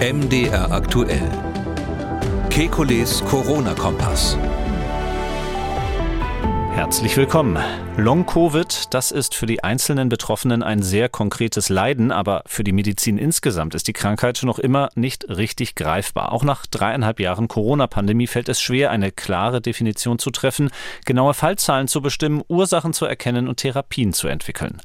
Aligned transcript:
MDR 0.00 0.70
aktuell. 0.70 1.28
Kekules 2.50 3.20
Corona-Kompass. 3.24 4.38
Herzlich 6.72 7.16
willkommen. 7.16 7.87
Long-Covid, 8.00 8.94
das 8.94 9.10
ist 9.10 9.34
für 9.34 9.46
die 9.46 9.64
einzelnen 9.64 10.08
Betroffenen 10.08 10.62
ein 10.62 10.84
sehr 10.84 11.08
konkretes 11.08 11.68
Leiden, 11.68 12.12
aber 12.12 12.44
für 12.46 12.62
die 12.62 12.70
Medizin 12.70 13.18
insgesamt 13.18 13.74
ist 13.74 13.88
die 13.88 13.92
Krankheit 13.92 14.40
noch 14.44 14.60
immer 14.60 14.88
nicht 14.94 15.28
richtig 15.28 15.74
greifbar. 15.74 16.30
Auch 16.30 16.44
nach 16.44 16.64
dreieinhalb 16.66 17.18
Jahren 17.18 17.48
Corona-Pandemie 17.48 18.28
fällt 18.28 18.48
es 18.48 18.60
schwer, 18.60 18.92
eine 18.92 19.10
klare 19.10 19.60
Definition 19.60 20.20
zu 20.20 20.30
treffen, 20.30 20.70
genaue 21.06 21.34
Fallzahlen 21.34 21.88
zu 21.88 22.00
bestimmen, 22.00 22.44
Ursachen 22.46 22.92
zu 22.92 23.04
erkennen 23.04 23.48
und 23.48 23.56
Therapien 23.56 24.12
zu 24.12 24.28
entwickeln. 24.28 24.80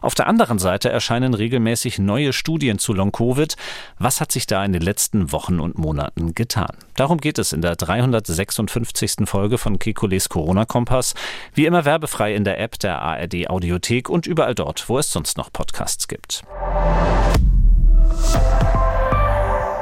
Auf 0.00 0.16
der 0.16 0.26
anderen 0.26 0.58
Seite 0.58 0.90
erscheinen 0.90 1.34
regelmäßig 1.34 2.00
neue 2.00 2.32
Studien 2.32 2.80
zu 2.80 2.92
Long-Covid. 2.92 3.56
Was 4.00 4.20
hat 4.20 4.32
sich 4.32 4.48
da 4.48 4.64
in 4.64 4.72
den 4.72 4.82
letzten 4.82 5.30
Wochen 5.30 5.60
und 5.60 5.78
Monaten 5.78 6.34
getan? 6.34 6.76
Darum 6.96 7.18
geht 7.18 7.38
es 7.38 7.52
in 7.52 7.62
der 7.62 7.76
356. 7.76 9.26
Folge 9.26 9.58
von 9.58 9.78
Kekules 9.78 10.28
Corona-Kompass. 10.28 11.14
Wie 11.54 11.66
immer 11.66 11.84
werbefrei 11.84 12.34
in 12.34 12.47
der 12.48 12.58
App 12.58 12.78
der 12.78 13.02
ARD 13.02 13.50
Audiothek 13.50 14.08
und 14.08 14.26
überall 14.26 14.54
dort, 14.54 14.88
wo 14.88 14.98
es 14.98 15.12
sonst 15.12 15.36
noch 15.36 15.52
Podcasts 15.52 16.08
gibt. 16.08 16.42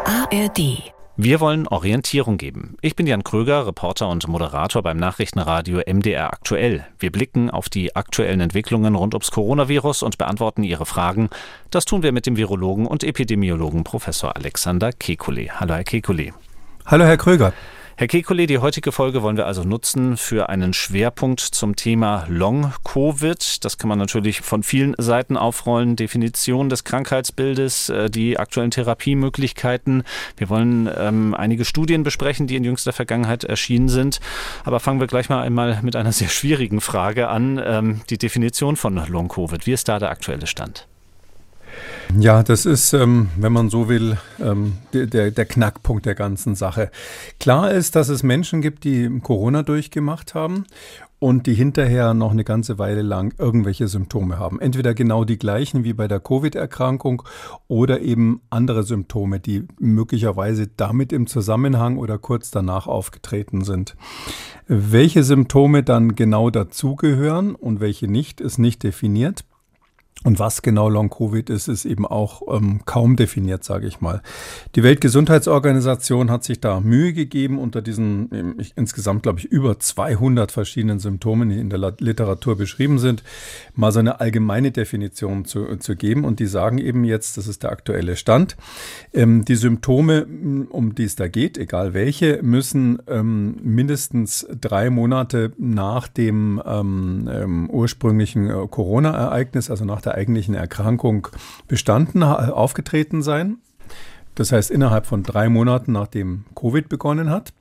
ARD 0.05 0.93
wir 1.19 1.41
wollen 1.41 1.67
Orientierung 1.67 2.37
geben. 2.37 2.77
Ich 2.83 2.95
bin 2.95 3.07
Jan 3.07 3.25
Kröger, 3.25 3.67
Reporter 3.67 4.11
und 4.11 4.29
Moderator 4.29 4.83
beim 4.83 4.99
Nachrichtenradio 4.99 5.81
MDR 5.87 6.31
Aktuell. 6.31 6.87
Wir 6.99 7.11
blicken 7.11 7.49
auf 7.49 7.71
die 7.71 7.97
aktuellen 7.97 8.41
Entwicklungen 8.41 8.95
rund 8.95 9.15
ums 9.15 9.31
Coronavirus 9.31 10.03
und 10.03 10.19
beantworten 10.19 10.63
Ihre 10.63 10.85
Fragen. 10.85 11.31
Das 11.71 11.87
tun 11.87 12.03
wir 12.03 12.13
mit 12.13 12.27
dem 12.27 12.37
Virologen 12.37 12.87
und 12.87 13.03
Epidemiologen 13.03 13.83
Professor 13.83 14.37
Alexander 14.37 14.91
Kekulé. 14.91 15.53
Hallo, 15.53 15.73
Herr 15.73 15.85
Kekulé. 15.85 16.35
Hallo, 16.85 17.07
Herr 17.07 17.17
Kröger. 17.17 17.55
Herr 17.99 18.09
Kekulé, 18.09 18.45
die 18.45 18.59
heutige 18.59 18.93
Folge 18.93 19.23
wollen 19.23 19.39
wir 19.39 19.47
also 19.47 19.65
nutzen 19.65 20.19
für 20.19 20.51
einen 20.51 20.75
Schwerpunkt 20.75 21.41
zum 21.41 21.77
Thema 21.77 22.27
Long-Covid. 22.29 23.65
Das 23.65 23.79
kann 23.79 23.89
man 23.89 23.99
natürlich 23.99 24.43
von 24.43 24.63
vielen 24.63 24.95
Seiten 24.99 25.39
aufrollen. 25.39 25.97
Definition 25.97 26.69
des 26.69 26.85
Krankheitsbildes, 26.85 27.89
äh, 27.89 28.11
die 28.11 28.39
aktuellen 28.39 28.71
Therapiemöglichkeiten. 28.71 30.03
Wir 30.37 30.51
wollen 30.51 30.91
ähm, 30.95 31.35
einige 31.35 31.65
Studien 31.65 32.03
besprechen, 32.03 32.47
die 32.47 32.57
in 32.57 32.65
jüngster 32.65 32.93
Vergangenheit 32.93 33.45
erschienen 33.45 33.89
sind. 33.89 34.21
Aber 34.65 34.79
fangen 34.79 35.01
wir 35.01 35.07
gleich 35.07 35.31
mal 35.31 35.41
einmal 35.41 35.81
mit 35.81 35.97
einer 35.97 36.13
sehr 36.13 36.29
schwierigen 36.29 36.83
Frage 36.83 37.29
an. 37.29 37.59
Ähm, 37.65 38.03
die 38.11 38.19
Definition 38.19 38.77
von 38.77 38.97
Long-Covid. 39.09 39.67
Wie 39.67 39.73
ist 39.73 39.89
da 39.89 39.99
der 39.99 40.11
aktuelle 40.11 40.47
Stand? 40.47 40.87
Ja, 42.19 42.43
das 42.43 42.67
ist, 42.67 42.93
ähm, 42.93 43.29
wenn 43.37 43.53
man 43.53 43.69
so 43.69 43.89
will, 43.89 44.17
ähm, 44.41 44.79
der, 44.93 45.31
der 45.31 45.45
Knackpunkt 45.45 46.07
der 46.07 46.15
ganzen 46.15 46.55
Sache. 46.55 46.91
Klar 47.41 47.73
ist, 47.73 47.97
dass 47.97 48.09
es 48.09 48.23
Menschen 48.23 48.63
gibt, 48.63 48.85
die 48.85 49.21
Corona 49.23 49.63
durchgemacht 49.63 50.35
haben 50.35 50.67
und 51.19 51.47
die 51.47 51.55
hinterher 51.55 52.15
noch 52.15 52.31
eine 52.31 52.45
ganze 52.45 52.79
Weile 52.79 53.03
lang 53.03 53.35
irgendwelche 53.39 53.89
Symptome 53.89 54.39
haben. 54.39 54.61
Entweder 54.61 54.95
genau 54.95 55.25
die 55.25 55.39
gleichen 55.39 55.85
wie 55.85 55.95
bei 55.95 56.09
der 56.09 56.21
Covid-Erkrankung 56.21 57.23
oder 57.69 58.01
eben 58.01 58.43
andere 58.51 58.83
Symptome, 58.83 59.41
die 59.41 59.67
möglicherweise 59.79 60.69
damit 60.69 61.13
im 61.13 61.27
Zusammenhang 61.27 61.97
oder 61.97 62.19
kurz 62.19 62.51
danach 62.51 62.87
aufgetreten 62.87 63.65
sind. 63.65 63.97
Welche 64.69 65.23
Symptome 65.23 65.83
dann 65.83 66.15
genau 66.15 66.51
dazugehören 66.51 67.55
und 67.55 67.81
welche 67.81 68.09
nicht, 68.09 68.41
ist 68.41 68.59
nicht 68.59 68.83
definiert. 68.83 69.45
Und 70.25 70.39
was 70.39 70.63
genau 70.63 70.89
Long-Covid 70.89 71.51
ist, 71.51 71.69
ist 71.69 71.85
eben 71.85 72.07
auch 72.07 72.43
ähm, 72.49 72.81
kaum 72.87 73.17
definiert, 73.17 73.65
sage 73.65 73.87
ich 73.87 74.01
mal. 74.01 74.23
Die 74.75 74.83
Weltgesundheitsorganisation 74.83 76.31
hat 76.31 76.43
sich 76.43 76.59
da 76.59 76.81
Mühe 76.81 77.13
gegeben, 77.13 77.59
unter 77.59 77.83
diesen 77.83 78.31
ähm, 78.33 78.57
insgesamt, 78.77 79.23
glaube 79.23 79.41
ich, 79.41 79.45
über 79.45 79.79
200 79.79 80.51
verschiedenen 80.51 81.01
Symptomen, 81.01 81.51
die 81.51 81.61
in 81.61 81.69
der 81.69 81.95
Literatur 81.99 82.57
beschrieben 82.57 82.99
sind, 82.99 83.23
mal 83.75 83.93
so 83.93 83.99
eine 83.99 84.19
allgemeine 84.19 84.73
Definition 84.73 85.45
zu, 85.45 85.77
zu 85.77 85.95
geben. 85.97 86.25
Und 86.25 86.41
die 86.41 86.47
sagen 86.47 86.79
eben 86.79 87.05
jetzt, 87.05 87.37
das 87.37 87.47
ist 87.47 87.63
der 87.63 87.71
aktuelle 87.71 88.17
Stand, 88.17 88.57
ähm, 89.13 89.45
die 89.45 89.57
Symptome, 89.57 90.27
um 90.71 90.95
die 90.95 91.05
es 91.05 91.17
da 91.17 91.29
geht, 91.29 91.59
egal 91.59 91.93
welche, 91.93 92.43
müssen 92.43 93.03
ähm, 93.07 93.57
mindestens 93.63 94.47
drei 94.61 94.89
Monate 94.89 95.53
nach 95.59 96.09
dem 96.09 96.61
ähm, 96.65 97.29
ähm, 97.31 97.71
ursprünglichen 97.71 98.49
äh, 98.49 98.67
Corona-Ereignis, 98.67 99.71
also 99.71 99.85
nach 99.85 100.01
der 100.07 100.15
eigentlichen 100.15 100.55
Erkrankung 100.55 101.29
bestanden, 101.69 102.23
aufgetreten 102.23 103.23
sein. 103.23 103.59
Das 104.35 104.53
heißt, 104.53 104.71
innerhalb 104.71 105.07
von 105.07 105.23
drei 105.23 105.49
Monaten, 105.49 105.93
nachdem 105.93 106.45
Covid 106.55 106.89
begonnen 106.89 107.31
hat. 107.31 107.53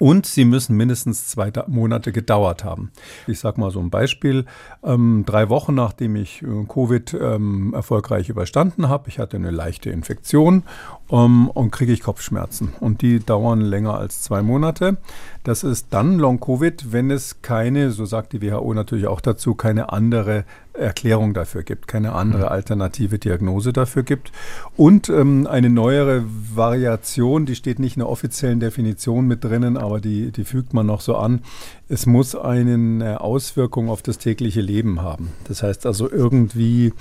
Und 0.00 0.26
sie 0.26 0.44
müssen 0.44 0.76
mindestens 0.76 1.28
zwei 1.28 1.52
Monate 1.68 2.10
gedauert 2.10 2.64
haben. 2.64 2.90
Ich 3.28 3.38
sage 3.38 3.60
mal 3.60 3.70
so 3.70 3.78
ein 3.80 3.90
Beispiel. 3.90 4.44
Ähm, 4.82 5.22
drei 5.24 5.48
Wochen 5.48 5.74
nachdem 5.74 6.16
ich 6.16 6.42
äh, 6.42 6.64
Covid 6.66 7.14
ähm, 7.14 7.72
erfolgreich 7.72 8.28
überstanden 8.28 8.88
habe, 8.88 9.08
ich 9.08 9.18
hatte 9.18 9.36
eine 9.36 9.52
leichte 9.52 9.90
Infektion 9.90 10.64
um, 11.08 11.48
und 11.48 11.70
kriege 11.70 11.92
ich 11.92 12.00
Kopfschmerzen. 12.00 12.72
Und 12.80 13.02
die 13.02 13.20
dauern 13.20 13.60
länger 13.60 13.96
als 13.96 14.22
zwei 14.22 14.42
Monate. 14.42 14.96
Das 15.44 15.62
ist 15.62 15.88
dann 15.90 16.18
Long-Covid, 16.18 16.92
wenn 16.92 17.10
es 17.10 17.42
keine, 17.42 17.92
so 17.92 18.04
sagt 18.04 18.32
die 18.32 18.42
WHO 18.42 18.74
natürlich 18.74 19.06
auch 19.06 19.20
dazu, 19.20 19.54
keine 19.54 19.92
andere 19.92 20.44
Erklärung 20.72 21.32
dafür 21.32 21.62
gibt, 21.62 21.86
keine 21.86 22.12
andere 22.12 22.42
mhm. 22.42 22.48
alternative 22.48 23.18
Diagnose 23.18 23.72
dafür 23.72 24.02
gibt. 24.02 24.32
Und 24.76 25.08
ähm, 25.08 25.46
eine 25.46 25.70
neuere 25.70 26.24
Variation, 26.26 27.46
die 27.46 27.54
steht 27.54 27.78
nicht 27.78 27.96
in 27.96 28.00
der 28.00 28.08
offiziellen 28.08 28.58
Definition 28.58 29.26
mit 29.26 29.44
drinnen, 29.44 29.76
aber 29.76 30.00
die, 30.00 30.32
die 30.32 30.44
fügt 30.44 30.74
man 30.74 30.86
noch 30.86 31.00
so 31.00 31.16
an. 31.16 31.42
Es 31.88 32.06
muss 32.06 32.34
eine 32.34 33.20
Auswirkung 33.20 33.88
auf 33.88 34.02
das 34.02 34.18
tägliche 34.18 34.60
Leben 34.60 35.00
haben. 35.02 35.30
Das 35.44 35.62
heißt 35.62 35.86
also 35.86 36.10
irgendwie 36.10 36.92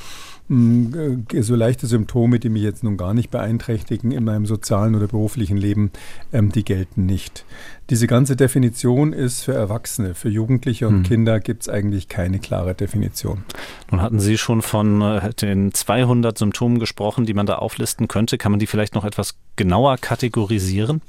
so 0.47 1.55
leichte 1.55 1.87
Symptome, 1.87 2.39
die 2.39 2.49
mich 2.49 2.61
jetzt 2.61 2.83
nun 2.83 2.97
gar 2.97 3.15
nicht 3.15 3.31
beeinträchtigen 3.31 4.11
in 4.11 4.23
meinem 4.23 4.45
sozialen 4.45 4.93
oder 4.93 5.07
beruflichen 5.07 5.57
Leben, 5.57 5.91
ähm, 6.31 6.51
die 6.51 6.63
gelten 6.63 7.07
nicht. 7.07 7.45
Diese 7.89 8.05
ganze 8.05 8.35
Definition 8.35 9.11
ist 9.11 9.43
für 9.43 9.53
Erwachsene, 9.53 10.13
für 10.13 10.29
Jugendliche 10.29 10.87
und 10.87 10.97
hm. 10.97 11.03
Kinder 11.03 11.39
gibt 11.39 11.63
es 11.63 11.69
eigentlich 11.69 12.09
keine 12.09 12.39
klare 12.39 12.75
Definition. 12.75 13.43
Nun 13.89 14.01
hatten 14.01 14.19
Sie 14.19 14.37
schon 14.37 14.61
von 14.61 15.01
äh, 15.01 15.33
den 15.33 15.73
200 15.73 16.37
Symptomen 16.37 16.79
gesprochen, 16.79 17.25
die 17.25 17.33
man 17.33 17.47
da 17.47 17.55
auflisten 17.55 18.07
könnte. 18.07 18.37
Kann 18.37 18.51
man 18.51 18.59
die 18.59 18.67
vielleicht 18.67 18.93
noch 18.93 19.05
etwas 19.05 19.35
genauer 19.55 19.97
kategorisieren? 19.97 21.01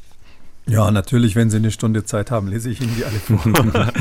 Ja, 0.69 0.91
natürlich, 0.91 1.37
wenn 1.37 1.49
Sie 1.49 1.59
eine 1.59 1.71
Stunde 1.71 2.03
Zeit 2.03 2.33
haben, 2.33 2.49
lese 2.49 2.71
ich 2.71 2.81
Ihnen 2.81 2.97
die 2.97 3.05
alle 3.05 3.19
vor. 3.21 3.39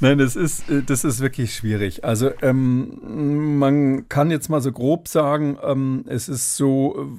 Nein, 0.00 0.18
das 0.18 0.36
ist, 0.36 0.70
äh, 0.70 0.82
das 0.84 1.02
ist 1.02 1.18
wirklich 1.18 1.56
schwierig. 1.56 2.04
Also 2.04 2.30
ähm, 2.40 3.58
man 3.58 4.08
kann 4.08 4.30
jetzt 4.30 4.48
mal 4.48 4.60
so 4.60 4.70
grob 4.70 5.08
sagen, 5.08 5.58
ähm, 5.64 6.04
es 6.06 6.28
ist 6.28 6.56
so, 6.56 7.10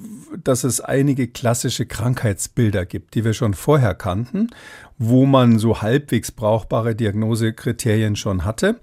dass 0.42 0.64
es 0.64 0.80
einige 0.80 1.28
klassische 1.28 1.84
Krankheitsbilder 1.84 2.86
gibt, 2.86 3.14
die 3.14 3.24
wir 3.24 3.34
schon 3.34 3.52
vorher 3.52 3.92
kannten, 3.94 4.48
wo 4.96 5.26
man 5.26 5.58
so 5.58 5.82
halbwegs 5.82 6.32
brauchbare 6.32 6.94
Diagnosekriterien 6.94 8.16
schon 8.16 8.46
hatte. 8.46 8.80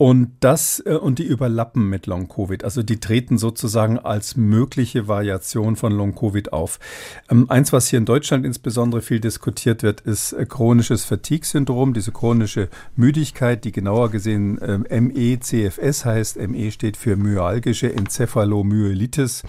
Und 0.00 0.30
das 0.40 0.82
äh, 0.86 0.94
und 0.94 1.18
die 1.18 1.24
überlappen 1.24 1.90
mit 1.90 2.06
Long 2.06 2.26
Covid. 2.26 2.64
Also 2.64 2.82
die 2.82 3.00
treten 3.00 3.36
sozusagen 3.36 3.98
als 3.98 4.34
mögliche 4.34 5.08
Variation 5.08 5.76
von 5.76 5.92
Long 5.92 6.14
Covid 6.14 6.54
auf. 6.54 6.80
Ähm, 7.28 7.50
eins, 7.50 7.70
was 7.74 7.88
hier 7.88 7.98
in 7.98 8.06
Deutschland 8.06 8.46
insbesondere 8.46 9.02
viel 9.02 9.20
diskutiert 9.20 9.82
wird, 9.82 10.00
ist 10.00 10.32
äh, 10.32 10.46
chronisches 10.46 11.04
Fatigue-Syndrom, 11.04 11.92
diese 11.92 12.12
chronische 12.12 12.70
Müdigkeit, 12.96 13.62
die 13.66 13.72
genauer 13.72 14.10
gesehen 14.10 14.56
äh, 14.62 15.00
ME-CFS 15.02 16.06
heißt. 16.06 16.48
ME 16.48 16.70
steht 16.70 16.96
für 16.96 17.16
myalgische 17.16 17.92
Enzephalomyelitis, 17.92 19.42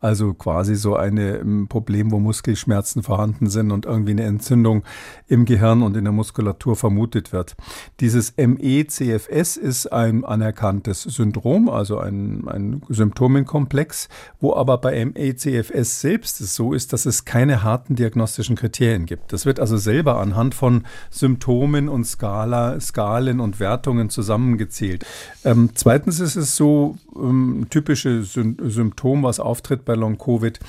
also 0.00 0.32
quasi 0.32 0.76
so 0.76 0.96
ein 0.96 1.18
ähm, 1.18 1.66
Problem, 1.68 2.12
wo 2.12 2.18
Muskelschmerzen 2.18 3.02
vorhanden 3.02 3.50
sind 3.50 3.72
und 3.72 3.84
irgendwie 3.84 4.12
eine 4.12 4.24
Entzündung 4.24 4.84
im 5.26 5.44
Gehirn 5.44 5.82
und 5.82 5.98
in 5.98 6.04
der 6.04 6.14
Muskulatur 6.14 6.76
vermutet 6.76 7.34
wird. 7.34 7.56
Dieses 8.00 8.32
ME-CFS 8.38 9.58
ist 9.58 9.97
ein 9.98 10.24
anerkanntes 10.24 11.02
Syndrom, 11.02 11.68
also 11.68 11.98
ein, 11.98 12.46
ein 12.46 12.82
Symptomenkomplex, 12.88 14.08
wo 14.40 14.54
aber 14.54 14.78
bei 14.78 15.04
ME-CFS 15.04 16.00
selbst 16.00 16.40
es 16.40 16.54
so 16.54 16.72
ist, 16.72 16.92
dass 16.92 17.06
es 17.06 17.24
keine 17.24 17.62
harten 17.62 17.96
diagnostischen 17.96 18.56
Kriterien 18.56 19.06
gibt. 19.06 19.32
Das 19.32 19.44
wird 19.44 19.60
also 19.60 19.76
selber 19.76 20.20
anhand 20.20 20.54
von 20.54 20.84
Symptomen 21.10 21.88
und 21.88 22.04
Skala, 22.04 22.80
Skalen 22.80 23.40
und 23.40 23.60
Wertungen 23.60 24.08
zusammengezählt. 24.10 25.04
Ähm, 25.44 25.70
zweitens 25.74 26.20
ist 26.20 26.36
es 26.36 26.56
so, 26.56 26.96
ähm, 27.16 27.66
typische 27.70 28.22
Sy 28.22 28.54
Symptom, 28.62 29.24
was 29.24 29.40
auftritt 29.40 29.84
bei 29.84 29.94
Long-Covid, 29.94 30.60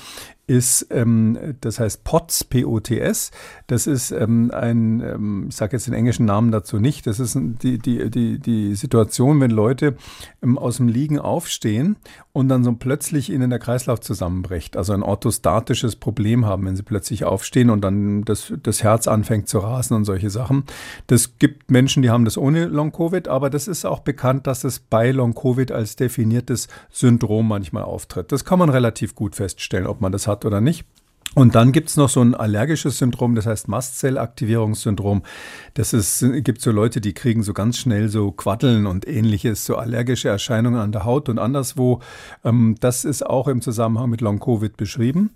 ist, 0.50 0.88
ähm, 0.90 1.38
das 1.60 1.78
heißt 1.78 2.02
POTS, 2.02 2.42
P-O-T-S. 2.42 3.30
Das 3.68 3.86
ist 3.86 4.10
ähm, 4.10 4.50
ein, 4.52 5.00
ähm, 5.00 5.46
ich 5.48 5.54
sage 5.54 5.76
jetzt 5.76 5.86
den 5.86 5.94
englischen 5.94 6.26
Namen 6.26 6.50
dazu 6.50 6.80
nicht, 6.80 7.06
das 7.06 7.20
ist 7.20 7.38
die, 7.38 7.78
die, 7.78 8.10
die, 8.10 8.40
die 8.40 8.74
Situation, 8.74 9.40
wenn 9.40 9.52
Leute 9.52 9.94
ähm, 10.42 10.58
aus 10.58 10.78
dem 10.78 10.88
Liegen 10.88 11.20
aufstehen 11.20 11.96
und 12.32 12.48
dann 12.48 12.64
so 12.64 12.72
plötzlich 12.72 13.30
ihnen 13.30 13.50
der 13.50 13.60
Kreislauf 13.60 14.00
zusammenbricht. 14.00 14.76
Also 14.76 14.92
ein 14.92 15.04
orthostatisches 15.04 15.94
Problem 15.94 16.46
haben, 16.46 16.66
wenn 16.66 16.74
sie 16.74 16.82
plötzlich 16.82 17.22
aufstehen 17.24 17.70
und 17.70 17.82
dann 17.82 18.22
das, 18.22 18.52
das 18.60 18.82
Herz 18.82 19.06
anfängt 19.06 19.48
zu 19.48 19.60
rasen 19.60 19.94
und 19.94 20.04
solche 20.04 20.30
Sachen. 20.30 20.64
Das 21.06 21.38
gibt 21.38 21.70
Menschen, 21.70 22.02
die 22.02 22.10
haben 22.10 22.24
das 22.24 22.36
ohne 22.36 22.66
Long-Covid, 22.66 23.28
aber 23.28 23.50
das 23.50 23.68
ist 23.68 23.84
auch 23.84 24.00
bekannt, 24.00 24.48
dass 24.48 24.64
es 24.64 24.80
bei 24.80 25.12
Long-Covid 25.12 25.70
als 25.70 25.94
definiertes 25.94 26.66
Syndrom 26.90 27.46
manchmal 27.46 27.84
auftritt. 27.84 28.32
Das 28.32 28.44
kann 28.44 28.58
man 28.58 28.68
relativ 28.68 29.14
gut 29.14 29.36
feststellen, 29.36 29.86
ob 29.86 30.00
man 30.00 30.10
das 30.10 30.26
hat 30.26 30.39
oder 30.44 30.60
nicht. 30.60 30.84
Und 31.36 31.54
dann 31.54 31.70
gibt 31.70 31.90
es 31.90 31.96
noch 31.96 32.08
so 32.08 32.20
ein 32.20 32.34
allergisches 32.34 32.98
Syndrom, 32.98 33.36
das 33.36 33.46
heißt 33.46 33.68
Mastzellaktivierungssyndrom. 33.68 35.22
Das 35.74 35.92
ist, 35.92 36.24
gibt 36.42 36.60
so 36.60 36.72
Leute, 36.72 37.00
die 37.00 37.12
kriegen 37.12 37.44
so 37.44 37.52
ganz 37.52 37.78
schnell 37.78 38.08
so 38.08 38.32
Quaddeln 38.32 38.86
und 38.86 39.06
ähnliches, 39.06 39.64
so 39.64 39.76
allergische 39.76 40.28
Erscheinungen 40.28 40.80
an 40.80 40.90
der 40.90 41.04
Haut 41.04 41.28
und 41.28 41.38
anderswo. 41.38 42.00
Ähm, 42.44 42.74
das 42.80 43.04
ist 43.04 43.24
auch 43.24 43.46
im 43.46 43.62
Zusammenhang 43.62 44.10
mit 44.10 44.20
Long-Covid 44.20 44.76
beschrieben. 44.76 45.30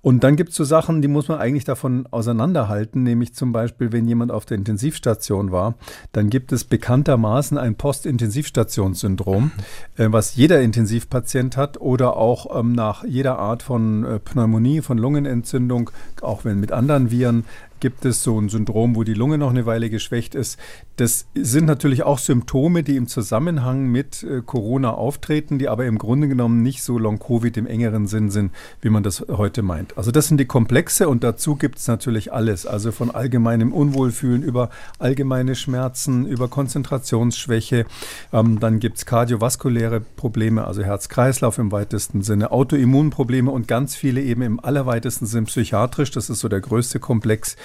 Und 0.00 0.22
dann 0.22 0.36
gibt 0.36 0.50
es 0.50 0.56
so 0.56 0.64
Sachen, 0.64 1.02
die 1.02 1.08
muss 1.08 1.26
man 1.26 1.38
eigentlich 1.38 1.64
davon 1.64 2.06
auseinanderhalten, 2.10 3.02
nämlich 3.02 3.34
zum 3.34 3.50
Beispiel, 3.52 3.90
wenn 3.90 4.06
jemand 4.06 4.30
auf 4.30 4.44
der 4.44 4.58
Intensivstation 4.58 5.50
war, 5.50 5.74
dann 6.12 6.30
gibt 6.30 6.52
es 6.52 6.64
bekanntermaßen 6.64 7.58
ein 7.58 7.74
Post-Intensivstationssyndrom, 7.74 9.50
äh, 9.96 10.06
was 10.10 10.36
jeder 10.36 10.60
Intensivpatient 10.60 11.56
hat 11.56 11.80
oder 11.80 12.16
auch 12.16 12.58
ähm, 12.58 12.72
nach 12.72 13.02
jeder 13.04 13.40
Art 13.40 13.64
von 13.64 14.04
äh, 14.04 14.18
Pneumonie, 14.20 14.82
von 14.82 14.98
Lungen 14.98 15.31
Lungenentzündung, 15.32 15.90
auch 16.20 16.44
wenn 16.44 16.60
mit 16.60 16.72
anderen 16.72 17.10
Viren, 17.10 17.44
gibt 17.82 18.04
es 18.04 18.22
so 18.22 18.40
ein 18.40 18.48
Syndrom, 18.48 18.94
wo 18.94 19.02
die 19.02 19.12
Lunge 19.12 19.38
noch 19.38 19.50
eine 19.50 19.66
Weile 19.66 19.90
geschwächt 19.90 20.36
ist. 20.36 20.56
Das 20.96 21.26
sind 21.34 21.64
natürlich 21.64 22.04
auch 22.04 22.18
Symptome, 22.18 22.84
die 22.84 22.96
im 22.96 23.08
Zusammenhang 23.08 23.88
mit 23.88 24.22
äh, 24.22 24.40
Corona 24.40 24.92
auftreten, 24.92 25.58
die 25.58 25.68
aber 25.68 25.84
im 25.86 25.98
Grunde 25.98 26.28
genommen 26.28 26.62
nicht 26.62 26.84
so 26.84 26.96
Long-Covid 26.96 27.56
im 27.56 27.66
engeren 27.66 28.06
Sinn 28.06 28.30
sind, 28.30 28.52
wie 28.82 28.88
man 28.88 29.02
das 29.02 29.24
heute 29.28 29.62
meint. 29.62 29.98
Also 29.98 30.12
das 30.12 30.28
sind 30.28 30.38
die 30.38 30.44
Komplexe 30.44 31.08
und 31.08 31.24
dazu 31.24 31.56
gibt 31.56 31.78
es 31.78 31.88
natürlich 31.88 32.32
alles. 32.32 32.66
Also 32.66 32.92
von 32.92 33.10
allgemeinem 33.10 33.72
Unwohlfühlen 33.72 34.44
über 34.44 34.70
allgemeine 35.00 35.56
Schmerzen, 35.56 36.24
über 36.24 36.46
Konzentrationsschwäche. 36.46 37.84
Ähm, 38.32 38.60
dann 38.60 38.78
gibt 38.78 38.98
es 38.98 39.06
kardiovaskuläre 39.06 40.00
Probleme, 40.00 40.68
also 40.68 40.84
Herz-Kreislauf 40.84 41.58
im 41.58 41.72
weitesten 41.72 42.22
Sinne, 42.22 42.52
Autoimmunprobleme 42.52 43.50
und 43.50 43.66
ganz 43.66 43.96
viele 43.96 44.22
eben 44.22 44.42
im 44.42 44.60
allerweitesten 44.60 45.26
Sinn 45.26 45.46
psychiatrisch. 45.46 46.12
Das 46.12 46.30
ist 46.30 46.38
so 46.38 46.48
der 46.48 46.60
größte 46.60 47.00
Komplex 47.00 47.56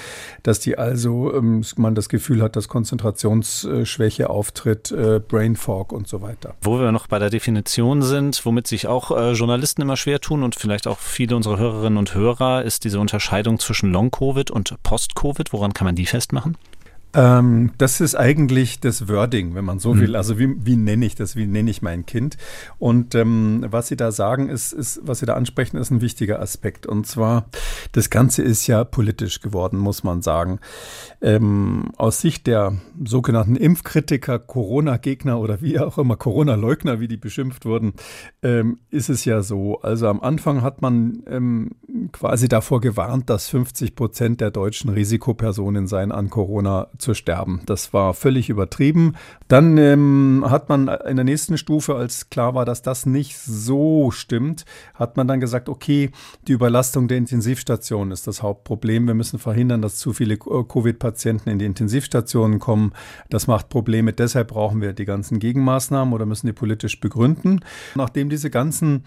dass 0.44 0.60
die 0.60 0.78
also 0.78 1.34
ähm, 1.34 1.64
man 1.76 1.96
das 1.96 2.10
Gefühl 2.10 2.42
hat, 2.42 2.56
dass 2.56 2.68
Konzentrationsschwäche 2.68 4.30
auftritt, 4.30 4.92
äh, 4.92 5.20
Brain 5.20 5.56
Fog 5.56 5.92
und 5.92 6.08
so 6.08 6.22
weiter. 6.22 6.56
Wo 6.62 6.80
wir 6.80 6.92
noch 6.92 7.08
bei 7.08 7.20
der 7.20 7.30
Definition 7.30 8.02
sind, 8.02 8.46
womit 8.46 8.68
sich 8.68 8.88
auch 8.88 9.12
äh, 9.12 9.32
Journalisten 9.34 9.82
immer 9.82 9.98
schwer 9.98 10.20
tun 10.20 10.44
und 10.44 10.56
vielleicht 10.56 10.88
auch 10.88 11.00
viele 11.00 11.36
unserer 11.36 11.58
Hörerinnen 11.58 11.98
und 11.98 12.14
Hörer, 12.14 12.64
ist 12.64 12.84
diese 12.84 13.00
Unterscheidung 13.00 13.60
zwischen 13.60 13.92
Long-Covid 13.92 14.52
und 14.52 14.76
Post-Covid. 14.84 15.54
Woran 15.54 15.74
kann 15.74 15.86
man 15.86 15.96
die 15.96 16.06
festmachen? 16.06 16.58
Ähm, 17.18 17.72
das 17.80 18.00
ist 18.00 18.14
eigentlich 18.14 18.80
das 18.80 19.10
Wording, 19.10 19.56
wenn 19.56 19.66
man 19.66 19.80
so 19.80 19.96
mhm. 19.96 20.02
will. 20.02 20.16
Also 20.16 20.38
wie, 20.38 20.54
wie 20.64 20.76
nenne 20.76 21.04
ich 21.04 21.16
das? 21.16 21.36
Wie 21.36 21.48
nenne 21.48 21.72
ich 21.72 21.82
mein 21.82 22.06
Kind? 22.06 22.38
Und 22.78 23.16
ähm, 23.16 23.66
was 23.68 23.88
Sie 23.88 23.98
da 23.98 24.12
sagen, 24.12 24.50
ist, 24.50 24.72
ist, 24.72 25.02
was 25.04 25.20
Sie 25.20 25.26
da 25.26 25.34
ansprechen, 25.34 25.78
ist 25.78 25.90
ein 25.90 26.02
wichtiger 26.02 26.40
Aspekt. 26.40 26.86
Und 26.86 27.08
zwar, 27.08 27.50
das 27.94 28.12
Ganze 28.12 28.44
ist 28.44 28.68
ja 28.68 28.84
politisch 28.84 29.42
geworden, 29.42 29.80
muss 29.80 30.04
man 30.04 30.22
sagen. 30.22 30.60
Ähm, 31.20 31.92
aus 31.98 32.22
Sicht 32.22 32.46
der 32.46 32.76
sogenannten 33.04 33.56
Impfkritiker, 33.56 34.38
Corona-Gegner 34.38 35.40
oder 35.40 35.60
wie 35.60 35.80
auch 35.80 35.98
immer, 35.98 36.18
Corona-Leugner, 36.18 37.00
wie 37.00 37.08
die 37.08 37.18
beschimpft 37.18 37.66
wurden, 37.66 37.94
ähm, 38.44 38.78
ist 38.92 39.10
es 39.10 39.26
ja 39.26 39.42
so. 39.42 39.82
Also 39.82 40.08
am 40.08 40.22
Anfang 40.22 40.62
hat 40.62 40.84
man 40.84 41.24
ähm, 41.26 41.72
quasi 42.12 42.48
davor 42.48 42.80
gewarnt, 42.80 43.32
dass 43.32 43.48
50 43.50 43.96
Prozent 43.96 44.40
der 44.40 44.52
deutschen 44.52 44.92
Risikopersonen 44.92 45.88
seien 45.88 46.12
an 46.12 46.30
Corona 46.30 46.90
zu 47.00 47.07
sterben. 47.14 47.62
Das 47.66 47.94
war 47.94 48.14
völlig 48.14 48.50
übertrieben. 48.50 49.16
Dann 49.48 49.78
ähm, 49.78 50.46
hat 50.48 50.70
man 50.70 50.88
in 50.88 51.16
der 51.16 51.26
nächsten 51.26 51.58
Stufe, 51.58 51.96
als 51.96 52.30
klar 52.30 52.54
war, 52.56 52.66
dass 52.66 52.82
das 52.82 53.06
nicht 53.06 53.38
so 53.38 54.12
stimmt, 54.12 54.66
hat 54.94 55.18
man 55.18 55.28
dann 55.28 55.40
gesagt, 55.40 55.70
okay, 55.70 56.12
die 56.48 56.54
Überlastung 56.54 57.08
der 57.08 57.18
Intensivstationen 57.18 58.12
ist 58.12 58.28
das 58.28 58.42
Hauptproblem. 58.44 59.08
Wir 59.08 59.14
müssen 59.14 59.40
verhindern, 59.40 59.82
dass 59.82 59.98
zu 59.98 60.14
viele 60.14 60.38
Covid-Patienten 60.38 61.50
in 61.50 61.60
die 61.60 61.66
Intensivstationen 61.66 62.60
kommen. 62.60 62.94
Das 63.30 63.48
macht 63.48 63.70
Probleme. 63.70 64.14
Deshalb 64.14 64.50
brauchen 64.50 64.82
wir 64.82 64.94
die 64.94 65.06
ganzen 65.06 65.40
Gegenmaßnahmen 65.40 66.14
oder 66.14 66.26
müssen 66.26 66.48
die 66.48 66.54
politisch 66.54 67.00
begründen. 67.00 67.62
Nachdem 67.96 68.30
diese 68.30 68.50
ganzen 68.50 69.04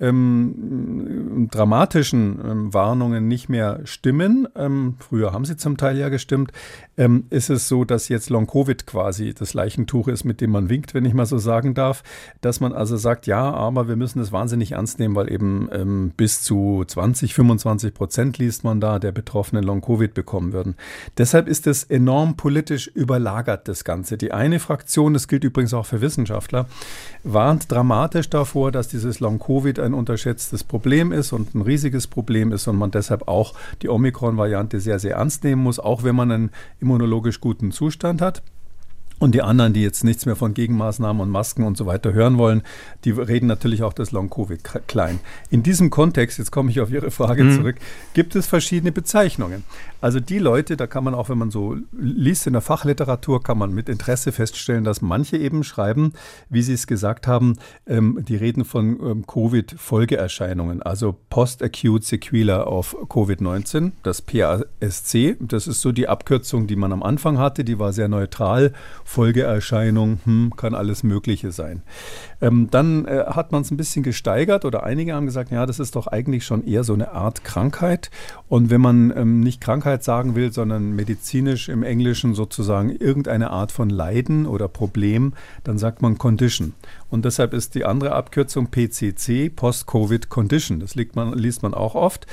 ähm, 0.00 1.48
dramatischen 1.50 2.40
ähm, 2.44 2.74
Warnungen 2.74 3.28
nicht 3.28 3.48
mehr 3.48 3.80
stimmen, 3.84 4.48
ähm, 4.56 4.96
früher 4.98 5.32
haben 5.32 5.44
sie 5.44 5.56
zum 5.56 5.76
Teil 5.76 5.98
ja 5.98 6.08
gestimmt, 6.08 6.52
ähm, 6.96 7.24
ist 7.30 7.50
es 7.50 7.68
so, 7.68 7.84
dass 7.84 8.08
jetzt 8.08 8.30
Long-Covid 8.30 8.86
quasi 8.86 9.34
das 9.34 9.54
Leichentuch 9.54 10.08
ist, 10.08 10.24
mit 10.24 10.40
dem 10.40 10.50
man 10.50 10.68
winkt, 10.68 10.94
wenn 10.94 11.04
ich 11.04 11.14
mal 11.14 11.26
so 11.26 11.38
sagen 11.38 11.74
darf, 11.74 12.02
dass 12.40 12.60
man 12.60 12.72
also 12.72 12.96
sagt, 12.96 13.26
ja, 13.26 13.50
aber 13.52 13.88
wir 13.88 13.96
müssen 13.96 14.20
es 14.20 14.32
wahnsinnig 14.32 14.72
ernst 14.72 14.98
nehmen, 14.98 15.14
weil 15.14 15.32
eben 15.32 15.68
ähm, 15.72 16.12
bis 16.16 16.42
zu 16.42 16.84
20, 16.86 17.34
25 17.34 17.94
Prozent 17.94 18.38
liest 18.38 18.64
man 18.64 18.80
da, 18.80 18.98
der 18.98 19.12
Betroffenen 19.12 19.64
Long-Covid 19.64 20.14
bekommen 20.14 20.52
würden. 20.52 20.76
Deshalb 21.16 21.48
ist 21.48 21.66
es 21.66 21.84
enorm 21.84 22.36
politisch 22.36 22.86
überlagert, 22.88 23.68
das 23.68 23.84
Ganze. 23.84 24.18
Die 24.18 24.32
eine 24.32 24.60
Fraktion, 24.60 25.14
das 25.14 25.28
gilt 25.28 25.44
übrigens 25.44 25.74
auch 25.74 25.86
für 25.86 26.00
Wissenschaftler, 26.00 26.66
warnt 27.24 27.70
dramatisch 27.70 28.28
davor, 28.30 28.72
dass 28.72 28.88
dieses 28.88 29.20
Long-Covid 29.20 29.78
ein 29.78 29.89
ein 29.90 29.94
unterschätztes 29.94 30.64
Problem 30.64 31.12
ist 31.12 31.32
und 31.32 31.54
ein 31.54 31.62
riesiges 31.62 32.06
Problem 32.06 32.52
ist 32.52 32.66
und 32.68 32.76
man 32.76 32.90
deshalb 32.90 33.28
auch 33.28 33.54
die 33.82 33.88
Omikron-Variante 33.88 34.80
sehr, 34.80 34.98
sehr 34.98 35.16
ernst 35.16 35.44
nehmen 35.44 35.62
muss, 35.62 35.78
auch 35.78 36.02
wenn 36.02 36.16
man 36.16 36.30
einen 36.30 36.50
immunologisch 36.80 37.40
guten 37.40 37.72
Zustand 37.72 38.20
hat. 38.22 38.42
Und 39.20 39.34
die 39.34 39.42
anderen, 39.42 39.74
die 39.74 39.82
jetzt 39.82 40.02
nichts 40.02 40.24
mehr 40.24 40.34
von 40.34 40.54
Gegenmaßnahmen 40.54 41.20
und 41.20 41.28
Masken 41.28 41.64
und 41.64 41.76
so 41.76 41.84
weiter 41.84 42.14
hören 42.14 42.38
wollen, 42.38 42.62
die 43.04 43.10
reden 43.10 43.46
natürlich 43.46 43.82
auch 43.82 43.92
das 43.92 44.12
Long-Covid 44.12 44.62
klein. 44.88 45.20
In 45.50 45.62
diesem 45.62 45.90
Kontext, 45.90 46.38
jetzt 46.38 46.50
komme 46.50 46.70
ich 46.70 46.80
auf 46.80 46.90
Ihre 46.90 47.10
Frage 47.10 47.44
mhm. 47.44 47.56
zurück, 47.56 47.76
gibt 48.14 48.34
es 48.34 48.46
verschiedene 48.46 48.92
Bezeichnungen. 48.92 49.64
Also 50.00 50.20
die 50.20 50.38
Leute, 50.38 50.78
da 50.78 50.86
kann 50.86 51.04
man 51.04 51.14
auch, 51.14 51.28
wenn 51.28 51.36
man 51.36 51.50
so 51.50 51.76
liest 51.92 52.46
in 52.46 52.54
der 52.54 52.62
Fachliteratur, 52.62 53.42
kann 53.42 53.58
man 53.58 53.74
mit 53.74 53.90
Interesse 53.90 54.32
feststellen, 54.32 54.84
dass 54.84 55.02
manche 55.02 55.36
eben 55.36 55.64
schreiben, 55.64 56.14
wie 56.48 56.62
Sie 56.62 56.72
es 56.72 56.86
gesagt 56.86 57.26
haben, 57.26 57.58
ähm, 57.86 58.24
die 58.26 58.36
reden 58.36 58.64
von 58.64 58.98
ähm, 59.02 59.26
Covid-Folgeerscheinungen, 59.26 60.80
also 60.82 61.14
Post-Acute 61.28 62.06
Sequela 62.06 62.66
of 62.66 62.96
Covid-19, 63.08 63.92
das 64.02 64.22
PASC. 64.22 65.36
Das 65.40 65.66
ist 65.66 65.82
so 65.82 65.92
die 65.92 66.08
Abkürzung, 66.08 66.66
die 66.66 66.76
man 66.76 66.94
am 66.94 67.02
Anfang 67.02 67.36
hatte, 67.36 67.64
die 67.64 67.78
war 67.78 67.92
sehr 67.92 68.08
neutral 68.08 68.72
Folgeerscheinung, 69.10 70.20
hm, 70.24 70.52
kann 70.56 70.72
alles 70.72 71.02
Mögliche 71.02 71.50
sein. 71.50 71.82
Ähm, 72.40 72.68
dann 72.70 73.04
äh, 73.06 73.24
hat 73.26 73.52
man 73.52 73.62
es 73.62 73.70
ein 73.70 73.76
bisschen 73.76 74.02
gesteigert 74.02 74.64
oder 74.64 74.82
einige 74.82 75.14
haben 75.14 75.26
gesagt, 75.26 75.50
ja, 75.50 75.66
das 75.66 75.78
ist 75.78 75.96
doch 75.96 76.06
eigentlich 76.06 76.44
schon 76.44 76.66
eher 76.66 76.84
so 76.84 76.94
eine 76.94 77.12
Art 77.12 77.44
Krankheit. 77.44 78.10
Und 78.48 78.70
wenn 78.70 78.80
man 78.80 79.12
ähm, 79.16 79.40
nicht 79.40 79.60
Krankheit 79.60 80.02
sagen 80.02 80.34
will, 80.34 80.52
sondern 80.52 80.96
medizinisch 80.96 81.68
im 81.68 81.82
Englischen 81.82 82.34
sozusagen 82.34 82.90
irgendeine 82.90 83.50
Art 83.50 83.72
von 83.72 83.90
Leiden 83.90 84.46
oder 84.46 84.68
Problem, 84.68 85.34
dann 85.64 85.78
sagt 85.78 86.02
man 86.02 86.18
Condition. 86.18 86.74
Und 87.10 87.24
deshalb 87.24 87.52
ist 87.52 87.74
die 87.74 87.84
andere 87.84 88.12
Abkürzung 88.12 88.68
PCC, 88.68 89.50
Post-Covid 89.50 90.28
Condition. 90.28 90.80
Das 90.80 90.94
man, 91.14 91.36
liest 91.36 91.62
man 91.62 91.74
auch 91.74 91.94
oft. 91.94 92.26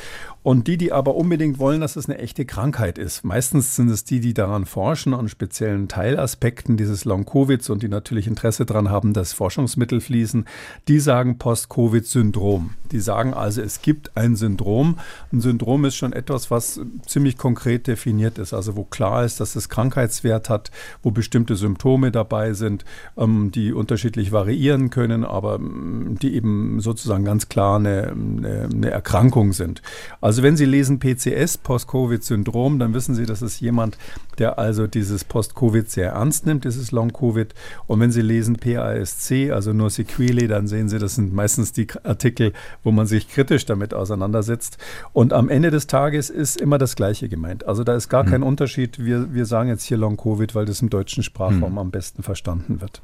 Und 0.44 0.68
die, 0.68 0.78
die 0.78 0.94
aber 0.94 1.16
unbedingt 1.16 1.60
wollen, 1.60 1.82
dass 1.82 1.96
es 1.96 2.08
eine 2.08 2.20
echte 2.20 2.46
Krankheit 2.46 2.98
ist. 2.98 3.26
Meistens 3.26 3.76
sind 3.76 3.90
es 3.90 4.06
die, 4.06 4.20
die 4.20 4.34
daran 4.34 4.66
forschen, 4.66 5.14
an 5.14 5.28
speziellen 5.28 5.88
Teilaspekten 5.88 6.78
dieses 6.78 7.04
Long-Covids 7.06 7.70
und 7.70 7.84
die 7.84 7.90
natürlich 7.90 8.28
Interesse 8.28 8.66
daran 8.66 8.90
haben, 8.90 9.14
dass 9.14 9.34
Forschungsmittel 9.34 9.97
fließen. 10.00 10.46
Die 10.88 11.00
sagen 11.00 11.38
Post-Covid-Syndrom. 11.38 12.72
Die 12.92 13.02
sagen 13.02 13.34
also, 13.34 13.62
es 13.62 13.82
gibt 13.82 14.16
ein 14.16 14.38
Syndrom. 14.38 14.98
Ein 15.34 15.42
Syndrom 15.42 15.84
ist 15.84 15.98
schon 15.98 16.14
etwas, 16.14 16.50
was 16.50 16.80
ziemlich 17.06 17.38
konkret 17.38 17.88
definiert 17.88 18.38
ist. 18.38 18.54
Also 18.54 18.78
wo 18.78 18.86
klar 18.86 19.26
ist, 19.26 19.42
dass 19.42 19.58
es 19.58 19.68
Krankheitswert 19.68 20.50
hat, 20.50 20.72
wo 21.04 21.12
bestimmte 21.12 21.58
Symptome 21.58 22.12
dabei 22.12 22.54
sind, 22.54 22.86
ähm, 23.18 23.52
die 23.52 23.74
unterschiedlich 23.74 24.32
variieren 24.32 24.90
können, 24.90 25.26
aber 25.26 25.56
ähm, 25.56 26.18
die 26.22 26.34
eben 26.34 26.80
sozusagen 26.80 27.26
ganz 27.26 27.50
klar 27.50 27.80
eine, 27.80 28.12
eine, 28.12 28.90
Erkrankung 28.90 29.52
sind. 29.52 29.82
Also 30.22 30.38
also 30.38 30.46
wenn 30.46 30.56
Sie 30.56 30.66
lesen 30.66 31.00
PCS, 31.00 31.58
Post-Covid-Syndrom, 31.58 32.78
dann 32.78 32.94
wissen 32.94 33.16
Sie, 33.16 33.26
das 33.26 33.42
ist 33.42 33.60
jemand, 33.60 33.98
der 34.38 34.60
also 34.60 34.86
dieses 34.86 35.24
Post-Covid 35.24 35.90
sehr 35.90 36.12
ernst 36.12 36.46
nimmt, 36.46 36.64
dieses 36.64 36.92
Long-Covid. 36.92 37.56
Und 37.88 38.00
wenn 38.00 38.12
Sie 38.12 38.22
lesen 38.22 38.58
PASC, 38.58 39.50
also 39.52 39.74
nur 39.74 39.87
Sequelae, 39.90 40.48
dann 40.48 40.68
sehen 40.68 40.90
Sie, 40.90 41.00
das 41.00 41.16
sind 41.16 41.34
meistens 41.34 41.72
die 41.74 41.88
Artikel, 42.04 42.54
wo 42.84 42.92
man 42.92 43.06
sich 43.06 43.30
kritisch 43.30 43.66
damit 43.66 43.94
auseinandersetzt. 43.94 44.78
Und 45.14 45.34
am 45.34 45.50
Ende 45.50 45.72
des 45.72 45.88
Tages 45.88 46.30
ist 46.30 46.60
immer 46.60 46.78
das 46.78 46.96
Gleiche 46.96 47.30
gemeint. 47.30 47.68
Also 47.68 47.84
da 47.84 47.96
ist 47.96 48.10
gar 48.10 48.24
mhm. 48.24 48.30
kein 48.30 48.44
Unterschied. 48.44 49.04
Wir, 49.04 49.34
wir 49.34 49.46
sagen 49.46 49.70
jetzt 49.70 49.84
hier 49.84 49.98
Long-Covid, 49.98 50.56
weil 50.56 50.66
das 50.66 50.82
im 50.82 50.90
deutschen 50.90 51.24
Sprachraum 51.24 51.74
mhm. 51.74 51.78
am 51.78 51.92
besten 51.92 52.24
verstanden 52.24 52.82
wird. 52.82 53.02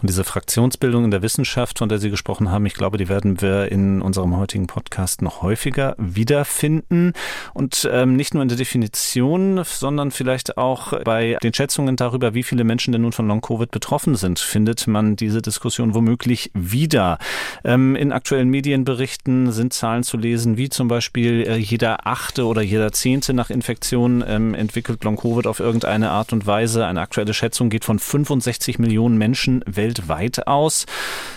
Und 0.00 0.08
diese 0.10 0.24
Fraktionsbildung 0.24 1.04
in 1.04 1.10
der 1.10 1.22
Wissenschaft, 1.22 1.78
von 1.78 1.88
der 1.88 1.98
Sie 1.98 2.10
gesprochen 2.10 2.50
haben, 2.50 2.66
ich 2.66 2.74
glaube, 2.74 2.98
die 2.98 3.08
werden 3.08 3.40
wir 3.40 3.70
in 3.72 4.02
unserem 4.02 4.36
heutigen 4.36 4.66
Podcast 4.66 5.22
noch 5.22 5.42
häufiger 5.42 5.94
wiederfinden. 5.98 7.12
Und 7.54 7.88
ähm, 7.90 8.16
nicht 8.16 8.34
nur 8.34 8.42
in 8.42 8.48
der 8.48 8.58
Definition, 8.58 9.62
sondern 9.64 10.10
vielleicht 10.10 10.58
auch 10.58 11.02
bei 11.04 11.38
den 11.42 11.54
Schätzungen 11.54 11.96
darüber, 11.96 12.34
wie 12.34 12.42
viele 12.42 12.64
Menschen 12.64 12.92
denn 12.92 13.02
nun 13.02 13.12
von 13.12 13.26
Long-Covid 13.26 13.70
betroffen 13.70 14.14
sind, 14.16 14.38
findet 14.38 14.86
man 14.86 15.16
diese 15.16 15.42
Diskussion 15.42 15.94
womöglich 15.94 16.15
wieder. 16.54 17.18
Ähm, 17.64 17.96
in 17.96 18.12
aktuellen 18.12 18.48
Medienberichten 18.48 19.52
sind 19.52 19.72
Zahlen 19.72 20.02
zu 20.02 20.16
lesen, 20.16 20.56
wie 20.56 20.68
zum 20.68 20.88
Beispiel 20.88 21.42
äh, 21.46 21.56
jeder 21.56 22.06
Achte 22.06 22.46
oder 22.46 22.62
jeder 22.62 22.92
Zehnte 22.92 23.34
nach 23.34 23.50
Infektion 23.50 24.24
ähm, 24.26 24.54
entwickelt 24.54 25.04
Long-Covid 25.04 25.46
auf 25.46 25.60
irgendeine 25.60 26.10
Art 26.10 26.32
und 26.32 26.46
Weise. 26.46 26.86
Eine 26.86 27.00
aktuelle 27.00 27.34
Schätzung 27.34 27.70
geht 27.70 27.84
von 27.84 27.98
65 27.98 28.78
Millionen 28.78 29.18
Menschen 29.18 29.62
weltweit 29.66 30.46
aus. 30.46 30.86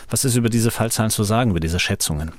Was 0.09 0.25
ist 0.25 0.36
über 0.36 0.50
diese 0.50 0.71
Fallzahlen 0.71 1.12
zu 1.12 1.24
sagen, 1.24 1.51
über 1.51 1.59
diese 1.59 1.79
Schätzungen? 1.79 2.31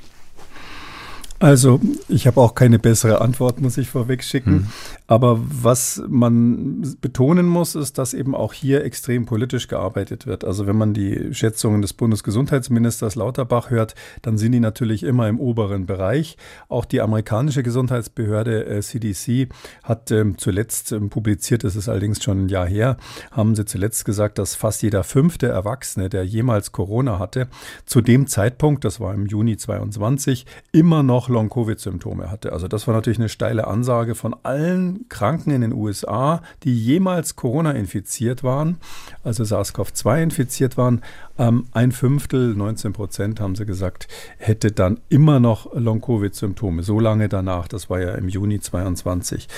Also 1.40 1.80
ich 2.08 2.26
habe 2.26 2.38
auch 2.38 2.54
keine 2.54 2.78
bessere 2.78 3.22
Antwort, 3.22 3.62
muss 3.62 3.78
ich 3.78 3.88
vorweg 3.88 4.22
schicken. 4.22 4.70
Aber 5.10 5.40
was 5.40 6.00
man 6.08 6.96
betonen 7.00 7.46
muss, 7.46 7.74
ist, 7.74 7.98
dass 7.98 8.14
eben 8.14 8.32
auch 8.32 8.52
hier 8.52 8.84
extrem 8.84 9.26
politisch 9.26 9.66
gearbeitet 9.66 10.24
wird. 10.28 10.44
Also 10.44 10.68
wenn 10.68 10.76
man 10.76 10.94
die 10.94 11.34
Schätzungen 11.34 11.82
des 11.82 11.94
Bundesgesundheitsministers 11.94 13.16
Lauterbach 13.16 13.70
hört, 13.70 13.96
dann 14.22 14.38
sind 14.38 14.52
die 14.52 14.60
natürlich 14.60 15.02
immer 15.02 15.26
im 15.26 15.40
oberen 15.40 15.84
Bereich. 15.84 16.36
Auch 16.68 16.84
die 16.84 17.00
amerikanische 17.00 17.64
Gesundheitsbehörde 17.64 18.66
äh, 18.66 18.80
CDC 18.82 19.48
hat 19.82 20.12
ähm, 20.12 20.38
zuletzt 20.38 20.92
ähm, 20.92 21.10
publiziert, 21.10 21.64
das 21.64 21.74
ist 21.74 21.88
allerdings 21.88 22.22
schon 22.22 22.44
ein 22.44 22.48
Jahr 22.48 22.68
her, 22.68 22.96
haben 23.32 23.56
sie 23.56 23.64
zuletzt 23.64 24.04
gesagt, 24.04 24.38
dass 24.38 24.54
fast 24.54 24.80
jeder 24.80 25.02
fünfte 25.02 25.48
Erwachsene, 25.48 26.08
der 26.08 26.24
jemals 26.24 26.70
Corona 26.70 27.18
hatte, 27.18 27.48
zu 27.84 28.00
dem 28.00 28.28
Zeitpunkt, 28.28 28.84
das 28.84 29.00
war 29.00 29.12
im 29.12 29.26
Juni 29.26 29.56
22, 29.56 30.46
immer 30.70 31.02
noch 31.02 31.28
Long-Covid-Symptome 31.28 32.30
hatte. 32.30 32.52
Also 32.52 32.68
das 32.68 32.86
war 32.86 32.94
natürlich 32.94 33.18
eine 33.18 33.28
steile 33.28 33.66
Ansage 33.66 34.14
von 34.14 34.36
allen 34.44 34.99
Kranken 35.08 35.50
in 35.50 35.60
den 35.60 35.72
USA, 35.72 36.42
die 36.64 36.76
jemals 36.76 37.36
Corona 37.36 37.72
infiziert 37.72 38.42
waren, 38.42 38.78
also 39.24 39.42
SARS-CoV-2 39.44 40.22
infiziert 40.22 40.76
waren, 40.76 41.02
ähm, 41.38 41.66
ein 41.72 41.92
Fünftel, 41.92 42.54
19 42.54 42.92
Prozent 42.92 43.40
haben 43.40 43.56
sie 43.56 43.66
gesagt, 43.66 44.08
hätte 44.38 44.72
dann 44.72 45.00
immer 45.08 45.40
noch 45.40 45.74
Long-Covid-Symptome, 45.74 46.82
so 46.82 47.00
lange 47.00 47.28
danach, 47.28 47.68
das 47.68 47.90
war 47.90 48.00
ja 48.00 48.14
im 48.14 48.28
Juni 48.28 48.60
22. 48.60 49.48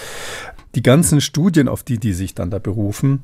Die 0.75 0.83
ganzen 0.83 1.21
Studien, 1.21 1.69
auf 1.69 1.83
die 1.83 1.99
die 1.99 2.13
sich 2.13 2.35
dann 2.35 2.51
da 2.51 2.59
berufen, 2.59 3.23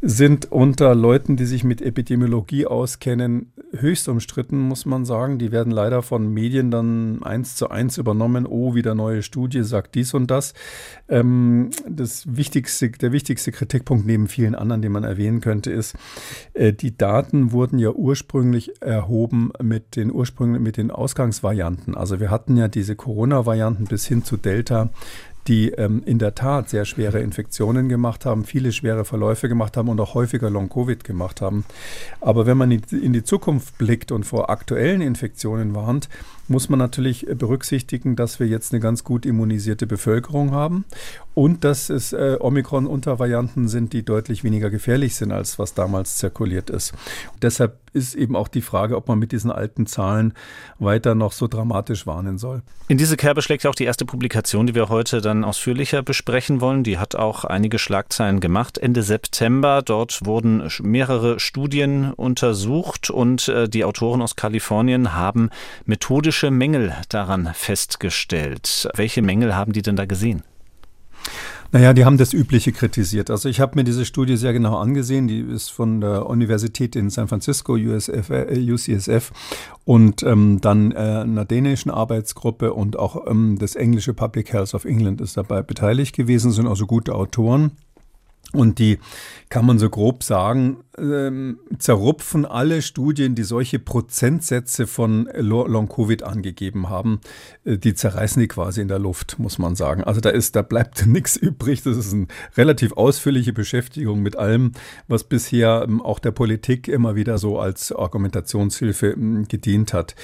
sind 0.00 0.52
unter 0.52 0.94
Leuten, 0.94 1.36
die 1.36 1.44
sich 1.44 1.64
mit 1.64 1.82
Epidemiologie 1.82 2.66
auskennen, 2.66 3.52
höchst 3.72 4.08
umstritten, 4.08 4.58
muss 4.60 4.86
man 4.86 5.04
sagen. 5.04 5.38
Die 5.38 5.50
werden 5.50 5.72
leider 5.72 6.02
von 6.02 6.32
Medien 6.32 6.70
dann 6.70 7.22
eins 7.24 7.56
zu 7.56 7.68
eins 7.68 7.98
übernommen. 7.98 8.46
Oh, 8.46 8.76
wieder 8.76 8.94
neue 8.94 9.22
Studie 9.22 9.64
sagt 9.64 9.96
dies 9.96 10.14
und 10.14 10.30
das. 10.30 10.54
Ähm, 11.08 11.70
das 11.88 12.24
wichtigste, 12.28 12.90
der 12.90 13.10
wichtigste 13.10 13.50
Kritikpunkt 13.50 14.06
neben 14.06 14.28
vielen 14.28 14.54
anderen, 14.54 14.82
den 14.82 14.92
man 14.92 15.02
erwähnen 15.04 15.40
könnte, 15.40 15.72
ist, 15.72 15.96
äh, 16.54 16.72
die 16.72 16.96
Daten 16.96 17.50
wurden 17.50 17.80
ja 17.80 17.90
ursprünglich 17.90 18.80
erhoben 18.80 19.50
mit 19.60 19.96
den 19.96 20.12
ursprünglichen, 20.12 20.62
mit 20.62 20.76
den 20.76 20.92
Ausgangsvarianten. 20.92 21.96
Also 21.96 22.20
wir 22.20 22.30
hatten 22.30 22.56
ja 22.56 22.68
diese 22.68 22.94
Corona-Varianten 22.94 23.86
bis 23.86 24.06
hin 24.06 24.22
zu 24.22 24.36
Delta 24.36 24.90
die 25.48 25.70
ähm, 25.70 26.02
in 26.04 26.18
der 26.18 26.34
Tat 26.34 26.68
sehr 26.68 26.84
schwere 26.84 27.20
Infektionen 27.20 27.88
gemacht 27.88 28.26
haben, 28.26 28.44
viele 28.44 28.72
schwere 28.72 29.04
Verläufe 29.04 29.48
gemacht 29.48 29.76
haben 29.76 29.88
und 29.88 30.00
auch 30.00 30.14
häufiger 30.14 30.50
Long-Covid 30.50 31.02
gemacht 31.04 31.40
haben. 31.40 31.64
Aber 32.20 32.46
wenn 32.46 32.58
man 32.58 32.70
in 32.70 33.12
die 33.12 33.24
Zukunft 33.24 33.78
blickt 33.78 34.12
und 34.12 34.24
vor 34.24 34.50
aktuellen 34.50 35.00
Infektionen 35.00 35.74
warnt, 35.74 36.08
muss 36.48 36.68
man 36.68 36.78
natürlich 36.78 37.26
berücksichtigen, 37.26 38.16
dass 38.16 38.40
wir 38.40 38.46
jetzt 38.46 38.72
eine 38.72 38.80
ganz 38.80 39.04
gut 39.04 39.26
immunisierte 39.26 39.86
Bevölkerung 39.86 40.52
haben 40.52 40.84
und 41.34 41.64
dass 41.64 41.90
es 41.90 42.12
äh, 42.12 42.36
Omikron-Untervarianten 42.40 43.68
sind, 43.68 43.92
die 43.92 44.04
deutlich 44.04 44.44
weniger 44.44 44.70
gefährlich 44.70 45.14
sind, 45.14 45.32
als 45.32 45.58
was 45.58 45.74
damals 45.74 46.16
zirkuliert 46.16 46.70
ist. 46.70 46.92
Und 47.32 47.42
deshalb 47.42 47.78
ist 47.92 48.14
eben 48.14 48.36
auch 48.36 48.48
die 48.48 48.60
Frage, 48.60 48.96
ob 48.96 49.08
man 49.08 49.18
mit 49.18 49.32
diesen 49.32 49.50
alten 49.50 49.86
Zahlen 49.86 50.34
weiter 50.78 51.14
noch 51.14 51.32
so 51.32 51.46
dramatisch 51.46 52.06
warnen 52.06 52.38
soll. 52.38 52.62
In 52.88 52.98
diese 52.98 53.16
Kerbe 53.16 53.42
schlägt 53.42 53.66
auch 53.66 53.74
die 53.74 53.84
erste 53.84 54.04
Publikation, 54.04 54.66
die 54.66 54.74
wir 54.74 54.88
heute 54.88 55.20
dann 55.20 55.44
ausführlicher 55.44 56.02
besprechen 56.02 56.60
wollen. 56.60 56.84
Die 56.84 56.98
hat 56.98 57.14
auch 57.14 57.44
einige 57.44 57.78
Schlagzeilen 57.78 58.40
gemacht. 58.40 58.78
Ende 58.78 59.02
September, 59.02 59.82
dort 59.82 60.24
wurden 60.24 60.68
mehrere 60.82 61.38
Studien 61.38 62.12
untersucht 62.12 63.10
und 63.10 63.48
äh, 63.48 63.68
die 63.68 63.84
Autoren 63.84 64.22
aus 64.22 64.36
Kalifornien 64.36 65.14
haben 65.14 65.50
methodisch 65.84 66.37
technische 66.38 66.50
Mängel 66.52 66.94
daran 67.08 67.50
festgestellt. 67.52 68.88
Welche 68.94 69.22
Mängel 69.22 69.56
haben 69.56 69.72
die 69.72 69.82
denn 69.82 69.96
da 69.96 70.04
gesehen? 70.04 70.44
Naja, 71.72 71.92
die 71.92 72.04
haben 72.04 72.16
das 72.16 72.32
Übliche 72.32 72.70
kritisiert. 72.70 73.28
Also 73.28 73.48
ich 73.48 73.58
habe 73.58 73.74
mir 73.74 73.82
diese 73.82 74.04
Studie 74.04 74.36
sehr 74.36 74.52
genau 74.52 74.78
angesehen. 74.78 75.26
Die 75.26 75.40
ist 75.40 75.70
von 75.70 76.00
der 76.00 76.26
Universität 76.26 76.94
in 76.94 77.10
San 77.10 77.26
Francisco, 77.26 77.72
USF, 77.72 78.30
äh, 78.30 78.72
UCSF, 78.72 79.32
und 79.84 80.22
ähm, 80.22 80.60
dann 80.60 80.92
äh, 80.92 80.96
einer 80.96 81.44
dänischen 81.44 81.90
Arbeitsgruppe 81.90 82.72
und 82.72 82.96
auch 82.96 83.26
ähm, 83.26 83.58
das 83.58 83.74
englische 83.74 84.14
Public 84.14 84.52
Health 84.52 84.74
of 84.74 84.84
England 84.84 85.20
ist 85.20 85.36
dabei 85.36 85.62
beteiligt 85.62 86.14
gewesen, 86.14 86.52
sind 86.52 86.68
also 86.68 86.86
gute 86.86 87.16
Autoren. 87.16 87.72
Und 88.52 88.78
die 88.78 88.98
kann 89.48 89.66
man 89.66 89.80
so 89.80 89.90
grob 89.90 90.22
sagen, 90.22 90.78
ähm, 91.00 91.58
zerrupfen 91.78 92.44
alle 92.44 92.82
Studien, 92.82 93.34
die 93.34 93.44
solche 93.44 93.78
Prozentsätze 93.78 94.86
von 94.86 95.28
Long-Covid 95.34 96.22
angegeben 96.22 96.88
haben, 96.88 97.20
äh, 97.64 97.78
die 97.78 97.94
zerreißen 97.94 98.40
die 98.40 98.48
quasi 98.48 98.80
in 98.80 98.88
der 98.88 98.98
Luft, 98.98 99.38
muss 99.38 99.58
man 99.58 99.76
sagen. 99.76 100.02
Also 100.02 100.20
da 100.20 100.30
ist, 100.30 100.56
da 100.56 100.62
bleibt 100.62 101.06
nichts 101.06 101.36
übrig. 101.36 101.82
Das 101.82 101.96
ist 101.96 102.12
eine 102.12 102.26
relativ 102.56 102.92
ausführliche 102.92 103.52
Beschäftigung 103.52 104.20
mit 104.20 104.36
allem, 104.36 104.72
was 105.06 105.24
bisher 105.24 105.84
ähm, 105.86 106.02
auch 106.02 106.18
der 106.18 106.32
Politik 106.32 106.88
immer 106.88 107.14
wieder 107.14 107.38
so 107.38 107.58
als 107.58 107.92
Argumentationshilfe 107.92 109.10
ähm, 109.10 109.46
gedient 109.46 109.92
hat. 109.92 110.16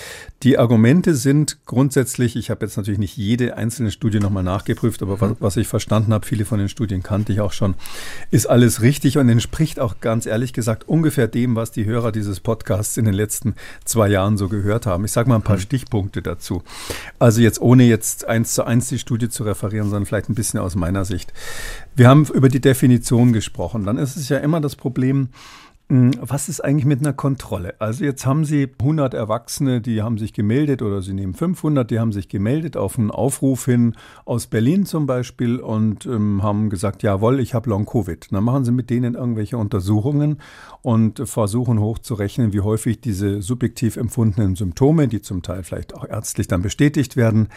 Die 0.43 0.59
Argumente 0.59 1.15
sind 1.15 1.65
grundsätzlich, 1.67 2.37
ich 2.37 2.51
habe 2.51 2.67
jetzt 2.67 2.77
natürlich 2.77 2.99
nicht 2.99 3.17
jede 3.17 3.57
einzelne 3.57 3.91
Studie 3.91 4.19
nochmal 4.19 4.43
nachgeprüft, 4.43 5.03
aber 5.03 5.21
was, 5.21 5.37
was 5.39 5.57
ich 5.57 5.69
verstanden 5.69 6.13
habe, 6.13 6.27
viele 6.27 6.45
von 6.45 6.59
den 6.59 6.69
Studien 6.69 7.03
kannte 7.03 7.33
ich 7.33 7.41
auch 7.41 7.53
schon, 7.53 7.75
ist 8.31 8.47
alles 8.47 8.83
richtig 8.83 9.19
und 9.19 9.29
entspricht 9.29 9.79
auch 9.79 10.01
ganz 10.01 10.27
ehrlich 10.27 10.53
gesagt 10.53 10.64
ungefähr 10.87 11.29
dem, 11.29 11.57
was 11.57 11.71
die 11.71 11.85
Hörer 11.85 12.13
dieses 12.13 12.41
Podcasts 12.41 12.97
in 12.97 13.05
den 13.05 13.15
letzten 13.15 13.55
zwei 13.85 14.09
Jahren 14.09 14.37
so 14.37 14.49
gehört 14.49 14.87
haben. 14.87 15.05
Ich 15.05 15.13
sage 15.13 15.29
mal 15.29 15.37
ein 15.37 15.43
paar 15.43 15.57
mhm. 15.57 15.63
Stichpunkte 15.63 16.23
dazu. 16.23 16.63
Also 17.19 17.41
jetzt 17.41 17.61
ohne 17.61 17.85
jetzt 17.85 18.27
eins 18.27 18.55
zu 18.55 18.65
eins 18.65 18.89
die 18.89 18.99
Studie 18.99 19.29
zu 19.29 19.45
referieren, 19.45 19.89
sondern 19.91 20.07
vielleicht 20.07 20.29
ein 20.29 20.35
bisschen 20.35 20.61
aus 20.61 20.75
meiner 20.75 21.05
Sicht. 21.05 21.33
Wir 21.97 22.09
haben 22.09 22.27
über 22.27 22.49
die 22.49 22.61
Definition 22.61 23.33
gesprochen. 23.33 23.85
Dann 23.85 23.99
ist 23.99 24.17
es 24.17 24.29
ja 24.29 24.39
immer 24.39 24.61
das 24.61 24.77
Problem, 24.77 25.29
was 25.89 26.49
ist 26.49 26.63
eigentlich 26.63 26.87
mit 26.87 27.01
einer 27.01 27.13
Kontrolle? 27.13 27.75
Also 27.79 28.05
jetzt 28.05 28.25
haben 28.25 28.47
Sie 28.47 28.71
100 28.81 29.13
Erwachsene, 29.13 29.83
die 29.83 30.01
haben 30.01 30.17
sich 30.17 30.33
gemeldet 30.33 30.81
oder 30.81 31.03
Sie 31.03 31.13
nehmen 31.13 31.35
500, 31.35 31.91
die 31.91 32.01
haben 32.01 32.11
sich 32.11 32.31
gemeldet 32.31 32.79
auf 32.79 32.99
einen 32.99 33.11
Aufruf 33.11 33.67
hin 33.67 33.95
aus 34.25 34.47
Berlin 34.47 34.87
zum 34.87 35.05
Beispiel 35.05 35.61
und 35.61 36.07
ähm, 36.07 36.43
haben 36.43 36.71
gesagt, 36.71 37.03
jawohl, 37.03 37.39
ich 37.39 37.53
habe 37.53 37.69
Long-Covid. 37.69 38.33
Dann 38.33 38.45
machen 38.45 38.65
Sie 38.65 38.73
mit 38.73 38.89
denen 38.89 39.15
irgendwelche 39.15 39.59
Untersuchungen 39.59 40.39
und 40.81 41.21
versuchen 41.29 41.79
hochzurechnen, 41.79 42.55
wie 42.55 42.61
häufig 42.61 43.03
diese 43.03 43.43
subjektiv 43.43 43.97
empfundenen 43.97 44.57
Symptome, 44.57 45.07
die 45.07 45.21
zum 45.21 45.43
Teil 45.43 45.65
vielleicht 45.65 45.95
auch 45.95 46.09
ärztlich 46.09 46.49
dann 46.49 46.63
bestätigt 46.63 47.17
werden, 47.17 47.49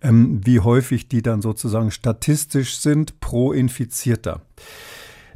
ähm, 0.00 0.40
wie 0.42 0.60
häufig 0.60 1.08
die 1.08 1.20
dann 1.20 1.42
sozusagen 1.42 1.90
statistisch 1.90 2.78
sind 2.78 3.20
pro 3.20 3.52
Infizierter. 3.52 4.40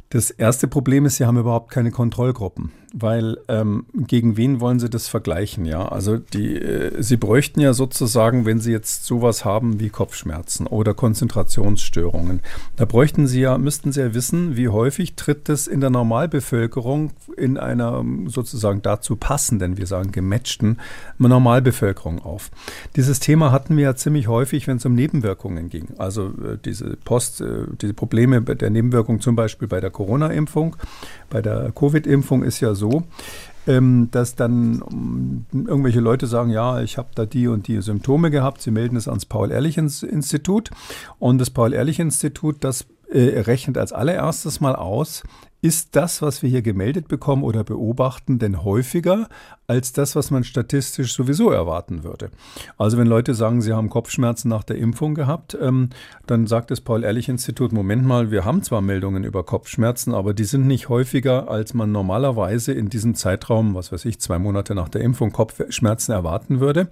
Das 0.09 0.31
erste 0.31 0.67
Problem 0.67 1.05
ist, 1.05 1.17
sie 1.17 1.25
haben 1.25 1.37
überhaupt 1.37 1.71
keine 1.71 1.91
Kontrollgruppen 1.91 2.71
weil 2.93 3.37
ähm, 3.47 3.85
gegen 3.93 4.37
wen 4.37 4.59
wollen 4.59 4.79
Sie 4.79 4.89
das 4.89 5.07
vergleichen? 5.07 5.65
Ja, 5.65 5.87
also 5.87 6.17
die, 6.17 6.55
äh, 6.55 7.01
Sie 7.01 7.17
bräuchten 7.17 7.59
ja 7.59 7.73
sozusagen, 7.73 8.45
wenn 8.45 8.59
Sie 8.59 8.71
jetzt 8.71 9.05
sowas 9.05 9.45
haben 9.45 9.79
wie 9.79 9.89
Kopfschmerzen 9.89 10.67
oder 10.67 10.93
Konzentrationsstörungen, 10.93 12.41
da 12.75 12.85
bräuchten 12.85 13.27
Sie 13.27 13.41
ja, 13.41 13.57
müssten 13.57 13.91
Sie 13.91 14.01
ja 14.01 14.13
wissen, 14.13 14.57
wie 14.57 14.69
häufig 14.69 15.15
tritt 15.15 15.49
das 15.49 15.67
in 15.67 15.81
der 15.81 15.89
Normalbevölkerung 15.89 17.11
in 17.37 17.57
einer 17.57 18.03
sozusagen 18.25 18.81
dazu 18.81 19.15
passenden, 19.15 19.77
wir 19.77 19.87
sagen 19.87 20.11
gematchten 20.11 20.77
Normalbevölkerung 21.17 22.19
auf. 22.19 22.51
Dieses 22.95 23.19
Thema 23.19 23.51
hatten 23.51 23.77
wir 23.77 23.83
ja 23.83 23.95
ziemlich 23.95 24.27
häufig, 24.27 24.67
wenn 24.67 24.77
es 24.77 24.85
um 24.85 24.95
Nebenwirkungen 24.95 25.69
ging. 25.69 25.87
Also 25.97 26.27
äh, 26.27 26.57
diese 26.63 26.97
Post, 26.97 27.41
äh, 27.41 27.65
diese 27.81 27.93
Probleme 27.93 28.41
der 28.41 28.69
Nebenwirkung 28.69 29.21
zum 29.21 29.35
Beispiel 29.35 29.67
bei 29.67 29.79
der 29.79 29.91
Corona-Impfung, 29.91 30.75
bei 31.29 31.41
der 31.41 31.71
Covid-Impfung 31.71 32.43
ist 32.43 32.59
ja 32.59 32.73
so, 32.75 33.03
ähm, 33.67 34.09
dass 34.11 34.35
dann 34.35 34.83
ähm, 34.91 35.45
irgendwelche 35.51 35.99
Leute 35.99 36.27
sagen, 36.27 36.49
ja, 36.49 36.81
ich 36.81 36.97
habe 36.97 37.09
da 37.15 37.25
die 37.25 37.47
und 37.47 37.67
die 37.67 37.81
Symptome 37.81 38.31
gehabt, 38.31 38.61
sie 38.61 38.71
melden 38.71 38.95
es 38.95 39.07
ans 39.07 39.25
Paul-Ehrlich-Institut. 39.25 40.71
Und 41.19 41.37
das 41.37 41.49
Paul-Ehrlich-Institut, 41.49 42.63
das 42.63 42.87
äh, 43.11 43.41
rechnet 43.41 43.77
als 43.77 43.93
allererstes 43.93 44.59
mal 44.59 44.75
aus, 44.75 45.23
ist 45.61 45.95
das, 45.95 46.21
was 46.21 46.41
wir 46.41 46.49
hier 46.49 46.61
gemeldet 46.61 47.07
bekommen 47.07 47.43
oder 47.43 47.63
beobachten, 47.63 48.39
denn 48.39 48.63
häufiger 48.63 49.27
als 49.67 49.93
das, 49.93 50.15
was 50.15 50.31
man 50.31 50.43
statistisch 50.43 51.13
sowieso 51.13 51.51
erwarten 51.51 52.03
würde? 52.03 52.31
Also 52.77 52.97
wenn 52.97 53.07
Leute 53.07 53.33
sagen, 53.33 53.61
sie 53.61 53.73
haben 53.73 53.89
Kopfschmerzen 53.89 54.47
nach 54.49 54.63
der 54.63 54.77
Impfung 54.77 55.15
gehabt, 55.15 55.57
ähm, 55.61 55.89
dann 56.27 56.47
sagt 56.47 56.71
das 56.71 56.81
Paul-Ehrlich-Institut, 56.81 57.73
Moment 57.73 58.05
mal, 58.05 58.31
wir 58.31 58.45
haben 58.45 58.63
zwar 58.63 58.81
Meldungen 58.81 59.23
über 59.23 59.43
Kopfschmerzen, 59.43 60.13
aber 60.13 60.33
die 60.33 60.45
sind 60.45 60.65
nicht 60.65 60.89
häufiger, 60.89 61.49
als 61.49 61.73
man 61.73 61.91
normalerweise 61.91 62.71
in 62.71 62.89
diesem 62.89 63.13
Zeitraum, 63.15 63.75
was 63.75 63.91
weiß 63.91 64.05
ich, 64.05 64.19
zwei 64.19 64.39
Monate 64.39 64.75
nach 64.75 64.89
der 64.89 65.01
Impfung 65.01 65.31
Kopfschmerzen 65.31 66.13
erwarten 66.13 66.61
würde. 66.61 66.87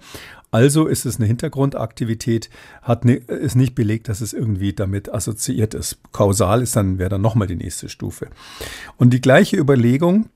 Also 0.50 0.86
ist 0.86 1.04
es 1.04 1.16
eine 1.16 1.26
Hintergrundaktivität, 1.26 2.48
hat 2.82 3.04
ne, 3.04 3.16
ist 3.16 3.54
nicht 3.54 3.74
belegt, 3.74 4.08
dass 4.08 4.20
es 4.20 4.32
irgendwie 4.32 4.72
damit 4.72 5.12
assoziiert 5.12 5.74
ist. 5.74 5.98
Kausal 6.12 6.62
ist 6.62 6.74
dann, 6.74 6.98
wäre 6.98 7.10
dann 7.10 7.20
nochmal 7.20 7.48
die 7.48 7.56
nächste 7.56 7.88
Stufe. 7.88 8.28
Und 8.96 9.10
die 9.12 9.20
gleiche 9.20 9.56
Überlegung 9.56 10.30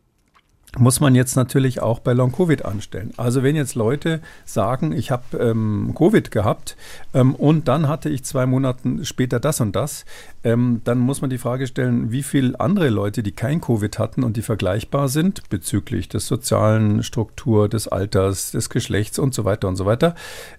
muss 0.78 1.00
man 1.00 1.14
jetzt 1.14 1.36
natürlich 1.36 1.82
auch 1.82 1.98
bei 1.98 2.14
Long-Covid 2.14 2.64
anstellen. 2.64 3.12
Also 3.18 3.42
wenn 3.42 3.56
jetzt 3.56 3.74
Leute 3.74 4.20
sagen, 4.46 4.92
ich 4.92 5.10
habe 5.10 5.36
ähm, 5.38 5.92
Covid 5.94 6.30
gehabt 6.30 6.76
ähm, 7.12 7.34
und 7.34 7.68
dann 7.68 7.88
hatte 7.88 8.08
ich 8.08 8.24
zwei 8.24 8.46
Monate 8.46 9.04
später 9.04 9.38
das 9.38 9.60
und 9.60 9.76
das, 9.76 10.06
ähm, 10.44 10.80
dann 10.84 10.98
muss 10.98 11.20
man 11.20 11.28
die 11.28 11.38
Frage 11.38 11.66
stellen, 11.66 12.10
wie 12.10 12.22
viele 12.22 12.58
andere 12.58 12.88
Leute, 12.88 13.22
die 13.22 13.32
kein 13.32 13.60
Covid 13.60 13.98
hatten 13.98 14.24
und 14.24 14.36
die 14.38 14.42
vergleichbar 14.42 15.08
sind 15.08 15.48
bezüglich 15.50 16.08
des 16.08 16.26
sozialen 16.26 17.02
Struktur, 17.02 17.68
des 17.68 17.86
Alters, 17.88 18.52
des 18.52 18.70
Geschlechts 18.70 19.18
und 19.18 19.34
so 19.34 19.44
weiter 19.44 19.68
und 19.68 19.76
so 19.76 19.84
weiter, 19.84 20.14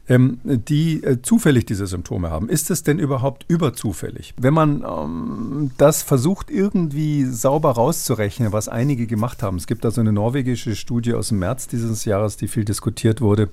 ähm, 0.07 0.39
die 0.43 1.03
äh, 1.03 1.23
zufällig 1.23 1.65
diese 1.65 1.87
Symptome 1.87 2.29
haben. 2.29 2.49
Ist 2.49 2.69
es 2.69 2.83
denn 2.83 2.99
überhaupt 2.99 3.45
überzufällig? 3.47 4.35
Wenn 4.37 4.53
man 4.53 4.83
ähm, 4.87 5.71
das 5.77 6.03
versucht 6.03 6.51
irgendwie 6.51 7.25
sauber 7.25 7.71
rauszurechnen, 7.71 8.53
was 8.53 8.69
einige 8.69 9.07
gemacht 9.07 9.41
haben, 9.41 9.57
es 9.57 9.65
gibt 9.65 9.85
also 9.85 10.02
eine 10.03 10.13
norwegische 10.13 10.75
Studie 10.75 11.13
aus 11.13 11.29
dem 11.29 11.39
März 11.39 11.67
dieses 11.67 12.05
Jahres, 12.05 12.37
die 12.37 12.47
viel 12.47 12.65
diskutiert 12.65 13.21
wurde. 13.21 13.49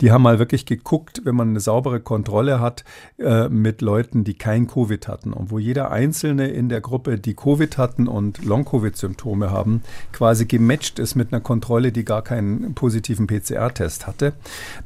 Die 0.00 0.12
haben 0.12 0.22
mal 0.22 0.38
wirklich 0.38 0.66
geguckt, 0.66 1.22
wenn 1.24 1.34
man 1.34 1.50
eine 1.50 1.60
saubere 1.60 2.00
Kontrolle 2.00 2.60
hat 2.60 2.84
äh, 3.18 3.48
mit 3.48 3.80
Leuten, 3.80 4.24
die 4.24 4.34
kein 4.34 4.66
Covid 4.66 5.08
hatten 5.08 5.32
und 5.32 5.50
wo 5.50 5.58
jeder 5.58 5.90
Einzelne 5.90 6.48
in 6.48 6.68
der 6.68 6.80
Gruppe, 6.80 7.18
die 7.18 7.34
Covid 7.34 7.78
hatten 7.78 8.08
und 8.08 8.44
Long-Covid-Symptome 8.44 9.50
haben, 9.50 9.82
quasi 10.12 10.46
gematcht 10.46 10.98
ist 10.98 11.14
mit 11.14 11.32
einer 11.32 11.40
Kontrolle, 11.40 11.92
die 11.92 12.04
gar 12.04 12.22
keinen 12.22 12.74
positiven 12.74 13.26
PCR-Test 13.26 14.06
hatte, 14.06 14.34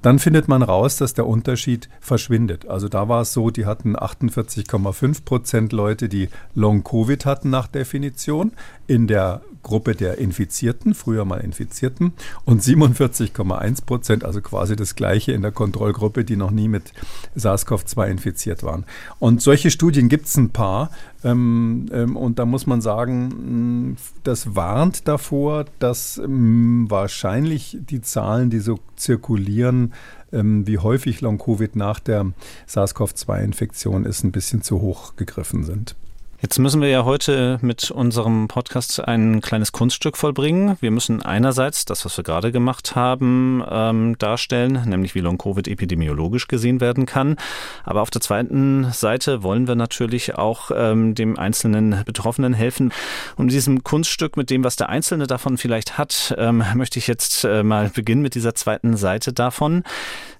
dann 0.03 0.19
findet 0.19 0.49
man 0.49 0.63
raus, 0.63 0.97
dass 0.97 1.15
der 1.15 1.27
Unterschied 1.27 1.89
verschwindet. 2.01 2.69
Also 2.69 2.89
da 2.89 3.09
war 3.09 3.23
es 3.23 3.33
so, 3.33 3.51
die 3.51 3.67
hatten 3.67 3.97
48,5 3.97 5.25
Prozent 5.25 5.73
Leute, 5.73 6.09
die 6.09 6.29
Long-Covid 6.55 7.27
hatten 7.27 7.51
nach 7.51 7.67
Definition. 7.67 8.53
In 8.87 9.07
der 9.07 9.43
Gruppe 9.63 9.95
der 9.95 10.19
Infizierten, 10.19 10.95
früher 10.95 11.25
mal 11.25 11.39
Infizierten, 11.39 12.13
und 12.45 12.63
47,1 12.63 13.85
Prozent, 13.85 14.25
also 14.25 14.41
quasi 14.41 14.77
das 14.77 14.95
gleiche 14.95 15.33
in 15.33 15.43
der 15.43 15.53
Kontrollgruppe, 15.53 16.25
die 16.25 16.37
noch 16.37 16.51
nie 16.51 16.69
mit 16.69 16.93
SARS-CoV-2 17.37 18.11
infiziert 18.11 18.63
waren. 18.63 18.85
Und 19.19 19.43
solche 19.43 19.71
Studien 19.71 20.09
gibt 20.09 20.27
es 20.27 20.37
ein 20.37 20.51
paar. 20.51 20.91
Ähm, 21.23 21.87
ähm, 21.93 22.17
und 22.17 22.39
da 22.39 22.47
muss 22.47 22.67
man 22.67 22.81
sagen, 22.81 23.97
das 24.23 24.57
warnt 24.57 25.07
davor, 25.07 25.67
dass 25.79 26.19
ähm, 26.19 26.87
wahrscheinlich 26.89 27.77
die 27.81 28.01
Zahlen, 28.01 28.51
die 28.51 28.61
so 28.61 28.79
zirkulieren, 28.97 29.93
ähm, 30.33 30.67
wie 30.67 30.79
häufig 30.79 31.21
Long-Covid 31.21 31.77
nach 31.77 32.01
der 32.01 32.33
SARS-CoV-2-Infektion 32.67 34.05
ist, 34.05 34.25
ein 34.25 34.33
bisschen 34.33 34.63
zu 34.63 34.81
hoch 34.81 35.17
gegriffen 35.17 35.65
sind. 35.65 35.97
Jetzt 36.43 36.59
müssen 36.59 36.81
wir 36.81 36.89
ja 36.89 37.05
heute 37.05 37.59
mit 37.61 37.91
unserem 37.91 38.49
Podcast 38.49 38.99
ein 39.07 39.43
kleines 39.43 39.73
Kunststück 39.73 40.17
vollbringen. 40.17 40.79
Wir 40.81 40.91
müssen 40.91 41.21
einerseits 41.21 41.85
das, 41.85 42.07
was 42.07 42.17
wir 42.17 42.25
gerade 42.25 42.51
gemacht 42.51 42.97
haben, 42.97 43.63
ähm, 43.71 44.17
darstellen, 44.17 44.85
nämlich 44.87 45.15
wie 45.15 45.21
Long-Covid 45.21 45.69
epidemiologisch 45.69 46.49
gesehen 46.49 46.81
werden 46.81 47.05
kann. 47.05 47.37
Aber 47.85 48.01
auf 48.01 48.09
der 48.09 48.23
zweiten 48.23 48.91
Seite 48.91 49.43
wollen 49.43 49.69
wir 49.69 49.75
natürlich 49.75 50.37
auch 50.37 50.71
ähm, 50.75 51.15
dem 51.15 51.39
einzelnen 51.39 52.05
Betroffenen 52.07 52.55
helfen. 52.55 52.91
Und 53.37 53.49
in 53.49 53.55
diesem 53.55 53.85
Kunststück 53.85 54.39
mit 54.39 54.49
dem, 54.49 54.65
was 54.65 54.77
der 54.77 54.89
Einzelne 54.89 55.27
davon 55.27 55.59
vielleicht 55.59 55.99
hat, 55.99 56.35
ähm, 56.39 56.65
möchte 56.75 56.99
ich 56.99 57.07
jetzt 57.07 57.45
äh, 57.45 57.63
mal 57.63 57.91
beginnen 57.91 58.23
mit 58.23 58.35
dieser 58.35 58.55
zweiten 58.55 58.97
Seite 58.97 59.35
davon. 59.35 59.85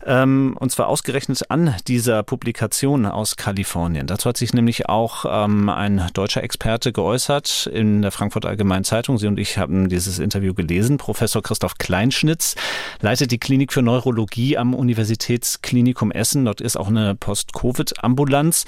Ähm, 0.07 0.57
und 0.59 0.73
zwar 0.73 0.89
ausgerechnet 0.89 1.51
an 1.51 1.75
dieser 1.87 2.23
Publikation 2.23 3.07
aus 3.07 3.37
Kalifornien. 3.37 4.07
Dazu 4.07 4.29
hat 4.29 4.37
sich 4.37 4.55
nämlich 4.55 4.89
auch 4.89 5.25
ähm, 5.29 5.69
ein 5.69 6.09
deutscher 6.15 6.43
Experte 6.43 6.93
geäußert 6.93 7.69
in 7.73 8.03
der 8.03 8.11
Frankfurter 8.11 8.49
Allgemeinen 8.49 8.85
Zeitung. 8.85 9.19
Sie 9.19 9.27
und 9.27 9.39
ich 9.39 9.59
haben 9.59 9.89
dieses 9.89 10.19
Interview 10.19 10.55
gelesen. 10.55 10.97
Professor 10.97 11.43
Christoph 11.43 11.77
Kleinschnitz 11.79 12.55
leitet 13.01 13.31
die 13.31 13.39
Klinik 13.39 13.73
für 13.73 13.83
Neurologie 13.83 14.57
am 14.57 14.75
Universitätsklinikum 14.75 16.11
Essen. 16.13 16.45
Dort 16.47 16.61
ist 16.61 16.77
auch 16.77 16.89
eine 16.89 17.15
Post-Covid-Ambulanz. 17.15 18.65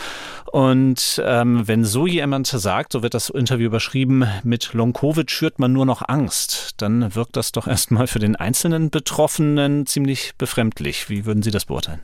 Und 0.50 1.22
ähm, 1.24 1.66
wenn 1.66 1.84
so 1.84 2.06
jemand 2.06 2.46
sagt, 2.46 2.92
so 2.92 3.02
wird 3.02 3.14
das 3.14 3.30
Interview 3.30 3.66
überschrieben, 3.66 4.26
mit 4.44 4.74
Long-Covid 4.74 5.30
schürt 5.30 5.58
man 5.58 5.72
nur 5.72 5.86
noch 5.86 6.02
Angst, 6.06 6.74
dann 6.76 7.14
wirkt 7.14 7.36
das 7.36 7.52
doch 7.52 7.66
erstmal 7.66 8.06
für 8.06 8.18
den 8.18 8.36
einzelnen 8.36 8.90
Betroffenen 8.90 9.86
ziemlich 9.86 10.32
befremdlich. 10.36 11.08
Wie 11.08 11.21
würden 11.24 11.42
Sie 11.42 11.50
das 11.50 11.64
beurteilen? 11.64 12.00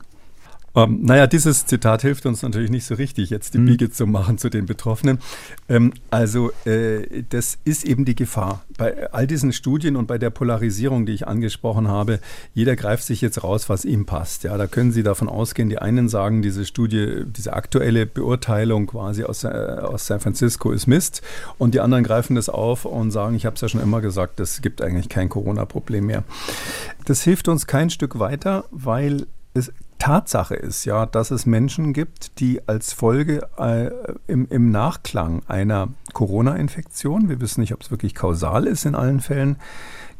Ähm, 0.75 0.99
naja, 1.03 1.27
dieses 1.27 1.65
Zitat 1.65 2.01
hilft 2.01 2.25
uns 2.25 2.41
natürlich 2.41 2.69
nicht 2.69 2.85
so 2.85 2.95
richtig, 2.95 3.29
jetzt 3.29 3.53
die 3.53 3.59
mhm. 3.59 3.65
Biege 3.65 3.89
zu 3.89 4.05
machen 4.05 4.37
zu 4.37 4.49
den 4.49 4.65
Betroffenen. 4.65 5.19
Ähm, 5.67 5.93
also 6.09 6.51
äh, 6.65 7.23
das 7.29 7.57
ist 7.65 7.85
eben 7.85 8.05
die 8.05 8.15
Gefahr. 8.15 8.63
Bei 8.77 9.11
all 9.11 9.27
diesen 9.27 9.53
Studien 9.53 9.95
und 9.95 10.07
bei 10.07 10.17
der 10.17 10.29
Polarisierung, 10.29 11.05
die 11.05 11.13
ich 11.13 11.27
angesprochen 11.27 11.87
habe, 11.87 12.19
jeder 12.53 12.75
greift 12.75 13.03
sich 13.03 13.21
jetzt 13.21 13.43
raus, 13.43 13.69
was 13.69 13.85
ihm 13.85 14.05
passt. 14.05 14.43
Ja, 14.43 14.57
da 14.57 14.67
können 14.67 14.91
Sie 14.91 15.03
davon 15.03 15.29
ausgehen, 15.29 15.69
die 15.69 15.79
einen 15.79 16.09
sagen, 16.09 16.41
diese 16.41 16.65
Studie, 16.65 17.23
diese 17.25 17.53
aktuelle 17.53 18.05
Beurteilung 18.05 18.87
quasi 18.87 19.23
aus, 19.23 19.43
äh, 19.43 19.47
aus 19.47 20.07
San 20.07 20.19
Francisco 20.19 20.71
ist 20.71 20.87
Mist 20.87 21.21
und 21.57 21.73
die 21.73 21.79
anderen 21.79 22.03
greifen 22.03 22.35
das 22.35 22.49
auf 22.49 22.85
und 22.85 23.11
sagen, 23.11 23.35
ich 23.35 23.45
habe 23.45 23.55
es 23.55 23.61
ja 23.61 23.69
schon 23.69 23.81
immer 23.81 24.01
gesagt, 24.01 24.39
es 24.39 24.61
gibt 24.61 24.81
eigentlich 24.81 25.09
kein 25.09 25.29
Corona-Problem 25.29 26.05
mehr. 26.05 26.23
Das 27.05 27.23
hilft 27.23 27.47
uns 27.47 27.67
kein 27.67 27.89
Stück 27.89 28.19
weiter, 28.19 28.65
weil 28.71 29.25
es 29.53 29.71
Tatsache 29.99 30.55
ist 30.55 30.85
ja, 30.85 31.05
dass 31.05 31.29
es 31.29 31.45
Menschen 31.45 31.91
gibt, 31.91 32.39
die 32.39 32.67
als 32.67 32.93
Folge 32.93 33.47
äh, 33.57 33.91
im, 34.27 34.47
im 34.49 34.71
Nachklang 34.71 35.41
einer 35.47 35.89
Corona-Infektion, 36.13 37.27
wir 37.27 37.41
wissen 37.41 37.59
nicht, 37.59 37.73
ob 37.73 37.81
es 37.81 37.91
wirklich 37.91 38.15
kausal 38.15 38.65
ist 38.65 38.85
in 38.85 38.95
allen 38.95 39.19
Fällen, 39.19 39.57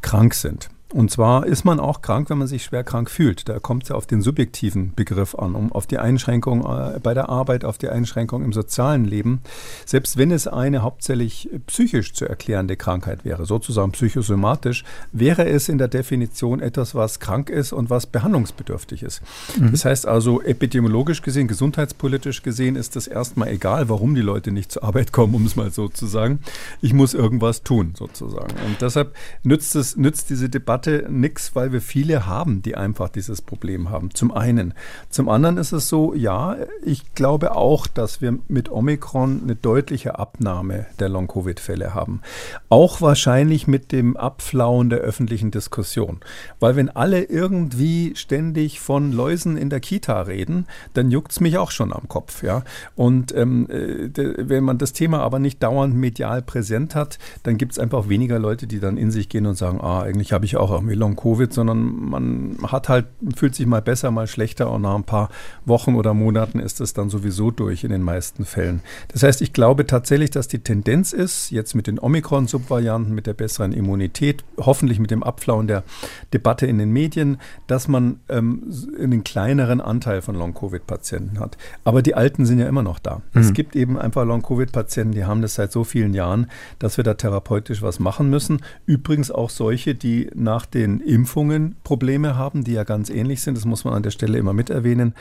krank 0.02 0.34
sind. 0.34 0.68
Und 0.92 1.10
zwar 1.10 1.46
ist 1.46 1.64
man 1.64 1.78
auch 1.78 2.02
krank, 2.02 2.30
wenn 2.30 2.38
man 2.38 2.48
sich 2.48 2.64
schwer 2.64 2.82
krank 2.82 3.10
fühlt. 3.10 3.48
Da 3.48 3.60
kommt 3.60 3.84
es 3.84 3.90
ja 3.90 3.94
auf 3.94 4.06
den 4.06 4.22
subjektiven 4.22 4.92
Begriff 4.94 5.36
an, 5.36 5.54
um 5.54 5.72
auf 5.72 5.86
die 5.86 5.98
Einschränkung 5.98 6.64
äh, 6.64 6.98
bei 7.00 7.14
der 7.14 7.28
Arbeit, 7.28 7.64
auf 7.64 7.78
die 7.78 7.88
Einschränkung 7.88 8.42
im 8.42 8.52
sozialen 8.52 9.04
Leben. 9.04 9.40
Selbst 9.86 10.16
wenn 10.16 10.32
es 10.32 10.48
eine 10.48 10.82
hauptsächlich 10.82 11.48
psychisch 11.66 12.12
zu 12.12 12.28
erklärende 12.28 12.76
Krankheit 12.76 13.24
wäre, 13.24 13.46
sozusagen 13.46 13.92
psychosomatisch, 13.92 14.84
wäre 15.12 15.48
es 15.48 15.68
in 15.68 15.78
der 15.78 15.88
Definition 15.88 16.60
etwas, 16.60 16.94
was 16.94 17.20
krank 17.20 17.50
ist 17.50 17.72
und 17.72 17.88
was 17.88 18.06
behandlungsbedürftig 18.06 19.04
ist. 19.04 19.22
Mhm. 19.58 19.70
Das 19.70 19.84
heißt 19.84 20.06
also, 20.06 20.42
epidemiologisch 20.42 21.22
gesehen, 21.22 21.46
gesundheitspolitisch 21.46 22.42
gesehen, 22.42 22.74
ist 22.74 22.96
das 22.96 23.06
erstmal 23.06 23.48
egal, 23.48 23.88
warum 23.88 24.16
die 24.16 24.22
Leute 24.22 24.50
nicht 24.50 24.72
zur 24.72 24.82
Arbeit 24.82 25.12
kommen, 25.12 25.34
um 25.36 25.46
es 25.46 25.54
mal 25.54 25.70
so 25.70 25.88
zu 25.88 26.06
sagen. 26.06 26.40
Ich 26.80 26.92
muss 26.92 27.14
irgendwas 27.14 27.62
tun, 27.62 27.94
sozusagen. 27.96 28.54
Und 28.66 28.80
deshalb 28.80 29.14
nützt 29.44 29.76
es, 29.76 29.96
nützt 29.96 30.30
diese 30.30 30.48
Debatte 30.48 30.79
Debatte 30.80 31.10
nichts, 31.10 31.54
weil 31.54 31.72
wir 31.72 31.80
viele 31.80 32.26
haben, 32.26 32.62
die 32.62 32.76
einfach 32.76 33.08
dieses 33.08 33.42
Problem 33.42 33.90
haben. 33.90 34.14
Zum 34.14 34.32
einen. 34.32 34.74
Zum 35.08 35.28
anderen 35.28 35.56
ist 35.56 35.72
es 35.72 35.88
so, 35.88 36.14
ja, 36.14 36.56
ich 36.82 37.14
glaube 37.14 37.54
auch, 37.56 37.86
dass 37.86 38.20
wir 38.20 38.38
mit 38.48 38.70
Omikron 38.70 39.40
eine 39.42 39.56
deutliche 39.56 40.18
Abnahme 40.18 40.86
der 40.98 41.08
Long-Covid-Fälle 41.08 41.94
haben. 41.94 42.20
Auch 42.68 43.00
wahrscheinlich 43.00 43.66
mit 43.66 43.92
dem 43.92 44.16
Abflauen 44.16 44.90
der 44.90 45.00
öffentlichen 45.00 45.50
Diskussion. 45.50 46.20
Weil 46.58 46.76
wenn 46.76 46.88
alle 46.88 47.24
irgendwie 47.24 48.14
ständig 48.16 48.80
von 48.80 49.12
Läusen 49.12 49.56
in 49.56 49.70
der 49.70 49.80
Kita 49.80 50.22
reden, 50.22 50.66
dann 50.94 51.10
juckt 51.10 51.32
es 51.32 51.40
mich 51.40 51.58
auch 51.58 51.70
schon 51.70 51.92
am 51.92 52.08
Kopf. 52.08 52.42
Ja? 52.42 52.62
Und 52.96 53.34
ähm, 53.34 53.68
äh, 53.68 54.08
wenn 54.16 54.64
man 54.64 54.78
das 54.78 54.92
Thema 54.92 55.20
aber 55.20 55.38
nicht 55.38 55.62
dauernd 55.62 55.94
medial 55.94 56.42
präsent 56.42 56.94
hat, 56.94 57.18
dann 57.42 57.58
gibt 57.58 57.72
es 57.72 57.78
einfach 57.78 58.08
weniger 58.08 58.38
Leute, 58.38 58.66
die 58.66 58.80
dann 58.80 58.96
in 58.96 59.10
sich 59.10 59.28
gehen 59.28 59.46
und 59.46 59.56
sagen, 59.56 59.80
ah, 59.80 60.02
eigentlich 60.02 60.32
habe 60.32 60.44
ich 60.44 60.56
auch 60.56 60.69
auch 60.70 60.76
irgendwie 60.76 60.94
Long-Covid, 60.94 61.52
sondern 61.52 62.10
man 62.10 62.56
hat 62.66 62.88
halt, 62.88 63.06
fühlt 63.36 63.54
sich 63.54 63.66
mal 63.66 63.82
besser, 63.82 64.10
mal 64.10 64.26
schlechter 64.26 64.70
und 64.70 64.82
nach 64.82 64.94
ein 64.94 65.04
paar 65.04 65.30
Wochen 65.64 65.94
oder 65.94 66.14
Monaten 66.14 66.58
ist 66.58 66.80
es 66.80 66.94
dann 66.94 67.10
sowieso 67.10 67.50
durch 67.50 67.84
in 67.84 67.90
den 67.90 68.02
meisten 68.02 68.44
Fällen. 68.44 68.80
Das 69.08 69.22
heißt, 69.22 69.42
ich 69.42 69.52
glaube 69.52 69.86
tatsächlich, 69.86 70.30
dass 70.30 70.48
die 70.48 70.60
Tendenz 70.60 71.12
ist, 71.12 71.50
jetzt 71.50 71.74
mit 71.74 71.86
den 71.86 71.98
Omikron-Subvarianten, 71.98 73.14
mit 73.14 73.26
der 73.26 73.34
besseren 73.34 73.72
Immunität, 73.72 74.44
hoffentlich 74.58 74.98
mit 74.98 75.10
dem 75.10 75.22
Abflauen 75.22 75.66
der 75.66 75.84
Debatte 76.32 76.66
in 76.66 76.78
den 76.78 76.90
Medien, 76.90 77.38
dass 77.66 77.88
man 77.88 78.20
ähm, 78.28 78.72
einen 78.98 79.24
kleineren 79.24 79.80
Anteil 79.80 80.22
von 80.22 80.34
Long-Covid-Patienten 80.34 81.38
hat. 81.40 81.56
Aber 81.84 82.02
die 82.02 82.14
Alten 82.14 82.46
sind 82.46 82.58
ja 82.58 82.68
immer 82.68 82.82
noch 82.82 82.98
da. 82.98 83.22
Mhm. 83.32 83.40
Es 83.40 83.52
gibt 83.52 83.76
eben 83.76 83.98
einfach 83.98 84.24
Long-Covid-Patienten, 84.24 85.14
die 85.14 85.24
haben 85.24 85.42
das 85.42 85.54
seit 85.54 85.72
so 85.72 85.84
vielen 85.84 86.14
Jahren, 86.14 86.46
dass 86.78 86.96
wir 86.96 87.04
da 87.04 87.14
therapeutisch 87.14 87.82
was 87.82 87.98
machen 87.98 88.30
müssen. 88.30 88.62
Übrigens 88.86 89.30
auch 89.30 89.50
solche, 89.50 89.94
die 89.94 90.30
nach 90.34 90.59
den 90.66 91.00
Impfungen 91.00 91.76
Probleme 91.84 92.36
haben, 92.36 92.64
die 92.64 92.72
ja 92.72 92.84
ganz 92.84 93.10
ähnlich 93.10 93.42
sind. 93.42 93.56
Das 93.56 93.64
muss 93.64 93.84
man 93.84 93.94
an 93.94 94.02
der 94.02 94.10
Stelle 94.10 94.38
immer 94.38 94.52
mit 94.52 94.70
erwähnen. 94.70 95.14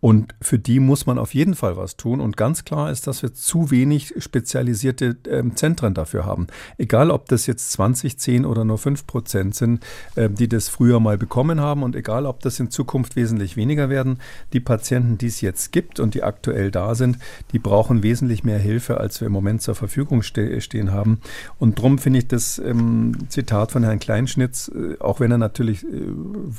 Und 0.00 0.34
für 0.40 0.58
die 0.58 0.80
muss 0.80 1.06
man 1.06 1.16
auf 1.16 1.32
jeden 1.32 1.54
Fall 1.54 1.76
was 1.76 1.96
tun. 1.96 2.20
Und 2.20 2.36
ganz 2.36 2.64
klar 2.64 2.90
ist, 2.90 3.06
dass 3.06 3.22
wir 3.22 3.34
zu 3.34 3.70
wenig 3.70 4.14
spezialisierte 4.18 5.16
äh, 5.28 5.44
Zentren 5.54 5.94
dafür 5.94 6.26
haben. 6.26 6.48
Egal, 6.76 7.12
ob 7.12 7.28
das 7.28 7.46
jetzt 7.46 7.70
20, 7.72 8.18
10 8.18 8.44
oder 8.44 8.64
nur 8.64 8.78
5 8.78 9.06
Prozent 9.06 9.54
sind, 9.54 9.84
äh, 10.16 10.28
die 10.28 10.48
das 10.48 10.68
früher 10.68 10.98
mal 10.98 11.16
bekommen 11.18 11.60
haben. 11.60 11.84
Und 11.84 11.94
egal, 11.94 12.26
ob 12.26 12.40
das 12.40 12.58
in 12.58 12.70
Zukunft 12.70 13.14
wesentlich 13.14 13.56
weniger 13.56 13.90
werden. 13.90 14.18
Die 14.52 14.58
Patienten, 14.58 15.18
die 15.18 15.26
es 15.26 15.40
jetzt 15.40 15.70
gibt 15.70 16.00
und 16.00 16.14
die 16.14 16.24
aktuell 16.24 16.72
da 16.72 16.96
sind, 16.96 17.18
die 17.52 17.60
brauchen 17.60 18.02
wesentlich 18.02 18.42
mehr 18.42 18.58
Hilfe, 18.58 18.98
als 18.98 19.20
wir 19.20 19.26
im 19.26 19.32
Moment 19.32 19.62
zur 19.62 19.76
Verfügung 19.76 20.22
ste 20.22 20.60
stehen 20.60 20.90
haben. 20.90 21.20
Und 21.58 21.78
darum 21.78 21.98
finde 21.98 22.18
ich 22.18 22.28
das 22.28 22.58
ähm, 22.58 23.16
Zitat 23.28 23.70
von 23.70 23.84
Herrn 23.84 24.00
Kleinschnitz, 24.00 24.68
äh, 24.68 24.81
auch 25.00 25.20
wenn 25.20 25.30
er 25.30 25.38
natürlich 25.38 25.84
äh, 25.84 25.88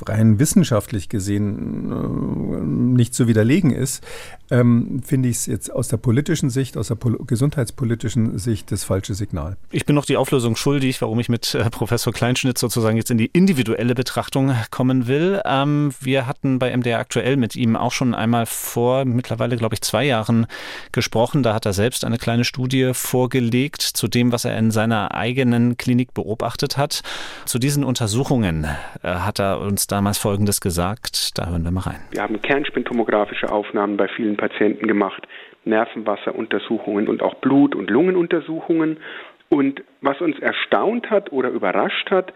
rein 0.06 0.38
wissenschaftlich 0.38 1.08
gesehen 1.08 1.90
äh, 1.90 2.64
nicht 2.64 3.14
wie 3.14 3.26
widerlegen 3.26 3.70
ist, 3.70 4.04
ähm, 4.50 5.02
finde 5.04 5.28
ich 5.28 5.36
es 5.36 5.46
jetzt 5.46 5.70
aus 5.70 5.88
der 5.88 5.96
politischen 5.96 6.50
Sicht, 6.50 6.76
aus 6.76 6.88
der 6.88 6.98
gesundheitspolitischen 7.26 8.38
Sicht 8.38 8.70
das 8.72 8.84
falsche 8.84 9.14
Signal. 9.14 9.56
Ich 9.70 9.86
bin 9.86 9.94
noch 9.94 10.04
die 10.04 10.16
Auflösung 10.16 10.56
schuldig, 10.56 11.00
warum 11.00 11.18
ich 11.20 11.28
mit 11.28 11.54
äh, 11.54 11.68
Professor 11.70 12.12
Kleinschnitt 12.12 12.58
sozusagen 12.58 12.96
jetzt 12.96 13.10
in 13.10 13.18
die 13.18 13.30
individuelle 13.32 13.94
Betrachtung 13.94 14.54
kommen 14.70 15.06
will. 15.06 15.40
Ähm, 15.44 15.92
wir 16.00 16.26
hatten 16.26 16.58
bei 16.58 16.76
MDR 16.76 16.98
aktuell 16.98 17.36
mit 17.36 17.56
ihm 17.56 17.76
auch 17.76 17.92
schon 17.92 18.14
einmal 18.14 18.46
vor 18.46 19.04
mittlerweile, 19.04 19.56
glaube 19.56 19.74
ich, 19.74 19.80
zwei 19.80 20.04
Jahren 20.04 20.46
gesprochen. 20.92 21.42
Da 21.42 21.54
hat 21.54 21.66
er 21.66 21.72
selbst 21.72 22.04
eine 22.04 22.18
kleine 22.18 22.44
Studie 22.44 22.90
vorgelegt 22.92 23.82
zu 23.82 24.08
dem, 24.08 24.32
was 24.32 24.44
er 24.44 24.56
in 24.58 24.70
seiner 24.70 25.14
eigenen 25.14 25.76
Klinik 25.76 26.14
beobachtet 26.14 26.76
hat. 26.76 27.02
Zu 27.46 27.58
diesen 27.58 27.84
Untersuchungen 27.84 28.64
äh, 29.02 29.08
hat 29.08 29.38
er 29.38 29.60
uns 29.60 29.86
damals 29.86 30.18
Folgendes 30.18 30.60
gesagt. 30.60 31.38
Da 31.38 31.48
hören 31.48 31.64
wir 31.64 31.70
mal 31.70 31.80
rein. 31.80 32.00
Wir 32.10 32.22
haben 32.22 32.40
Kernspintomografische 32.40 33.50
Aufnahmen 33.50 33.96
bei 33.96 34.08
vielen 34.08 34.33
Patienten 34.36 34.86
gemacht, 34.86 35.26
Nervenwasseruntersuchungen 35.64 37.08
und 37.08 37.22
auch 37.22 37.34
Blut- 37.34 37.74
und 37.74 37.90
Lungenuntersuchungen. 37.90 38.98
Und 39.48 39.82
was 40.00 40.20
uns 40.20 40.38
erstaunt 40.38 41.10
hat 41.10 41.32
oder 41.32 41.50
überrascht 41.50 42.10
hat, 42.10 42.32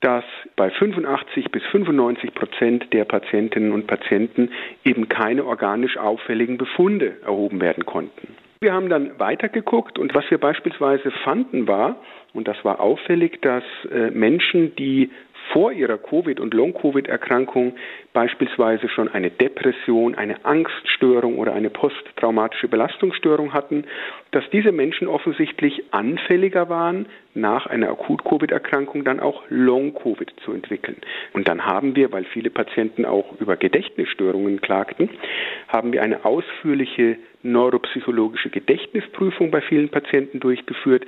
dass 0.00 0.24
bei 0.56 0.70
85 0.70 1.50
bis 1.50 1.62
95 1.70 2.34
Prozent 2.34 2.92
der 2.92 3.04
Patientinnen 3.04 3.72
und 3.72 3.86
Patienten 3.86 4.50
eben 4.84 5.08
keine 5.08 5.44
organisch 5.44 5.96
auffälligen 5.96 6.58
Befunde 6.58 7.16
erhoben 7.24 7.60
werden 7.60 7.86
konnten. 7.86 8.34
Wir 8.60 8.72
haben 8.72 8.88
dann 8.88 9.18
weitergeguckt 9.18 9.98
und 9.98 10.14
was 10.14 10.28
wir 10.30 10.38
beispielsweise 10.38 11.10
fanden 11.24 11.66
war, 11.66 11.96
und 12.32 12.48
das 12.48 12.64
war 12.64 12.80
auffällig, 12.80 13.40
dass 13.42 13.64
äh, 13.90 14.10
Menschen, 14.10 14.74
die 14.76 15.10
vor 15.52 15.72
ihrer 15.72 15.98
Covid- 15.98 16.40
und 16.40 16.54
Long-Covid-Erkrankung 16.54 17.74
beispielsweise 18.12 18.88
schon 18.88 19.08
eine 19.08 19.30
Depression, 19.30 20.14
eine 20.14 20.44
Angststörung 20.44 21.38
oder 21.38 21.54
eine 21.54 21.70
posttraumatische 21.70 22.68
Belastungsstörung 22.68 23.52
hatten, 23.52 23.84
dass 24.30 24.44
diese 24.50 24.72
Menschen 24.72 25.08
offensichtlich 25.08 25.82
anfälliger 25.92 26.68
waren, 26.68 27.06
nach 27.34 27.66
einer 27.66 27.88
Akut-Covid-Erkrankung 27.88 29.04
dann 29.04 29.20
auch 29.20 29.42
Long-Covid 29.48 30.32
zu 30.44 30.52
entwickeln. 30.52 30.96
Und 31.32 31.48
dann 31.48 31.64
haben 31.64 31.96
wir, 31.96 32.12
weil 32.12 32.24
viele 32.24 32.50
Patienten 32.50 33.06
auch 33.06 33.40
über 33.40 33.56
Gedächtnisstörungen 33.56 34.60
klagten, 34.60 35.08
haben 35.68 35.92
wir 35.92 36.02
eine 36.02 36.24
ausführliche 36.24 37.16
neuropsychologische 37.42 38.50
Gedächtnisprüfung 38.50 39.50
bei 39.50 39.60
vielen 39.62 39.88
Patienten 39.88 40.40
durchgeführt. 40.40 41.04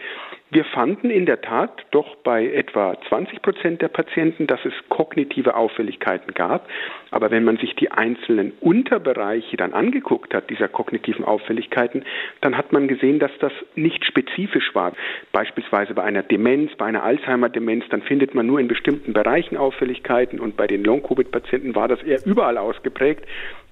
Wir 0.50 0.64
fanden 0.64 1.10
in 1.10 1.26
der 1.26 1.40
Tat 1.40 1.84
doch 1.90 2.16
bei 2.16 2.46
etwa 2.46 2.96
20 3.08 3.42
Prozent 3.42 3.82
der 3.82 3.88
Patienten, 3.88 4.46
dass 4.46 4.64
es 4.64 4.72
kognitive 4.88 5.54
Auffälligkeiten 5.54 6.34
gab. 6.34 6.68
Aber 7.10 7.30
wenn 7.30 7.44
man 7.44 7.56
sich 7.56 7.74
die 7.74 7.90
einzelnen 7.90 8.52
Unterbereiche 8.60 9.56
dann 9.56 9.72
angeguckt 9.72 10.34
hat, 10.34 10.50
dieser 10.50 10.68
kognitiven 10.68 11.24
Auffälligkeiten, 11.24 12.04
dann 12.40 12.56
hat 12.56 12.72
man 12.72 12.88
gesehen, 12.88 13.18
dass 13.18 13.30
das 13.40 13.52
nicht 13.74 14.04
spezifisch 14.04 14.74
war. 14.74 14.92
Beispielsweise 15.32 15.94
bei 15.94 16.02
einer 16.02 16.22
Demenz, 16.22 16.74
bei 16.76 16.86
einer 16.86 17.02
Alzheimer-Demenz, 17.02 17.84
dann 17.90 18.02
findet 18.02 18.34
man 18.34 18.46
nur 18.46 18.60
in 18.60 18.68
bestimmten 18.68 19.12
Bereichen 19.12 19.56
Auffälligkeiten 19.56 20.40
und 20.40 20.56
bei 20.56 20.66
den 20.66 20.84
Long-Covid-Patienten 20.84 21.74
war 21.74 21.88
das 21.88 22.02
eher 22.02 22.24
überall 22.26 22.58
ausgeprägt 22.58 23.24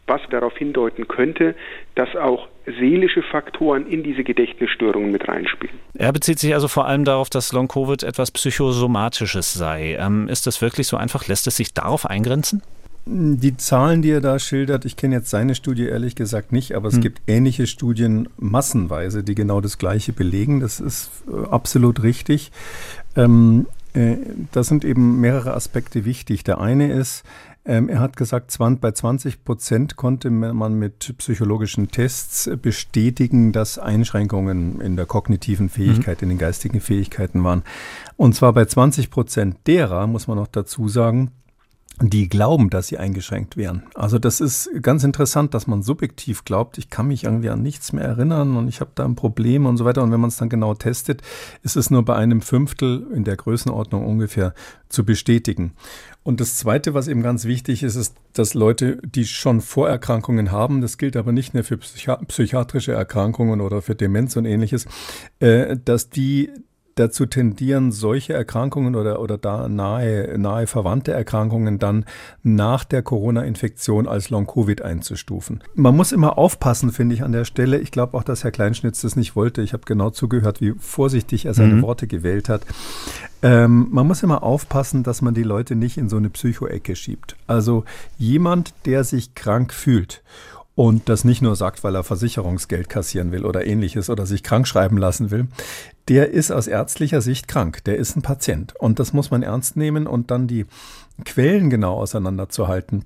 was 0.06 0.20
darauf 0.30 0.56
hindeuten 0.56 1.08
könnte, 1.08 1.54
dass 1.94 2.14
auch 2.16 2.48
seelische 2.66 3.22
Faktoren 3.22 3.86
in 3.86 4.02
diese 4.02 4.24
Gedächtnisstörungen 4.24 5.10
mit 5.10 5.28
reinspielen. 5.28 5.78
Er 5.94 6.12
bezieht 6.12 6.38
sich 6.38 6.54
also 6.54 6.68
vor 6.68 6.86
allem 6.86 7.04
darauf, 7.04 7.30
dass 7.30 7.52
Long-Covid 7.52 8.02
etwas 8.02 8.30
Psychosomatisches 8.30 9.54
sei. 9.54 9.96
Ähm, 9.98 10.28
ist 10.28 10.46
das 10.46 10.60
wirklich 10.60 10.86
so 10.86 10.96
einfach? 10.96 11.28
Lässt 11.28 11.46
es 11.46 11.56
sich 11.56 11.72
darauf 11.74 12.06
eingrenzen? 12.06 12.62
Die 13.04 13.56
Zahlen, 13.56 14.00
die 14.00 14.10
er 14.10 14.20
da 14.20 14.38
schildert, 14.38 14.84
ich 14.84 14.96
kenne 14.96 15.16
jetzt 15.16 15.30
seine 15.30 15.56
Studie 15.56 15.86
ehrlich 15.86 16.14
gesagt 16.14 16.52
nicht, 16.52 16.76
aber 16.76 16.88
es 16.88 16.94
hm. 16.94 17.00
gibt 17.00 17.22
ähnliche 17.26 17.66
Studien 17.66 18.28
massenweise, 18.38 19.24
die 19.24 19.34
genau 19.34 19.60
das 19.60 19.76
Gleiche 19.76 20.12
belegen. 20.12 20.60
Das 20.60 20.78
ist 20.78 21.10
äh, 21.26 21.46
absolut 21.48 22.04
richtig. 22.04 22.52
Ähm, 23.16 23.66
äh, 23.92 24.16
da 24.52 24.62
sind 24.62 24.84
eben 24.84 25.20
mehrere 25.20 25.54
Aspekte 25.54 26.04
wichtig. 26.04 26.44
Der 26.44 26.60
eine 26.60 26.92
ist, 26.92 27.24
ähm, 27.64 27.88
er 27.88 28.00
hat 28.00 28.16
gesagt, 28.16 28.56
bei 28.80 28.90
20 28.92 29.44
Prozent 29.44 29.96
konnte 29.96 30.30
man 30.30 30.78
mit 30.78 31.14
psychologischen 31.18 31.90
Tests 31.90 32.50
bestätigen, 32.60 33.52
dass 33.52 33.78
Einschränkungen 33.78 34.80
in 34.80 34.96
der 34.96 35.06
kognitiven 35.06 35.68
Fähigkeit, 35.68 36.20
mhm. 36.20 36.24
in 36.24 36.28
den 36.30 36.38
geistigen 36.38 36.80
Fähigkeiten 36.80 37.42
waren. 37.44 37.62
Und 38.16 38.34
zwar 38.34 38.52
bei 38.52 38.64
20 38.64 39.10
Prozent 39.10 39.56
derer, 39.66 40.06
muss 40.06 40.26
man 40.26 40.38
noch 40.38 40.48
dazu 40.48 40.88
sagen, 40.88 41.32
die 42.10 42.28
glauben, 42.28 42.70
dass 42.70 42.88
sie 42.88 42.98
eingeschränkt 42.98 43.56
wären. 43.56 43.82
Also 43.94 44.18
das 44.18 44.40
ist 44.40 44.70
ganz 44.80 45.04
interessant, 45.04 45.54
dass 45.54 45.66
man 45.66 45.82
subjektiv 45.82 46.44
glaubt, 46.44 46.78
ich 46.78 46.90
kann 46.90 47.08
mich 47.08 47.24
irgendwie 47.24 47.50
an 47.50 47.62
nichts 47.62 47.92
mehr 47.92 48.04
erinnern 48.04 48.56
und 48.56 48.68
ich 48.68 48.80
habe 48.80 48.92
da 48.94 49.04
ein 49.04 49.14
Problem 49.14 49.66
und 49.66 49.76
so 49.76 49.84
weiter. 49.84 50.02
Und 50.02 50.12
wenn 50.12 50.20
man 50.20 50.28
es 50.28 50.36
dann 50.36 50.48
genau 50.48 50.74
testet, 50.74 51.22
ist 51.62 51.76
es 51.76 51.90
nur 51.90 52.04
bei 52.04 52.16
einem 52.16 52.40
Fünftel 52.40 53.06
in 53.14 53.24
der 53.24 53.36
Größenordnung 53.36 54.06
ungefähr 54.06 54.54
zu 54.88 55.04
bestätigen. 55.04 55.72
Und 56.22 56.40
das 56.40 56.56
Zweite, 56.56 56.94
was 56.94 57.08
eben 57.08 57.22
ganz 57.22 57.46
wichtig 57.46 57.82
ist, 57.82 57.96
ist, 57.96 58.14
dass 58.32 58.54
Leute, 58.54 58.98
die 59.04 59.24
schon 59.24 59.60
Vorerkrankungen 59.60 60.52
haben, 60.52 60.80
das 60.80 60.98
gilt 60.98 61.16
aber 61.16 61.32
nicht 61.32 61.54
nur 61.54 61.64
für 61.64 61.78
psychiatrische 61.78 62.92
Erkrankungen 62.92 63.60
oder 63.60 63.82
für 63.82 63.94
Demenz 63.94 64.36
und 64.36 64.44
ähnliches, 64.44 64.86
äh, 65.40 65.76
dass 65.84 66.10
die 66.10 66.50
dazu 66.94 67.26
tendieren, 67.26 67.92
solche 67.92 68.32
Erkrankungen 68.32 68.94
oder, 68.94 69.20
oder 69.20 69.38
da 69.38 69.68
nahe, 69.68 70.38
nahe 70.38 70.66
verwandte 70.66 71.12
Erkrankungen 71.12 71.78
dann 71.78 72.04
nach 72.42 72.84
der 72.84 73.02
Corona-Infektion 73.02 74.06
als 74.06 74.30
Long-Covid 74.30 74.82
einzustufen. 74.82 75.62
Man 75.74 75.96
muss 75.96 76.12
immer 76.12 76.38
aufpassen, 76.38 76.92
finde 76.92 77.14
ich, 77.14 77.22
an 77.22 77.32
der 77.32 77.44
Stelle. 77.44 77.78
Ich 77.78 77.90
glaube 77.90 78.16
auch, 78.16 78.22
dass 78.22 78.44
Herr 78.44 78.50
Kleinschnitz 78.50 79.00
das 79.00 79.16
nicht 79.16 79.36
wollte. 79.36 79.62
Ich 79.62 79.72
habe 79.72 79.84
genau 79.86 80.10
zugehört, 80.10 80.60
wie 80.60 80.74
vorsichtig 80.78 81.46
er 81.46 81.54
seine 81.54 81.74
mhm. 81.74 81.82
Worte 81.82 82.06
gewählt 82.06 82.48
hat. 82.48 82.62
Ähm, 83.42 83.88
man 83.90 84.06
muss 84.06 84.22
immer 84.22 84.42
aufpassen, 84.42 85.02
dass 85.02 85.22
man 85.22 85.34
die 85.34 85.42
Leute 85.42 85.74
nicht 85.74 85.98
in 85.98 86.08
so 86.08 86.16
eine 86.16 86.30
Psycho-Ecke 86.30 86.94
schiebt. 86.94 87.36
Also 87.46 87.84
jemand, 88.18 88.74
der 88.86 89.04
sich 89.04 89.34
krank 89.34 89.72
fühlt 89.72 90.22
und 90.74 91.08
das 91.08 91.24
nicht 91.24 91.42
nur 91.42 91.54
sagt, 91.54 91.84
weil 91.84 91.94
er 91.94 92.02
Versicherungsgeld 92.02 92.88
kassieren 92.88 93.30
will 93.30 93.44
oder 93.44 93.66
ähnliches 93.66 94.08
oder 94.08 94.24
sich 94.24 94.42
krank 94.42 94.66
schreiben 94.66 94.96
lassen 94.96 95.30
will, 95.30 95.48
der 96.08 96.30
ist 96.30 96.50
aus 96.50 96.66
ärztlicher 96.66 97.20
Sicht 97.20 97.48
krank, 97.48 97.84
der 97.84 97.96
ist 97.96 98.16
ein 98.16 98.22
Patient. 98.22 98.74
Und 98.78 98.98
das 98.98 99.12
muss 99.12 99.30
man 99.30 99.42
ernst 99.42 99.76
nehmen 99.76 100.06
und 100.06 100.30
dann 100.30 100.46
die 100.46 100.66
Quellen 101.24 101.70
genau 101.70 101.94
auseinanderzuhalten 101.94 103.04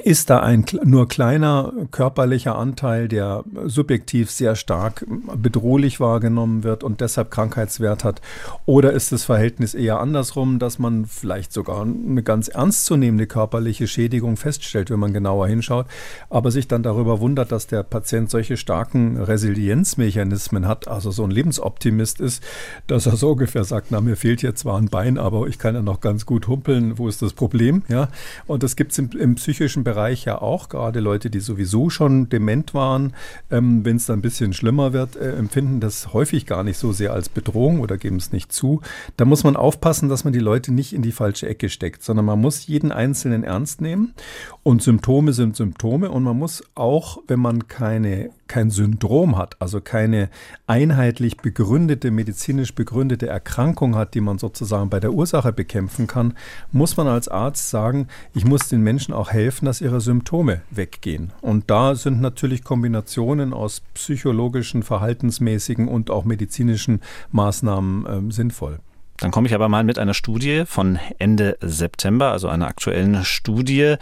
ist 0.00 0.30
da 0.30 0.40
ein 0.40 0.64
nur 0.84 1.06
kleiner 1.06 1.72
körperlicher 1.90 2.56
Anteil, 2.56 3.08
der 3.08 3.44
subjektiv 3.66 4.30
sehr 4.30 4.56
stark 4.56 5.04
bedrohlich 5.36 6.00
wahrgenommen 6.00 6.64
wird 6.64 6.82
und 6.82 7.00
deshalb 7.00 7.30
Krankheitswert 7.30 8.02
hat? 8.02 8.22
Oder 8.64 8.92
ist 8.92 9.12
das 9.12 9.24
Verhältnis 9.24 9.74
eher 9.74 10.00
andersrum, 10.00 10.58
dass 10.58 10.78
man 10.78 11.04
vielleicht 11.04 11.52
sogar 11.52 11.82
eine 11.82 12.22
ganz 12.22 12.48
ernstzunehmende 12.48 13.26
körperliche 13.26 13.86
Schädigung 13.86 14.36
feststellt, 14.36 14.90
wenn 14.90 14.98
man 14.98 15.12
genauer 15.12 15.46
hinschaut, 15.46 15.86
aber 16.30 16.50
sich 16.50 16.68
dann 16.68 16.82
darüber 16.82 17.20
wundert, 17.20 17.52
dass 17.52 17.66
der 17.66 17.82
Patient 17.82 18.30
solche 18.30 18.56
starken 18.56 19.18
Resilienzmechanismen 19.18 20.66
hat, 20.66 20.88
also 20.88 21.10
so 21.10 21.24
ein 21.24 21.30
Lebensoptimist 21.30 22.20
ist, 22.20 22.42
dass 22.86 23.06
er 23.06 23.16
so 23.16 23.32
ungefähr 23.32 23.64
sagt, 23.64 23.88
na, 23.90 24.00
mir 24.00 24.16
fehlt 24.16 24.40
jetzt 24.42 24.60
zwar 24.60 24.78
ein 24.78 24.88
Bein, 24.88 25.18
aber 25.18 25.46
ich 25.48 25.58
kann 25.58 25.74
ja 25.74 25.82
noch 25.82 26.00
ganz 26.00 26.24
gut 26.24 26.48
humpeln, 26.48 26.98
wo 26.98 27.08
ist 27.08 27.20
das 27.20 27.34
Problem? 27.34 27.82
Ja, 27.88 28.08
und 28.46 28.62
das 28.62 28.76
gibt 28.76 28.92
es 28.92 28.98
im, 28.98 29.10
im 29.10 29.34
psychischen 29.34 29.81
medizinischen 29.82 29.84
Bereich 29.84 30.24
ja 30.24 30.40
auch, 30.40 30.68
gerade 30.68 31.00
Leute, 31.00 31.30
die 31.30 31.40
sowieso 31.40 31.90
schon 31.90 32.28
dement 32.28 32.74
waren, 32.74 33.14
ähm, 33.50 33.84
wenn 33.84 33.96
es 33.96 34.06
dann 34.06 34.18
ein 34.18 34.22
bisschen 34.22 34.52
schlimmer 34.52 34.92
wird, 34.92 35.16
äh, 35.16 35.36
empfinden 35.36 35.80
das 35.80 36.12
häufig 36.12 36.46
gar 36.46 36.64
nicht 36.64 36.78
so 36.78 36.92
sehr 36.92 37.12
als 37.12 37.28
Bedrohung 37.28 37.80
oder 37.80 37.98
geben 37.98 38.16
es 38.16 38.32
nicht 38.32 38.52
zu. 38.52 38.80
Da 39.16 39.24
muss 39.24 39.44
man 39.44 39.56
aufpassen, 39.56 40.08
dass 40.08 40.24
man 40.24 40.32
die 40.32 40.38
Leute 40.38 40.72
nicht 40.72 40.92
in 40.92 41.02
die 41.02 41.12
falsche 41.12 41.48
Ecke 41.48 41.68
steckt, 41.68 42.02
sondern 42.02 42.24
man 42.24 42.40
muss 42.40 42.66
jeden 42.66 42.92
Einzelnen 42.92 43.44
ernst 43.44 43.80
nehmen 43.80 44.14
und 44.62 44.82
Symptome 44.82 45.32
sind 45.32 45.56
Symptome 45.56 46.10
und 46.10 46.22
man 46.22 46.38
muss 46.38 46.62
auch, 46.74 47.18
wenn 47.26 47.40
man 47.40 47.68
keine 47.68 48.30
kein 48.52 48.70
Syndrom 48.70 49.38
hat, 49.38 49.56
also 49.60 49.80
keine 49.80 50.28
einheitlich 50.66 51.38
begründete, 51.38 52.10
medizinisch 52.10 52.74
begründete 52.74 53.26
Erkrankung 53.26 53.96
hat, 53.96 54.12
die 54.12 54.20
man 54.20 54.36
sozusagen 54.36 54.90
bei 54.90 55.00
der 55.00 55.14
Ursache 55.14 55.54
bekämpfen 55.54 56.06
kann, 56.06 56.34
muss 56.70 56.98
man 56.98 57.06
als 57.06 57.28
Arzt 57.28 57.70
sagen, 57.70 58.08
ich 58.34 58.44
muss 58.44 58.68
den 58.68 58.82
Menschen 58.82 59.14
auch 59.14 59.30
helfen, 59.30 59.64
dass 59.64 59.80
ihre 59.80 60.02
Symptome 60.02 60.60
weggehen. 60.70 61.32
Und 61.40 61.70
da 61.70 61.94
sind 61.94 62.20
natürlich 62.20 62.62
Kombinationen 62.62 63.54
aus 63.54 63.80
psychologischen, 63.94 64.82
verhaltensmäßigen 64.82 65.88
und 65.88 66.10
auch 66.10 66.26
medizinischen 66.26 67.00
Maßnahmen 67.30 68.28
äh, 68.28 68.32
sinnvoll. 68.32 68.80
Dann 69.22 69.30
komme 69.30 69.46
ich 69.46 69.54
aber 69.54 69.68
mal 69.68 69.84
mit 69.84 70.00
einer 70.00 70.14
Studie 70.14 70.64
von 70.66 70.98
Ende 71.20 71.56
September, 71.60 72.32
also 72.32 72.48
einer 72.48 72.66
aktuellen 72.66 73.24
Studie, 73.24 73.94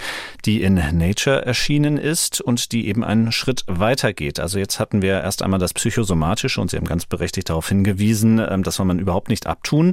die 0.46 0.62
in 0.62 0.80
Nature 0.96 1.44
erschienen 1.44 1.98
ist 1.98 2.40
und 2.40 2.72
die 2.72 2.88
eben 2.88 3.04
einen 3.04 3.30
Schritt 3.30 3.64
weiter 3.66 4.14
geht. 4.14 4.40
Also 4.40 4.58
jetzt 4.58 4.80
hatten 4.80 5.02
wir 5.02 5.20
erst 5.20 5.42
einmal 5.42 5.60
das 5.60 5.74
Psychosomatische 5.74 6.58
und 6.58 6.70
Sie 6.70 6.78
haben 6.78 6.86
ganz 6.86 7.04
berechtigt 7.04 7.50
darauf 7.50 7.68
hingewiesen, 7.68 8.38
ähm, 8.38 8.62
das 8.62 8.76
soll 8.76 8.86
man 8.86 8.98
überhaupt 8.98 9.28
nicht 9.28 9.46
abtun. 9.46 9.92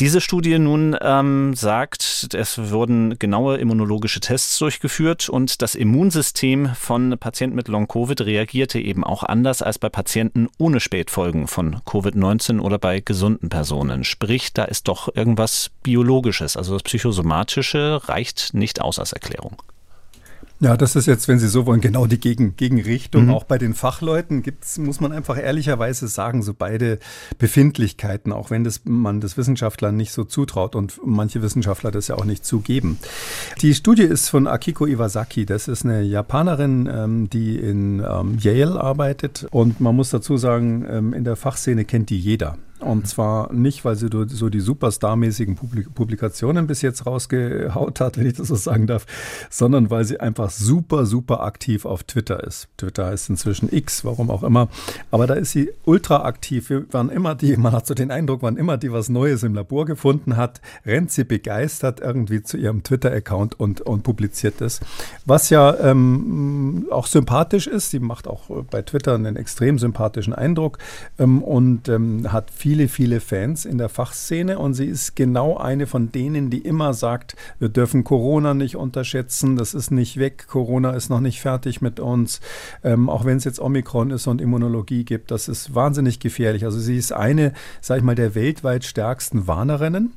Diese 0.00 0.20
Studie 0.20 0.58
nun 0.58 0.96
ähm, 1.00 1.54
sagt, 1.54 2.34
es 2.34 2.70
wurden 2.72 3.20
genaue 3.20 3.58
immunologische 3.58 4.18
Tests 4.18 4.58
durchgeführt 4.58 5.28
und 5.28 5.62
das 5.62 5.76
Immunsystem 5.76 6.74
von 6.74 7.16
Patienten 7.20 7.54
mit 7.54 7.68
Long-Covid 7.68 8.20
reagierte 8.22 8.80
eben 8.80 9.04
auch 9.04 9.22
anders 9.22 9.62
als 9.62 9.78
bei 9.78 9.90
Patienten 9.90 10.48
ohne 10.58 10.80
Spätfolgen 10.80 11.46
von 11.46 11.76
Covid-19 11.86 12.58
oder 12.58 12.80
bei 12.80 12.98
gesunden 12.98 13.48
Personen. 13.48 14.02
Sprich, 14.02 14.55
da 14.56 14.64
ist 14.64 14.88
doch 14.88 15.14
irgendwas 15.14 15.70
Biologisches. 15.82 16.56
Also 16.56 16.74
das 16.74 16.82
Psychosomatische 16.82 18.00
reicht 18.08 18.54
nicht 18.54 18.80
aus 18.80 18.98
als 18.98 19.12
Erklärung. 19.12 19.62
Ja, 20.58 20.78
das 20.78 20.96
ist 20.96 21.04
jetzt, 21.04 21.28
wenn 21.28 21.38
Sie 21.38 21.48
so 21.48 21.66
wollen, 21.66 21.82
genau 21.82 22.06
die 22.06 22.18
Gegen 22.18 22.56
Gegenrichtung. 22.56 23.26
Mhm. 23.26 23.30
Auch 23.30 23.44
bei 23.44 23.58
den 23.58 23.74
Fachleuten 23.74 24.42
gibt's, 24.42 24.78
muss 24.78 25.00
man 25.00 25.12
einfach 25.12 25.36
ehrlicherweise 25.36 26.08
sagen, 26.08 26.42
so 26.42 26.54
beide 26.54 26.98
Befindlichkeiten, 27.38 28.32
auch 28.32 28.50
wenn 28.50 28.64
das, 28.64 28.80
man 28.84 29.20
das 29.20 29.36
Wissenschaftlern 29.36 29.94
nicht 29.94 30.12
so 30.12 30.24
zutraut 30.24 30.74
und 30.74 30.98
manche 31.04 31.42
Wissenschaftler 31.42 31.90
das 31.90 32.08
ja 32.08 32.14
auch 32.14 32.24
nicht 32.24 32.46
zugeben. 32.46 32.98
Die 33.60 33.74
Studie 33.74 34.04
ist 34.04 34.30
von 34.30 34.46
Akiko 34.46 34.86
Iwasaki. 34.86 35.44
Das 35.44 35.68
ist 35.68 35.84
eine 35.84 36.00
Japanerin, 36.00 36.88
ähm, 36.90 37.28
die 37.28 37.58
in 37.58 38.00
ähm, 38.00 38.38
Yale 38.40 38.80
arbeitet. 38.80 39.46
Und 39.50 39.80
man 39.80 39.94
muss 39.94 40.08
dazu 40.08 40.38
sagen, 40.38 40.86
ähm, 40.88 41.12
in 41.12 41.24
der 41.24 41.36
Fachszene 41.36 41.84
kennt 41.84 42.08
die 42.08 42.18
jeder. 42.18 42.56
Und 42.80 43.08
zwar 43.08 43.52
nicht, 43.52 43.84
weil 43.84 43.96
sie 43.96 44.08
so 44.28 44.48
die 44.48 44.60
superstarmäßigen 44.60 45.56
Publikationen 45.94 46.66
bis 46.66 46.82
jetzt 46.82 47.06
rausgehaut 47.06 48.00
hat, 48.00 48.18
wenn 48.18 48.26
ich 48.26 48.34
das 48.34 48.48
so 48.48 48.54
sagen 48.54 48.86
darf, 48.86 49.06
sondern 49.48 49.90
weil 49.90 50.04
sie 50.04 50.20
einfach 50.20 50.50
super, 50.50 51.06
super 51.06 51.42
aktiv 51.42 51.86
auf 51.86 52.04
Twitter 52.04 52.44
ist. 52.44 52.68
Twitter 52.76 53.12
ist 53.12 53.30
inzwischen 53.30 53.72
X, 53.72 54.04
warum 54.04 54.30
auch 54.30 54.42
immer. 54.42 54.68
Aber 55.10 55.26
da 55.26 55.34
ist 55.34 55.52
sie 55.52 55.70
ultra 55.84 56.24
aktiv. 56.24 56.70
Wann 56.90 57.08
immer 57.08 57.34
die, 57.34 57.56
man 57.56 57.72
hat 57.72 57.86
so 57.86 57.94
den 57.94 58.10
Eindruck, 58.10 58.42
wann 58.42 58.56
immer 58.56 58.76
die 58.76 58.92
was 58.92 59.08
Neues 59.08 59.42
im 59.42 59.54
Labor 59.54 59.86
gefunden 59.86 60.36
hat, 60.36 60.60
rennt 60.84 61.10
sie 61.10 61.24
begeistert 61.24 62.00
irgendwie 62.00 62.42
zu 62.42 62.58
ihrem 62.58 62.82
Twitter-Account 62.82 63.58
und, 63.58 63.80
und 63.80 64.02
publiziert 64.02 64.60
es. 64.60 64.80
Was 65.24 65.48
ja 65.50 65.78
ähm, 65.80 66.86
auch 66.90 67.06
sympathisch 67.06 67.66
ist. 67.66 67.90
Sie 67.90 68.00
macht 68.00 68.26
auch 68.28 68.50
bei 68.70 68.82
Twitter 68.82 69.14
einen 69.14 69.36
extrem 69.36 69.78
sympathischen 69.78 70.34
Eindruck 70.34 70.78
ähm, 71.18 71.42
und 71.42 71.88
ähm, 71.88 72.32
hat 72.32 72.50
viel 72.50 72.75
viele, 72.76 72.88
viele 72.88 73.20
Fans 73.20 73.64
in 73.64 73.78
der 73.78 73.88
Fachszene 73.88 74.58
und 74.58 74.74
sie 74.74 74.84
ist 74.84 75.16
genau 75.16 75.56
eine 75.56 75.86
von 75.86 76.12
denen, 76.12 76.50
die 76.50 76.58
immer 76.58 76.92
sagt, 76.92 77.34
wir 77.58 77.70
dürfen 77.70 78.04
Corona 78.04 78.52
nicht 78.52 78.76
unterschätzen, 78.76 79.56
das 79.56 79.72
ist 79.72 79.90
nicht 79.90 80.18
weg, 80.18 80.46
Corona 80.46 80.90
ist 80.90 81.08
noch 81.08 81.20
nicht 81.20 81.40
fertig 81.40 81.80
mit 81.80 82.00
uns, 82.00 82.42
ähm, 82.84 83.08
auch 83.08 83.24
wenn 83.24 83.38
es 83.38 83.44
jetzt 83.44 83.60
Omikron 83.60 84.10
ist 84.10 84.26
und 84.26 84.42
Immunologie 84.42 85.04
gibt, 85.04 85.30
das 85.30 85.48
ist 85.48 85.74
wahnsinnig 85.74 86.20
gefährlich. 86.20 86.66
Also 86.66 86.78
sie 86.78 86.98
ist 86.98 87.12
eine, 87.12 87.54
sag 87.80 87.96
ich 87.96 88.04
mal, 88.04 88.14
der 88.14 88.34
weltweit 88.34 88.84
stärksten 88.84 89.46
Warnerinnen 89.46 90.12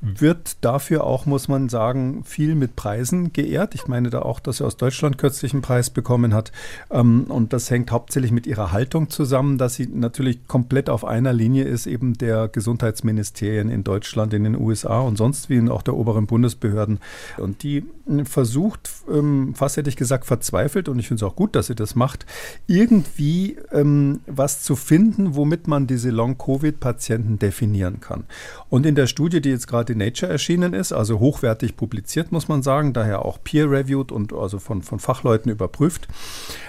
wird 0.00 0.64
dafür 0.64 1.04
auch, 1.04 1.26
muss 1.26 1.48
man 1.48 1.68
sagen, 1.68 2.24
viel 2.24 2.54
mit 2.54 2.74
Preisen 2.74 3.32
geehrt. 3.32 3.74
Ich 3.74 3.86
meine 3.86 4.08
da 4.08 4.22
auch, 4.22 4.40
dass 4.40 4.60
er 4.60 4.66
aus 4.66 4.78
Deutschland 4.78 5.18
kürzlich 5.18 5.52
einen 5.52 5.62
Preis 5.62 5.90
bekommen 5.90 6.32
hat. 6.32 6.52
Ähm, 6.90 7.24
und 7.28 7.52
das 7.52 7.70
hängt 7.70 7.90
hauptsächlich 7.90 8.32
mit 8.32 8.46
ihrer 8.46 8.72
Haltung 8.72 9.10
zusammen, 9.10 9.58
dass 9.58 9.74
sie 9.74 9.86
natürlich 9.86 10.46
komplett 10.46 10.88
auf 10.88 11.04
einer 11.04 11.32
Linie 11.32 11.64
ist, 11.64 11.86
eben 11.86 12.14
der 12.14 12.48
Gesundheitsministerien 12.48 13.68
in 13.68 13.84
Deutschland, 13.84 14.32
in 14.32 14.44
den 14.44 14.56
USA 14.56 15.00
und 15.00 15.16
sonst 15.18 15.50
wie 15.50 15.56
in 15.56 15.68
auch 15.68 15.82
der 15.82 15.94
oberen 15.94 16.26
Bundesbehörden. 16.26 16.98
Und 17.36 17.62
die 17.62 17.84
versucht, 18.24 18.90
ähm, 19.10 19.54
fast 19.54 19.76
hätte 19.76 19.90
ich 19.90 19.96
gesagt, 19.96 20.24
verzweifelt, 20.24 20.88
und 20.88 20.98
ich 20.98 21.08
finde 21.08 21.24
es 21.24 21.30
auch 21.30 21.36
gut, 21.36 21.54
dass 21.54 21.66
sie 21.66 21.74
das 21.74 21.94
macht, 21.94 22.24
irgendwie 22.66 23.58
ähm, 23.70 24.20
was 24.26 24.62
zu 24.62 24.76
finden, 24.76 25.34
womit 25.34 25.68
man 25.68 25.86
diese 25.86 26.10
Long-Covid-Patienten 26.10 27.38
definieren 27.38 28.00
kann. 28.00 28.24
Und 28.70 28.86
in 28.86 28.94
der 28.94 29.06
Studie, 29.06 29.40
die 29.40 29.50
jetzt 29.50 29.68
gerade 29.68 29.89
in 29.90 29.98
Nature 29.98 30.30
erschienen 30.30 30.72
ist, 30.72 30.92
also 30.92 31.20
hochwertig 31.20 31.76
publiziert, 31.76 32.32
muss 32.32 32.48
man 32.48 32.62
sagen, 32.62 32.92
daher 32.92 33.24
auch 33.24 33.38
peer-reviewed 33.42 34.12
und 34.12 34.32
also 34.32 34.58
von, 34.58 34.82
von 34.82 34.98
Fachleuten 34.98 35.50
überprüft, 35.50 36.08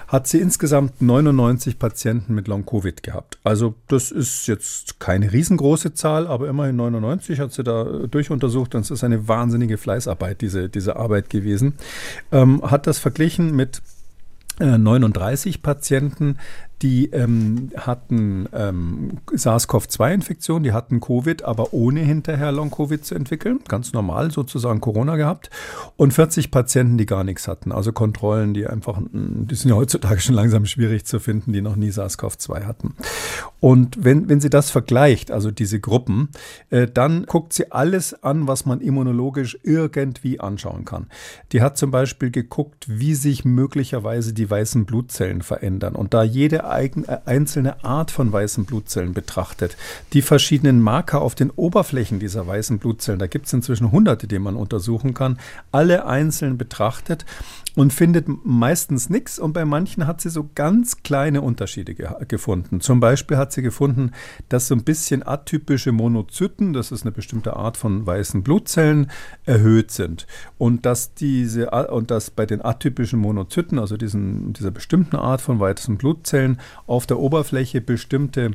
hat 0.07 0.27
sie 0.27 0.39
insgesamt 0.39 1.01
99 1.01 1.79
Patienten 1.79 2.35
mit 2.35 2.47
Long-Covid 2.47 3.03
gehabt. 3.03 3.39
Also 3.43 3.75
das 3.87 4.11
ist 4.11 4.47
jetzt 4.47 4.99
keine 4.99 5.31
riesengroße 5.31 5.93
Zahl, 5.93 6.27
aber 6.27 6.49
immerhin 6.49 6.75
99 6.75 7.39
hat 7.39 7.53
sie 7.53 7.63
da 7.63 7.83
durchuntersucht 7.83 8.75
und 8.75 8.81
es 8.81 8.91
ist 8.91 9.03
eine 9.03 9.27
wahnsinnige 9.27 9.77
Fleißarbeit, 9.77 10.41
diese, 10.41 10.67
diese 10.69 10.97
Arbeit 10.97 11.29
gewesen. 11.29 11.75
Ähm, 12.31 12.61
hat 12.63 12.87
das 12.87 12.99
verglichen 12.99 13.55
mit 13.55 13.81
39 14.59 15.55
äh, 15.55 15.59
Patienten, 15.59 16.37
die 16.81 17.07
ähm, 17.11 17.69
hatten 17.77 18.47
ähm, 18.53 19.19
SARS-CoV-2-Infektion, 19.31 20.63
die 20.63 20.73
hatten 20.73 20.99
Covid, 20.99 21.43
aber 21.43 21.73
ohne 21.73 21.99
hinterher 21.99 22.51
Long-Covid 22.51 23.05
zu 23.05 23.15
entwickeln. 23.15 23.59
Ganz 23.67 23.93
normal 23.93 24.31
sozusagen 24.31 24.81
Corona 24.81 25.15
gehabt. 25.15 25.49
Und 25.95 26.13
40 26.13 26.49
Patienten, 26.49 26.97
die 26.97 27.05
gar 27.05 27.23
nichts 27.23 27.47
hatten. 27.47 27.71
Also 27.71 27.91
Kontrollen, 27.91 28.53
die 28.53 28.65
einfach, 28.65 28.99
die 29.11 29.55
sind 29.55 29.69
ja 29.69 29.75
heutzutage 29.75 30.21
schon 30.21 30.35
langsam 30.35 30.65
schwierig 30.65 31.05
zu 31.05 31.19
finden, 31.19 31.53
die 31.53 31.61
noch 31.61 31.75
nie 31.75 31.89
SARS-CoV-2 31.89 32.65
hatten. 32.65 32.95
Und 33.59 34.03
wenn, 34.03 34.27
wenn 34.27 34.41
sie 34.41 34.49
das 34.49 34.71
vergleicht, 34.71 35.29
also 35.29 35.51
diese 35.51 35.79
Gruppen, 35.79 36.29
äh, 36.71 36.87
dann 36.87 37.25
guckt 37.27 37.53
sie 37.53 37.71
alles 37.71 38.23
an, 38.23 38.47
was 38.47 38.65
man 38.65 38.81
immunologisch 38.81 39.57
irgendwie 39.63 40.39
anschauen 40.39 40.83
kann. 40.85 41.07
Die 41.51 41.61
hat 41.61 41.77
zum 41.77 41.91
Beispiel 41.91 42.31
geguckt, 42.31 42.85
wie 42.87 43.13
sich 43.13 43.45
möglicherweise 43.45 44.33
die 44.33 44.49
weißen 44.49 44.85
Blutzellen 44.85 45.43
verändern. 45.43 45.95
Und 45.95 46.15
da 46.15 46.23
jede 46.23 46.70
eigen, 46.71 47.05
äh, 47.05 47.19
einzelne 47.25 47.83
Art 47.83 48.11
von 48.11 48.31
weißen 48.31 48.65
Blutzellen 48.65 49.13
betrachtet, 49.13 49.77
die 50.13 50.21
verschiedenen 50.21 50.81
Marker 50.81 51.21
auf 51.21 51.35
den 51.35 51.49
Oberflächen 51.49 52.19
dieser 52.19 52.47
weißen 52.47 52.79
Blutzellen, 52.79 53.19
da 53.19 53.27
gibt 53.27 53.47
es 53.47 53.53
inzwischen 53.53 53.91
hunderte, 53.91 54.27
die 54.27 54.39
man 54.39 54.55
untersuchen 54.55 55.13
kann, 55.13 55.39
alle 55.71 56.05
einzeln 56.05 56.57
betrachtet 56.57 57.25
und 57.75 57.93
findet 57.93 58.25
meistens 58.43 59.09
nichts 59.09 59.39
und 59.39 59.53
bei 59.53 59.65
manchen 59.65 60.05
hat 60.05 60.21
sie 60.21 60.29
so 60.29 60.49
ganz 60.55 61.03
kleine 61.03 61.41
Unterschiede 61.41 61.95
ge 61.95 62.09
gefunden. 62.27 62.81
Zum 62.81 62.99
Beispiel 62.99 63.37
hat 63.37 63.53
sie 63.53 63.61
gefunden, 63.61 64.11
dass 64.49 64.67
so 64.67 64.75
ein 64.75 64.83
bisschen 64.83 65.25
atypische 65.25 65.91
Monozyten, 65.91 66.73
das 66.73 66.91
ist 66.91 67.03
eine 67.03 67.11
bestimmte 67.11 67.55
Art 67.55 67.77
von 67.77 68.05
weißen 68.05 68.43
Blutzellen, 68.43 69.09
erhöht 69.45 69.91
sind 69.91 70.27
und 70.57 70.85
dass 70.85 71.13
diese 71.13 71.71
und 71.71 72.11
dass 72.11 72.29
bei 72.29 72.45
den 72.45 72.63
atypischen 72.63 73.19
Monozyten, 73.19 73.79
also 73.79 73.95
diesen, 73.97 74.53
dieser 74.53 74.71
bestimmten 74.71 75.15
Art 75.15 75.41
von 75.41 75.59
weißen 75.59 75.97
Blutzellen, 75.97 76.59
auf 76.87 77.07
der 77.07 77.19
Oberfläche 77.19 77.81
bestimmte 77.81 78.51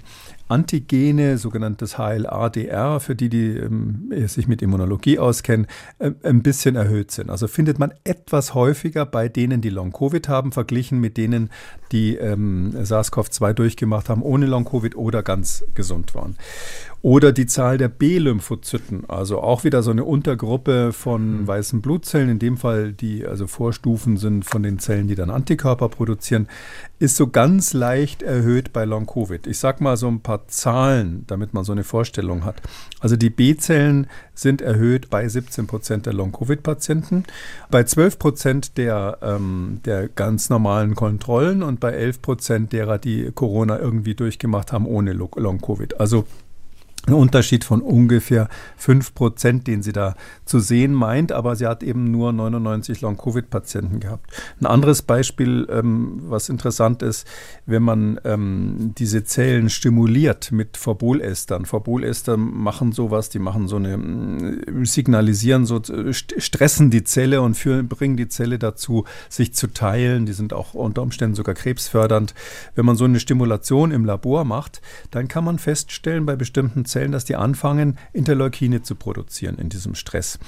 Antigene, 0.48 1.38
sogenanntes 1.38 1.98
HLA-DR, 1.98 3.00
für 3.00 3.16
die, 3.16 3.28
die 3.28 3.56
ähm, 3.56 4.12
sich 4.26 4.46
mit 4.46 4.62
Immunologie 4.62 5.18
auskennen, 5.18 5.66
äh, 5.98 6.12
ein 6.22 6.42
bisschen 6.42 6.76
erhöht 6.76 7.10
sind. 7.10 7.30
Also 7.30 7.48
findet 7.48 7.78
man 7.78 7.92
etwas 8.04 8.54
häufiger 8.54 9.06
bei 9.06 9.28
denen, 9.28 9.60
die 9.60 9.70
Long-Covid 9.70 10.28
haben, 10.28 10.52
verglichen 10.52 11.00
mit 11.00 11.16
denen, 11.16 11.50
die 11.92 12.16
ähm, 12.16 12.72
SARS-CoV-2 12.74 13.52
durchgemacht 13.54 14.08
haben, 14.08 14.22
ohne 14.22 14.46
Long-Covid 14.46 14.96
oder 14.96 15.22
ganz 15.22 15.64
gesund 15.74 16.14
waren. 16.14 16.36
Oder 17.02 17.32
die 17.32 17.46
Zahl 17.46 17.78
der 17.78 17.88
B-Lymphozyten, 17.88 19.04
also 19.08 19.40
auch 19.40 19.64
wieder 19.64 19.82
so 19.82 19.90
eine 19.90 20.04
Untergruppe 20.04 20.92
von 20.92 21.42
mhm. 21.42 21.46
weißen 21.46 21.80
Blutzellen, 21.80 22.30
in 22.30 22.38
dem 22.38 22.56
Fall 22.56 22.92
die 22.92 23.24
also 23.26 23.46
Vorstufen 23.46 24.16
sind 24.16 24.44
von 24.44 24.62
den 24.62 24.78
Zellen, 24.78 25.06
die 25.06 25.14
dann 25.14 25.30
Antikörper 25.30 25.88
produzieren, 25.88 26.48
ist 26.98 27.16
so 27.16 27.28
ganz 27.28 27.74
leicht 27.74 28.22
erhöht 28.22 28.72
bei 28.72 28.84
Long-Covid. 28.84 29.46
Ich 29.46 29.58
sage 29.58 29.84
mal 29.84 29.96
so 29.96 30.08
ein 30.08 30.20
paar 30.20 30.48
Zahlen, 30.48 31.24
damit 31.26 31.52
man 31.54 31.64
so 31.64 31.72
eine 31.72 31.84
Vorstellung 31.84 32.44
hat. 32.44 32.62
Also 33.00 33.16
die 33.16 33.30
B-Zellen 33.30 34.06
sind 34.34 34.62
erhöht 34.62 35.10
bei 35.10 35.28
17 35.28 35.66
Prozent 35.66 36.06
der 36.06 36.14
Long-Covid-Patienten, 36.14 37.24
bei 37.70 37.84
12 37.84 38.18
Prozent 38.18 38.78
der, 38.78 39.18
ähm, 39.22 39.80
der 39.84 40.08
ganz 40.08 40.48
normalen 40.48 40.94
Kontrollen 40.94 41.62
und 41.62 41.80
bei 41.80 41.92
11 41.92 42.22
Prozent 42.22 42.72
derer, 42.72 42.98
die 42.98 43.30
Corona 43.32 43.78
irgendwie 43.78 44.14
durchgemacht 44.14 44.72
haben 44.72 44.86
ohne 44.86 45.12
Long-Covid. 45.12 46.00
Also 46.00 46.24
ein 47.06 47.14
Unterschied 47.14 47.64
von 47.64 47.80
ungefähr 47.82 48.48
5 48.76 49.14
Prozent, 49.14 49.66
den 49.66 49.82
sie 49.82 49.92
da 49.92 50.14
zu 50.44 50.58
sehen 50.58 50.92
meint, 50.92 51.32
aber 51.32 51.56
sie 51.56 51.66
hat 51.66 51.82
eben 51.82 52.10
nur 52.10 52.32
99 52.32 53.00
Long-Covid-Patienten 53.00 54.00
gehabt. 54.00 54.30
Ein 54.60 54.66
anderes 54.66 55.02
Beispiel, 55.02 55.68
ähm, 55.70 56.22
was 56.26 56.48
interessant 56.48 57.02
ist, 57.02 57.26
wenn 57.64 57.82
man 57.82 58.20
ähm, 58.24 58.92
diese 58.98 59.24
Zellen 59.24 59.70
stimuliert 59.70 60.50
mit 60.52 60.76
Verbolestern. 60.76 61.64
Verbolester 61.64 62.36
machen 62.36 62.92
sowas, 62.92 63.28
die 63.28 63.38
machen 63.38 63.68
so 63.68 63.76
eine, 63.76 63.94
äh, 63.94 64.84
signalisieren, 64.84 65.66
so 65.66 65.80
stressen 66.12 66.90
die 66.90 67.04
Zelle 67.04 67.40
und 67.40 67.54
führen, 67.54 67.88
bringen 67.88 68.16
die 68.16 68.28
Zelle 68.28 68.58
dazu, 68.58 69.04
sich 69.28 69.54
zu 69.54 69.68
teilen. 69.68 70.26
Die 70.26 70.32
sind 70.32 70.52
auch 70.52 70.74
unter 70.74 71.02
Umständen 71.02 71.36
sogar 71.36 71.54
krebsfördernd. 71.54 72.34
Wenn 72.74 72.84
man 72.84 72.96
so 72.96 73.04
eine 73.04 73.20
Stimulation 73.20 73.92
im 73.92 74.04
Labor 74.04 74.44
macht, 74.44 74.80
dann 75.10 75.28
kann 75.28 75.44
man 75.44 75.58
feststellen 75.58 76.26
bei 76.26 76.36
bestimmten 76.36 76.84
Zellen, 76.84 76.95
Zellen, 76.96 77.12
dass 77.12 77.26
die 77.26 77.36
anfangen, 77.36 77.98
Interleukine 78.14 78.80
zu 78.80 78.94
produzieren 78.94 79.58
in 79.58 79.68
diesem 79.68 79.94
Stress. 79.94 80.38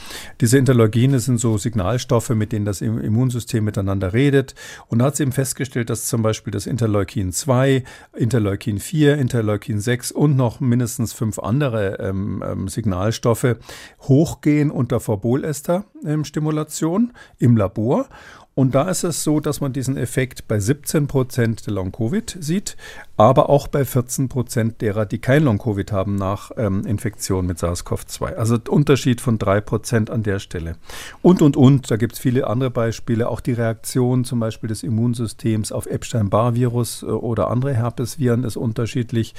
Diese 0.40 0.56
Interleukine 0.56 1.20
sind 1.20 1.36
so 1.36 1.58
Signalstoffe, 1.58 2.30
mit 2.30 2.52
denen 2.52 2.64
das 2.64 2.80
Immunsystem 2.80 3.62
miteinander 3.62 4.14
redet. 4.14 4.54
Und 4.86 5.00
da 5.00 5.04
hat 5.04 5.16
sie 5.16 5.24
eben 5.24 5.32
festgestellt, 5.32 5.90
dass 5.90 6.06
zum 6.06 6.22
Beispiel 6.22 6.50
das 6.50 6.64
Interleukin 6.64 7.32
2, 7.32 7.84
Interleukin 8.16 8.78
4, 8.78 9.18
Interleukin 9.18 9.78
6 9.78 10.10
und 10.10 10.36
noch 10.36 10.60
mindestens 10.60 11.12
fünf 11.12 11.38
andere 11.38 11.98
ähm, 12.00 12.42
ähm, 12.42 12.68
Signalstoffe 12.68 13.56
hochgehen 14.00 14.70
unter 14.70 15.00
Verbolester-Stimulation 15.00 17.02
ähm, 17.02 17.12
im 17.38 17.58
Labor. 17.58 18.08
Und 18.58 18.74
da 18.74 18.90
ist 18.90 19.04
es 19.04 19.22
so, 19.22 19.38
dass 19.38 19.60
man 19.60 19.72
diesen 19.72 19.96
Effekt 19.96 20.48
bei 20.48 20.58
17 20.58 21.06
Prozent 21.06 21.64
der 21.68 21.74
Long-Covid 21.74 22.38
sieht, 22.40 22.76
aber 23.16 23.50
auch 23.50 23.68
bei 23.68 23.84
14 23.84 24.28
Prozent 24.28 24.80
derer, 24.80 25.06
die 25.06 25.20
kein 25.20 25.44
Long-Covid 25.44 25.92
haben 25.92 26.16
nach 26.16 26.50
ähm, 26.56 26.84
Infektion 26.84 27.46
mit 27.46 27.58
SARS-CoV-2. 27.58 28.34
Also 28.34 28.58
Unterschied 28.68 29.20
von 29.20 29.38
3 29.38 29.60
Prozent 29.60 30.10
an 30.10 30.24
der 30.24 30.40
Stelle. 30.40 30.74
Und, 31.22 31.40
und, 31.40 31.56
und, 31.56 31.88
da 31.88 31.96
gibt 31.96 32.14
es 32.14 32.18
viele 32.18 32.48
andere 32.48 32.70
Beispiele. 32.70 33.28
Auch 33.28 33.38
die 33.38 33.52
Reaktion 33.52 34.24
zum 34.24 34.40
Beispiel 34.40 34.66
des 34.66 34.82
Immunsystems 34.82 35.70
auf 35.70 35.86
Epstein-Barr-Virus 35.86 37.04
äh, 37.04 37.06
oder 37.06 37.50
andere 37.50 37.74
Herpesviren 37.74 38.42
ist 38.42 38.56
unterschiedlich. 38.56 39.36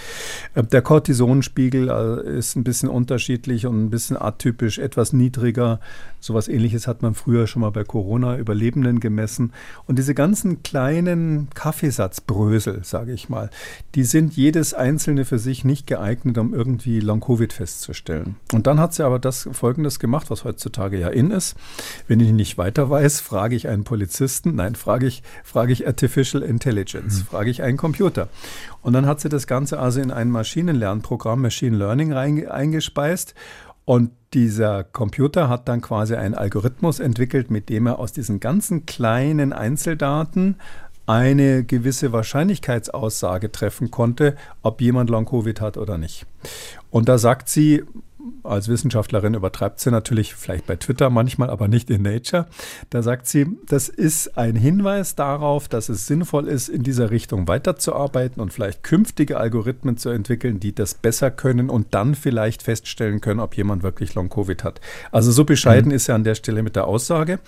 Äh, 0.55 0.63
der 0.63 0.81
Cortisonspiegel 0.81 1.89
äh, 1.89 2.37
ist 2.37 2.55
ein 2.55 2.63
bisschen 2.63 2.87
unterschiedlich 2.87 3.65
und 3.65 3.83
ein 3.83 3.89
bisschen 3.89 4.15
atypisch, 4.15 4.79
etwas 4.79 5.11
niedriger. 5.11 5.81
Sowas 6.19 6.47
ähnliches 6.47 6.87
hat 6.87 7.01
man 7.01 7.15
früher 7.15 7.47
schon 7.47 7.61
mal 7.61 7.71
bei 7.71 7.83
Corona-Überlebenden 7.83 8.99
gemessen. 8.99 9.53
Und 9.85 9.97
diese 9.97 10.13
ganzen 10.13 10.63
kleinen 10.63 11.49
Kaffeesatzbrösel, 11.53 12.83
sage 12.83 13.13
ich 13.13 13.29
mal, 13.29 13.49
die 13.95 14.03
sind 14.03 14.35
jedes 14.35 14.73
einzelne 14.73 15.25
für 15.25 15.39
sich 15.39 15.63
nicht 15.63 15.87
geeignet, 15.87 16.37
um 16.37 16.53
irgendwie 16.53 16.99
Long-Covid 16.99 17.53
festzustellen. 17.53 18.35
Und 18.53 18.67
dann 18.67 18.79
hat 18.79 18.93
sie 18.93 19.05
aber 19.05 19.19
das 19.19 19.49
Folgendes 19.51 19.99
gemacht, 19.99 20.29
was 20.29 20.43
heutzutage 20.43 20.99
ja 20.99 21.09
in 21.09 21.31
ist. 21.31 21.55
Wenn 22.07 22.19
ich 22.19 22.31
nicht 22.31 22.57
weiter 22.57 22.89
weiß, 22.89 23.21
frage 23.21 23.55
ich 23.55 23.67
einen 23.67 23.83
Polizisten, 23.83 24.55
nein, 24.55 24.75
frage 24.75 25.07
ich, 25.07 25.23
frage 25.43 25.73
ich 25.73 25.87
Artificial 25.87 26.43
Intelligence, 26.43 27.19
mhm. 27.19 27.25
frage 27.25 27.49
ich 27.49 27.63
einen 27.63 27.77
Computer. 27.77 28.29
Und 28.81 28.93
dann 28.93 29.05
hat 29.05 29.19
sie 29.19 29.29
das 29.29 29.47
Ganze 29.47 29.79
also 29.79 29.99
in 29.99 30.11
ein 30.11 30.29
Maschinenlernprogramm, 30.29 31.41
Machine 31.41 31.77
Learning, 31.77 32.13
eingespeist. 32.13 33.35
Und 33.89 34.11
dieser 34.35 34.83
Computer 34.83 35.49
hat 35.49 35.67
dann 35.67 35.81
quasi 35.81 36.13
einen 36.13 36.35
Algorithmus 36.35 36.99
entwickelt, 36.99 37.49
mit 37.49 37.69
dem 37.69 37.87
er 37.87 37.97
aus 37.97 38.13
diesen 38.13 38.39
ganzen 38.39 38.85
kleinen 38.85 39.51
Einzeldaten 39.51 40.57
eine 41.07 41.63
gewisse 41.63 42.11
Wahrscheinlichkeitsaussage 42.11 43.51
treffen 43.51 43.89
konnte, 43.89 44.35
ob 44.61 44.79
jemand 44.79 45.09
Long-Covid 45.09 45.59
hat 45.59 45.77
oder 45.77 45.97
nicht. 45.97 46.27
Und 46.91 47.09
da 47.09 47.17
sagt 47.17 47.49
sie, 47.49 47.83
als 48.43 48.67
Wissenschaftlerin 48.67 49.33
übertreibt 49.33 49.79
sie 49.79 49.91
natürlich, 49.91 50.35
vielleicht 50.35 50.65
bei 50.65 50.75
Twitter 50.75 51.09
manchmal, 51.09 51.49
aber 51.49 51.67
nicht 51.67 51.89
in 51.89 52.01
Nature. 52.01 52.47
Da 52.89 53.01
sagt 53.01 53.27
sie, 53.27 53.47
das 53.67 53.89
ist 53.89 54.37
ein 54.37 54.55
Hinweis 54.55 55.15
darauf, 55.15 55.67
dass 55.67 55.89
es 55.89 56.07
sinnvoll 56.07 56.47
ist, 56.47 56.69
in 56.69 56.83
dieser 56.83 57.11
Richtung 57.11 57.47
weiterzuarbeiten 57.47 58.41
und 58.41 58.51
vielleicht 58.51 58.83
künftige 58.83 59.37
Algorithmen 59.37 59.97
zu 59.97 60.09
entwickeln, 60.09 60.59
die 60.59 60.73
das 60.73 60.93
besser 60.93 61.31
können 61.31 61.69
und 61.69 61.93
dann 61.93 62.15
vielleicht 62.15 62.63
feststellen 62.63 63.21
können, 63.21 63.39
ob 63.39 63.55
jemand 63.55 63.83
wirklich 63.83 64.15
Long-Covid 64.15 64.63
hat. 64.63 64.81
Also 65.11 65.31
so 65.31 65.45
bescheiden 65.45 65.89
mhm. 65.89 65.95
ist 65.95 66.09
er 66.09 66.15
an 66.15 66.23
der 66.23 66.35
Stelle 66.35 66.63
mit 66.63 66.75
der 66.75 66.87
Aussage. 66.87 67.39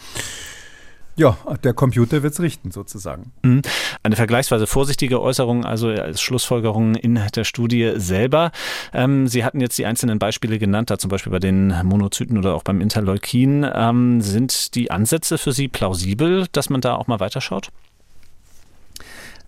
Ja, 1.17 1.37
der 1.63 1.73
Computer 1.73 2.23
wird 2.23 2.33
es 2.33 2.39
richten, 2.39 2.71
sozusagen. 2.71 3.31
Mhm. 3.43 3.61
Eine 4.01 4.15
vergleichsweise 4.15 4.65
vorsichtige 4.65 5.21
Äußerung, 5.21 5.65
also 5.65 5.89
als 5.89 6.21
Schlussfolgerung 6.21 6.95
in 6.95 7.19
der 7.35 7.43
Studie 7.43 7.93
selber. 7.97 8.51
Ähm, 8.93 9.27
Sie 9.27 9.43
hatten 9.43 9.59
jetzt 9.59 9.77
die 9.77 9.85
einzelnen 9.85 10.19
Beispiele 10.19 10.57
genannt, 10.57 10.89
da 10.89 10.97
zum 10.97 11.09
Beispiel 11.09 11.31
bei 11.31 11.39
den 11.39 11.73
Monozyten 11.83 12.37
oder 12.37 12.55
auch 12.55 12.63
beim 12.63 12.81
Interleukin. 12.81 13.67
Ähm, 13.73 14.21
sind 14.21 14.75
die 14.75 14.89
Ansätze 14.89 15.37
für 15.37 15.51
Sie 15.51 15.67
plausibel, 15.67 16.47
dass 16.51 16.69
man 16.69 16.81
da 16.81 16.95
auch 16.95 17.07
mal 17.07 17.19
weiterschaut? 17.19 17.69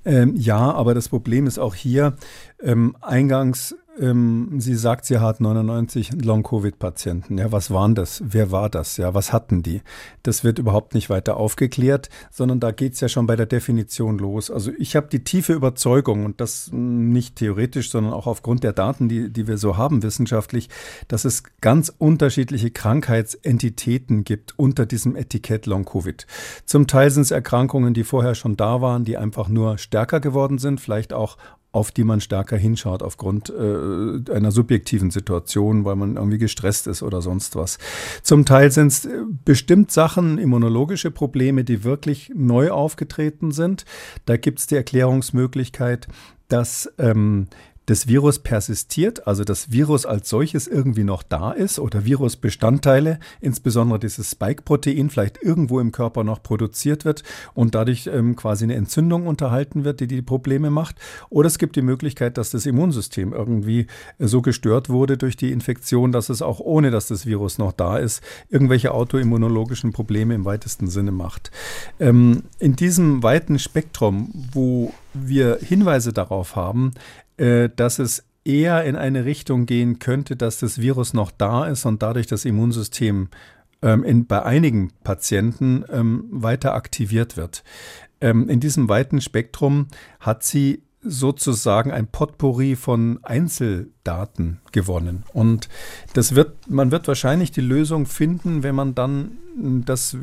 Ähm, 0.06 0.36
ja, 0.36 0.58
aber 0.58 0.94
das 0.94 1.08
Problem 1.08 1.48
ist 1.48 1.60
auch 1.60 1.76
hier, 1.76 2.18
ähm, 2.62 2.96
eingangs 3.02 3.76
ähm, 4.00 4.60
sie 4.60 4.76
sagt, 4.76 5.06
sie 5.06 5.20
hat 5.20 5.40
99 5.40 6.24
Long-Covid-Patienten. 6.24 7.38
Ja, 7.38 7.52
was 7.52 7.72
waren 7.72 7.96
das? 7.96 8.24
Wer 8.26 8.52
war 8.52 8.70
das? 8.70 8.98
Ja, 8.98 9.14
was 9.14 9.32
hatten 9.32 9.64
die? 9.64 9.82
Das 10.24 10.44
wird 10.44 10.60
überhaupt 10.60 10.94
nicht 10.94 11.10
weiter 11.10 11.38
aufgeklärt, 11.38 12.10
sondern 12.32 12.60
da 12.60 12.72
geht 12.72 12.94
es 12.94 13.02
ja 13.02 13.10
schon 13.10 13.28
bei 13.28 13.36
der 13.36 13.46
Definition 13.46 14.18
los. 14.18 14.50
Also 14.50 14.72
ich 14.78 14.96
habe 14.96 15.08
die 15.08 15.24
tiefe 15.24 15.54
Überzeugung, 15.54 16.26
und 16.26 16.42
das 16.42 16.70
nicht 16.72 17.36
theoretisch, 17.36 17.92
sondern 17.92 18.14
auch 18.14 18.28
aufgrund 18.28 18.64
der 18.64 18.74
Daten, 18.74 19.10
die, 19.10 19.32
die 19.32 19.48
wir 19.48 19.58
so 19.58 19.78
haben 19.78 20.04
wissenschaftlich, 20.04 20.70
dass 21.08 21.26
es 21.26 21.44
ganz 21.62 21.94
unterschiedliche 21.98 22.72
Krankheitsentitäten 22.72 24.24
gibt 24.24 24.58
unter 24.58 24.86
diesem 24.86 25.16
Etikett 25.16 25.66
Long-Covid. 25.66 26.26
Zum 26.66 26.88
Teil 26.88 27.12
sind 27.12 27.24
es 27.24 27.32
Erkrankungen, 27.32 27.94
die 27.94 28.04
vorher 28.04 28.36
schon 28.36 28.58
da 28.58 28.82
waren, 28.82 29.04
die 29.04 29.18
einfach 29.18 29.50
nur 29.50 29.78
stärker 29.78 30.20
geworden 30.20 30.58
sind, 30.58 30.82
vielleicht 30.82 31.14
auch 31.14 31.38
auf 31.74 31.92
die 31.92 32.04
man 32.04 32.22
stärker 32.22 32.56
hinschaut 32.56 33.02
aufgrund 33.02 33.50
äh, 33.50 34.32
einer 34.32 34.52
subjektiven 34.52 35.10
Situation, 35.10 35.84
weil 35.86 35.96
man 35.96 36.16
irgendwie 36.16 36.38
gestresst 36.38 36.86
ist 36.86 37.02
oder 37.02 37.22
sonst 37.22 37.56
was. 37.56 37.80
Zum 38.22 38.46
Teil 38.46 38.72
sind 38.72 38.88
es 38.88 39.06
äh, 39.06 39.24
bestimmt 39.44 39.92
Sachen, 39.92 40.38
immunologische 40.38 41.10
Probleme, 41.10 41.64
die 41.64 41.84
wirklich 41.84 42.32
neu 42.36 42.70
aufgetreten 42.70 43.52
sind. 43.52 43.86
Da 44.26 44.38
gibt 44.38 44.60
es 44.60 44.68
die 44.68 44.76
Erklärungsmöglichkeit, 44.76 46.08
dass 46.48 46.94
ähm, 47.00 47.48
das 47.86 48.08
Virus 48.08 48.40
persistiert, 48.40 49.28
also 49.28 49.44
das 49.44 49.72
Virus 49.72 50.06
als 50.06 50.30
solches 50.30 50.68
irgendwie 50.68 51.04
noch 51.04 51.22
da 51.22 51.52
ist 51.52 51.80
oder 51.80 52.06
Virusbestandteile, 52.06 53.20
insbesondere 53.42 54.00
dieses 54.00 54.32
Spike-Protein, 54.32 55.10
vielleicht 55.10 55.42
irgendwo 55.42 55.80
im 55.80 55.92
Körper 55.92 56.24
noch 56.24 56.42
produziert 56.42 57.04
wird 57.04 57.24
und 57.54 57.76
dadurch 57.76 58.08
ähm, 58.08 58.36
quasi 58.36 58.64
eine 58.64 58.76
Entzündung 58.76 59.28
unterhalten 59.28 59.84
wird, 59.84 60.00
die 60.00 60.08
die 60.08 60.22
Probleme 60.22 60.70
macht. 60.70 60.96
Oder 61.30 61.48
es 61.48 61.58
gibt 61.58 61.76
die 61.76 61.82
Möglichkeit, 61.82 62.38
dass 62.38 62.52
das 62.52 62.66
Immunsystem 62.66 63.34
irgendwie 63.34 63.88
so 64.18 64.42
gestört 64.42 64.90
wurde 64.90 65.18
durch 65.18 65.36
die 65.36 65.52
Infektion, 65.52 66.12
dass 66.14 66.30
es 66.30 66.42
auch 66.42 66.60
ohne, 66.60 66.90
dass 66.90 67.08
das 67.08 67.26
Virus 67.26 67.58
noch 67.58 67.74
da 67.74 67.98
ist, 67.98 68.22
irgendwelche 68.50 68.94
autoimmunologischen 68.94 69.92
Probleme 69.92 70.36
im 70.36 70.46
weitesten 70.46 70.88
Sinne 70.88 71.12
macht. 71.12 71.52
Ähm, 72.00 72.44
in 72.60 72.76
diesem 72.76 73.24
weiten 73.24 73.60
Spektrum, 73.60 74.32
wo 74.54 74.94
wir 75.14 75.60
Hinweise 75.62 76.12
darauf 76.12 76.56
haben, 76.56 76.94
äh, 77.38 77.70
dass 77.76 78.00
es 78.00 78.26
eher 78.46 78.84
in 78.84 78.96
eine 78.96 79.26
Richtung 79.26 79.66
gehen 79.66 80.00
könnte, 80.00 80.36
dass 80.36 80.60
das 80.60 80.80
Virus 80.80 81.14
noch 81.14 81.32
da 81.32 81.66
ist 81.66 81.86
und 81.86 82.04
dadurch 82.04 82.28
das 82.28 82.46
Immunsystem 82.46 83.30
ähm, 83.82 84.04
in, 84.04 84.26
bei 84.26 84.44
einigen 84.44 84.92
Patienten 85.04 85.86
ähm, 85.90 86.26
weiter 86.30 86.74
aktiviert 86.74 87.38
wird. 87.38 87.64
Ähm, 88.22 88.50
in 88.50 88.60
diesem 88.60 88.90
weiten 88.90 89.22
Spektrum 89.22 89.88
hat 90.20 90.44
sie 90.44 90.84
sozusagen 91.02 91.92
ein 91.92 92.08
Potpourri 92.08 92.76
von 92.76 93.20
Einzeldaten 94.04 94.60
gewonnen. 94.72 95.24
Und 95.34 95.70
das 96.14 96.36
wird, 96.36 96.70
man 96.70 96.92
wird 96.92 97.08
wahrscheinlich 97.08 97.52
die 97.52 97.62
Lösung 97.62 98.06
finden, 98.06 98.64
wenn 98.64 98.76
man 98.76 98.96
dann 98.96 99.38
das 99.86 100.18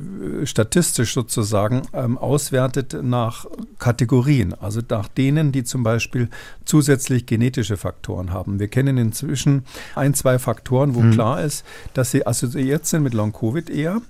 statistisch 0.44 1.14
sozusagen 1.14 1.82
ähm, 1.92 2.18
auswertet 2.18 2.96
nach 3.00 3.46
Kategorien, 3.78 4.54
also 4.54 4.80
nach 4.88 5.08
denen, 5.08 5.52
die 5.52 5.62
zum 5.62 5.82
Beispiel 5.82 6.28
zusätzlich 6.64 7.26
genetische 7.26 7.76
Faktoren 7.76 8.32
haben. 8.32 8.58
Wir 8.58 8.68
kennen 8.68 8.98
inzwischen 8.98 9.64
ein, 9.94 10.14
zwei 10.14 10.38
Faktoren, 10.38 10.94
wo 10.94 11.00
mhm. 11.00 11.12
klar 11.12 11.42
ist, 11.42 11.64
dass 11.94 12.10
sie 12.10 12.26
assoziiert 12.26 12.86
sind 12.86 13.04
mit 13.04 13.14
Long-Covid 13.14 13.70
eher 13.70 14.02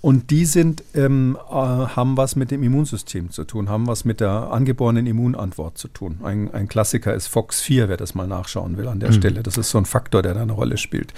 und 0.00 0.30
die 0.30 0.44
sind, 0.44 0.84
ähm, 0.94 1.36
äh, 1.48 1.52
haben 1.52 2.16
was 2.16 2.36
mit 2.36 2.50
dem 2.50 2.62
Immunsystem 2.62 3.30
zu 3.30 3.44
tun, 3.44 3.68
haben 3.68 3.86
was 3.88 4.04
mit 4.04 4.20
der 4.20 4.52
angeborenen 4.52 5.06
Immunantwort 5.06 5.76
zu 5.76 5.88
tun. 5.88 6.20
Ein, 6.22 6.52
ein 6.54 6.68
Klassiker 6.68 7.14
ist 7.14 7.28
FOX4, 7.28 7.88
wer 7.88 7.96
das 7.96 8.14
mal 8.14 8.28
nachschauen 8.28 8.76
will 8.76 8.86
an 8.86 9.00
der 9.00 9.10
mhm. 9.10 9.14
Stelle. 9.18 9.42
Das 9.42 9.58
ist 9.58 9.70
so 9.70 9.78
ein 9.78 9.84
Faktor, 9.84 10.22
der 10.22 10.34
da 10.34 10.42
eine 10.42 10.52
Rolle 10.52 10.76
spielt. 10.76 11.12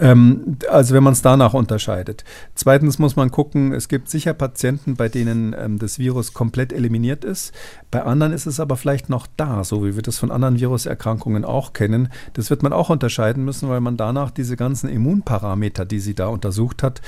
Ähm, 0.00 0.56
also 0.70 0.94
wenn 0.94 1.02
man 1.02 1.12
es 1.12 1.22
danach 1.22 1.54
unterscheidet. 1.54 2.24
Zweitens 2.54 2.98
muss 2.98 3.16
man 3.16 3.30
gucken, 3.30 3.72
es 3.72 3.88
gibt 3.88 4.08
sicher 4.08 4.34
Patienten, 4.34 4.96
bei 4.96 5.08
denen 5.08 5.54
ähm, 5.58 5.78
das 5.78 5.98
Virus 5.98 6.32
komplett 6.32 6.72
eliminiert 6.72 7.24
ist. 7.24 7.52
Bei 7.90 8.02
anderen 8.02 8.32
ist 8.32 8.46
es 8.46 8.60
aber 8.60 8.76
vielleicht 8.76 9.08
noch 9.08 9.26
da, 9.36 9.64
so 9.64 9.84
wie 9.84 9.94
wir 9.94 10.02
das 10.02 10.18
von 10.18 10.30
anderen 10.30 10.58
Viruserkrankungen 10.58 11.44
auch 11.44 11.72
kennen. 11.72 12.08
Das 12.34 12.50
wird 12.50 12.62
man 12.62 12.72
auch 12.72 12.90
unterscheiden 12.90 13.44
müssen, 13.44 13.68
weil 13.68 13.80
man 13.80 13.96
danach 13.96 14.30
diese 14.30 14.56
ganzen 14.56 14.88
Immunparameter, 14.88 15.84
die 15.84 16.00
sie 16.00 16.14
da 16.14 16.28
untersucht 16.28 16.82
hat, 16.82 17.02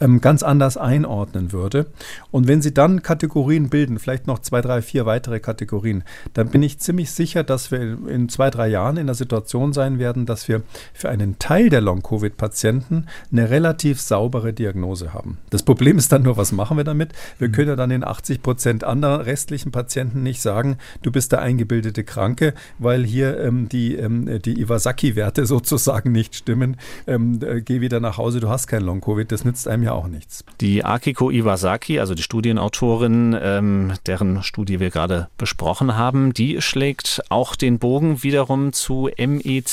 ähm, 0.00 0.20
ganz 0.20 0.42
anders 0.42 0.76
einordnen 0.76 1.52
würde. 1.52 1.86
Und 2.30 2.48
wenn 2.48 2.62
Sie 2.62 2.72
dann 2.72 3.02
Kategorien 3.02 3.68
bilden, 3.68 3.98
vielleicht 3.98 4.26
noch 4.26 4.38
zwei, 4.38 4.60
drei, 4.60 4.82
vier 4.82 5.06
weitere 5.06 5.40
Kategorien, 5.40 6.04
dann 6.32 6.48
bin 6.48 6.62
ich 6.62 6.78
ziemlich 6.78 7.10
sicher, 7.10 7.44
dass 7.44 7.70
wir 7.70 7.98
in 8.08 8.28
zwei, 8.28 8.50
drei 8.50 8.68
Jahren 8.68 8.96
in 8.96 9.06
der 9.06 9.14
Situation 9.14 9.72
sein 9.72 9.79
werden, 9.80 10.26
dass 10.26 10.48
wir 10.48 10.62
für 10.92 11.08
einen 11.08 11.38
Teil 11.38 11.70
der 11.70 11.80
Long-Covid-Patienten 11.80 13.06
eine 13.32 13.50
relativ 13.50 14.00
saubere 14.00 14.52
Diagnose 14.52 15.12
haben. 15.12 15.38
Das 15.50 15.62
Problem 15.62 15.98
ist 15.98 16.12
dann 16.12 16.22
nur, 16.22 16.36
was 16.36 16.52
machen 16.52 16.76
wir 16.76 16.84
damit? 16.84 17.12
Wir 17.38 17.48
mhm. 17.48 17.52
können 17.52 17.68
ja 17.68 17.76
dann 17.76 17.90
den 17.90 18.04
80 18.04 18.42
Prozent 18.42 18.84
anderen 18.84 19.20
restlichen 19.22 19.72
Patienten 19.72 20.22
nicht 20.22 20.42
sagen, 20.42 20.76
du 21.02 21.10
bist 21.10 21.32
der 21.32 21.42
eingebildete 21.42 22.04
Kranke, 22.04 22.54
weil 22.78 23.04
hier 23.04 23.40
ähm, 23.40 23.68
die, 23.68 23.96
ähm, 23.96 24.40
die 24.42 24.60
Iwasaki-Werte 24.60 25.46
sozusagen 25.50 26.12
nicht 26.12 26.34
stimmen. 26.34 26.76
Ähm, 27.06 27.40
äh, 27.42 27.60
geh 27.62 27.80
wieder 27.80 28.00
nach 28.00 28.18
Hause, 28.18 28.40
du 28.40 28.48
hast 28.48 28.66
kein 28.66 28.82
Long-Covid. 28.82 29.30
Das 29.32 29.44
nützt 29.44 29.66
einem 29.68 29.82
ja 29.82 29.92
auch 29.92 30.08
nichts. 30.08 30.44
Die 30.60 30.84
Akiko 30.84 31.30
Iwasaki, 31.30 31.98
also 31.98 32.14
die 32.14 32.22
Studienautorin, 32.22 33.36
ähm, 33.40 33.92
deren 34.06 34.42
Studie 34.42 34.80
wir 34.80 34.90
gerade 34.90 35.28
besprochen 35.38 35.96
haben, 35.96 36.34
die 36.34 36.60
schlägt 36.60 37.22
auch 37.28 37.56
den 37.56 37.78
Bogen 37.78 38.22
wiederum 38.22 38.72
zu 38.72 39.08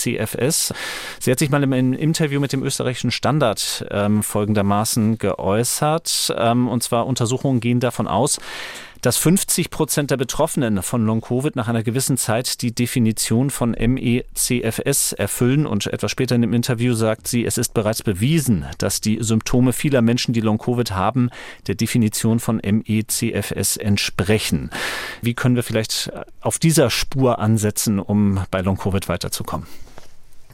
MECFS. 0.06 0.74
Sie 1.20 1.32
hat 1.32 1.39
sich 1.39 1.50
mal 1.50 1.64
im, 1.64 1.93
Interview 1.93 2.39
mit 2.39 2.54
dem 2.54 2.64
österreichischen 2.64 3.12
Standard 3.12 3.86
ähm, 3.89 4.24
folgendermaßen 4.24 5.18
geäußert. 5.18 6.34
Ähm, 6.38 6.68
und 6.68 6.84
zwar 6.84 7.08
Untersuchungen 7.08 7.60
gehen 7.60 7.80
davon 7.80 8.08
aus, 8.08 8.39
dass 9.02 9.18
50 9.18 9.70
Prozent 9.70 10.12
der 10.12 10.18
Betroffenen 10.18 10.82
von 10.82 11.06
Long-Covid 11.06 11.56
nach 11.56 11.68
einer 11.68 11.84
gewissen 11.84 12.18
Zeit 12.18 12.62
die 12.62 12.74
Definition 12.74 13.50
von 13.50 13.72
MECFS 13.72 15.14
erfüllen. 15.14 15.66
Und 15.66 15.88
etwas 15.88 16.12
später 16.12 16.36
in 16.36 16.41
dem 16.41 16.54
Interview 16.54 16.93
sagt 16.93 17.28
sie, 17.28 17.45
es 17.45 17.58
ist 17.58 17.74
bereits 17.74 18.04
bewiesen, 18.04 18.66
dass 18.78 19.02
die 19.02 19.18
Symptome 19.22 19.74
vieler 19.74 20.02
Menschen, 20.02 20.34
die 20.34 20.41
Long-Covid 20.41 20.91
haben, 20.91 21.30
der 21.68 21.76
Definition 21.76 22.39
von 22.39 22.58
MECFS 22.58 23.78
entsprechen. 23.78 24.70
Wie 25.22 25.34
können 25.34 25.56
wir 25.56 25.64
vielleicht 25.64 26.12
auf 26.41 26.60
dieser 26.60 26.89
Spur 26.89 27.39
ansetzen, 27.39 28.00
um 28.00 28.41
bei 28.52 28.62
Long-Covid 28.62 29.10
weiterzukommen? 29.10 29.68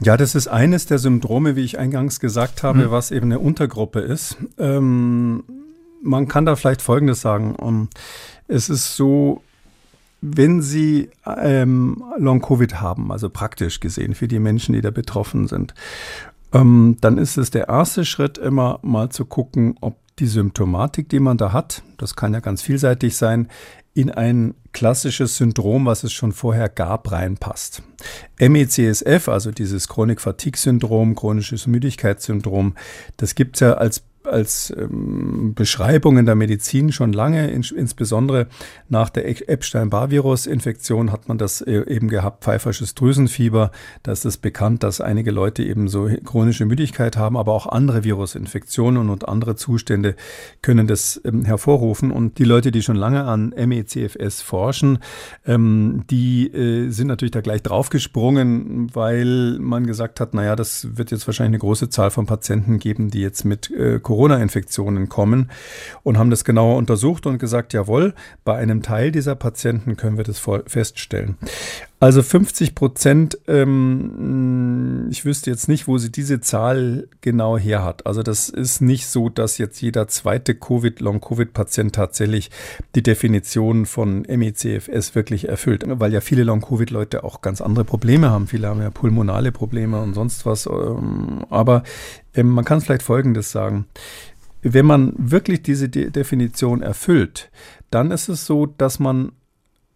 Ja, 0.00 0.16
das 0.16 0.34
ist 0.34 0.48
eines 0.48 0.86
der 0.86 0.98
Syndrome, 0.98 1.56
wie 1.56 1.64
ich 1.64 1.78
eingangs 1.78 2.18
gesagt 2.18 2.62
habe, 2.62 2.86
mhm. 2.86 2.90
was 2.90 3.10
eben 3.10 3.26
eine 3.26 3.38
Untergruppe 3.38 4.00
ist. 4.00 4.36
Ähm, 4.58 5.44
man 6.04 6.28
kann 6.28 6.46
da 6.46 6.54
vielleicht 6.54 6.82
Folgendes 6.82 7.20
sagen. 7.20 7.56
Um, 7.56 7.88
es 8.46 8.68
ist 8.68 8.96
so, 8.96 9.42
wenn 10.20 10.62
Sie 10.62 11.10
ähm, 11.26 12.02
Long-Covid 12.18 12.80
haben, 12.80 13.10
also 13.10 13.30
praktisch 13.30 13.80
gesehen 13.80 14.14
für 14.14 14.28
die 14.28 14.38
Menschen, 14.38 14.74
die 14.74 14.80
da 14.80 14.90
betroffen 14.90 15.48
sind, 15.48 15.74
ähm, 16.52 16.96
dann 17.00 17.18
ist 17.18 17.36
es 17.36 17.50
der 17.50 17.68
erste 17.68 18.04
Schritt 18.04 18.38
immer 18.38 18.78
mal 18.82 19.08
zu 19.08 19.24
gucken, 19.24 19.76
ob 19.80 19.96
die 20.18 20.26
Symptomatik, 20.26 21.08
die 21.08 21.18
man 21.18 21.38
da 21.38 21.52
hat, 21.52 21.82
das 21.98 22.14
kann 22.14 22.34
ja 22.34 22.40
ganz 22.40 22.62
vielseitig 22.62 23.16
sein, 23.16 23.48
in 23.94 24.10
ein 24.10 24.54
klassisches 24.72 25.36
Syndrom, 25.36 25.86
was 25.86 26.04
es 26.04 26.12
schon 26.12 26.32
vorher 26.32 26.68
gab, 26.68 27.10
reinpasst. 27.12 27.82
MECSF, 28.38 29.28
also 29.28 29.52
dieses 29.52 29.88
Chronik-Fatigue-Syndrom, 29.88 31.14
chronisches 31.14 31.66
Müdigkeitssyndrom, 31.66 32.74
das 33.16 33.34
gibt 33.34 33.56
es 33.56 33.60
ja 33.60 33.74
als 33.74 34.02
als 34.26 34.72
ähm, 34.76 35.54
Beschreibung 35.54 36.18
in 36.18 36.26
der 36.26 36.34
Medizin 36.34 36.92
schon 36.92 37.12
lange, 37.12 37.50
in, 37.50 37.62
insbesondere 37.62 38.46
nach 38.88 39.10
der 39.10 39.28
Epstein-Barr-Virus-Infektion 39.48 41.12
hat 41.12 41.28
man 41.28 41.38
das 41.38 41.60
äh, 41.60 41.84
eben 41.86 42.08
gehabt, 42.08 42.44
pfeifersches 42.44 42.94
Drüsenfieber. 42.94 43.70
Da 44.02 44.12
ist 44.12 44.24
es 44.24 44.36
bekannt, 44.36 44.82
dass 44.82 45.00
einige 45.00 45.30
Leute 45.30 45.62
eben 45.62 45.88
so 45.88 46.08
chronische 46.24 46.64
Müdigkeit 46.64 47.16
haben, 47.16 47.36
aber 47.36 47.52
auch 47.52 47.66
andere 47.66 48.04
Virusinfektionen 48.04 49.10
und 49.10 49.28
andere 49.28 49.56
Zustände 49.56 50.16
können 50.62 50.86
das 50.86 51.20
ähm, 51.24 51.44
hervorrufen. 51.44 52.10
Und 52.10 52.38
die 52.38 52.44
Leute, 52.44 52.70
die 52.70 52.82
schon 52.82 52.96
lange 52.96 53.24
an 53.24 53.54
MECFS 53.56 54.42
forschen, 54.42 54.98
ähm, 55.46 56.04
die 56.10 56.52
äh, 56.52 56.90
sind 56.90 57.08
natürlich 57.08 57.32
da 57.32 57.40
gleich 57.40 57.62
draufgesprungen, 57.62 58.94
weil 58.94 59.58
man 59.60 59.86
gesagt 59.86 60.20
hat, 60.20 60.34
naja, 60.34 60.56
das 60.56 60.96
wird 60.96 61.10
jetzt 61.10 61.26
wahrscheinlich 61.26 61.54
eine 61.54 61.58
große 61.58 61.88
Zahl 61.88 62.10
von 62.10 62.26
Patienten 62.26 62.78
geben, 62.78 63.10
die 63.10 63.20
jetzt 63.20 63.44
mit 63.44 63.70
äh, 63.70 64.00
Corona-Infektionen 64.14 65.08
kommen 65.08 65.50
und 66.04 66.18
haben 66.18 66.30
das 66.30 66.44
genauer 66.44 66.76
untersucht 66.76 67.26
und 67.26 67.38
gesagt, 67.38 67.72
jawohl, 67.72 68.14
bei 68.44 68.56
einem 68.56 68.80
Teil 68.80 69.10
dieser 69.10 69.34
Patienten 69.34 69.96
können 69.96 70.16
wir 70.16 70.24
das 70.24 70.40
feststellen. 70.66 71.36
Also 72.00 72.22
50 72.22 72.74
Prozent, 72.74 73.38
ähm, 73.46 75.06
ich 75.10 75.24
wüsste 75.24 75.50
jetzt 75.50 75.68
nicht, 75.68 75.86
wo 75.86 75.96
sie 75.96 76.10
diese 76.10 76.40
Zahl 76.40 77.08
genau 77.20 77.56
her 77.56 77.82
hat. 77.82 78.04
Also 78.06 78.22
das 78.22 78.48
ist 78.48 78.82
nicht 78.82 79.06
so, 79.06 79.28
dass 79.28 79.58
jetzt 79.58 79.80
jeder 79.80 80.08
zweite 80.08 80.54
Covid, 80.54 81.00
Long-Covid-Patient 81.00 81.94
tatsächlich 81.94 82.50
die 82.94 83.02
Definition 83.02 83.86
von 83.86 84.22
MECFS 84.22 85.14
wirklich 85.14 85.48
erfüllt, 85.48 85.84
weil 85.86 86.12
ja 86.12 86.20
viele 86.20 86.44
Long-Covid-Leute 86.44 87.24
auch 87.24 87.40
ganz 87.40 87.60
andere 87.60 87.84
Probleme 87.84 88.28
haben. 88.28 88.48
Viele 88.48 88.68
haben 88.68 88.82
ja 88.82 88.90
pulmonale 88.90 89.52
Probleme 89.52 90.02
und 90.02 90.14
sonst 90.14 90.44
was. 90.44 90.66
Ähm, 90.66 91.46
aber 91.48 91.84
ähm, 92.34 92.50
man 92.50 92.64
kann 92.64 92.80
vielleicht 92.80 93.02
Folgendes 93.02 93.50
sagen. 93.50 93.86
Wenn 94.62 94.86
man 94.86 95.14
wirklich 95.16 95.62
diese 95.62 95.88
De 95.88 96.10
Definition 96.10 96.82
erfüllt, 96.82 97.50
dann 97.90 98.10
ist 98.10 98.28
es 98.28 98.46
so, 98.46 98.66
dass 98.66 98.98
man 98.98 99.32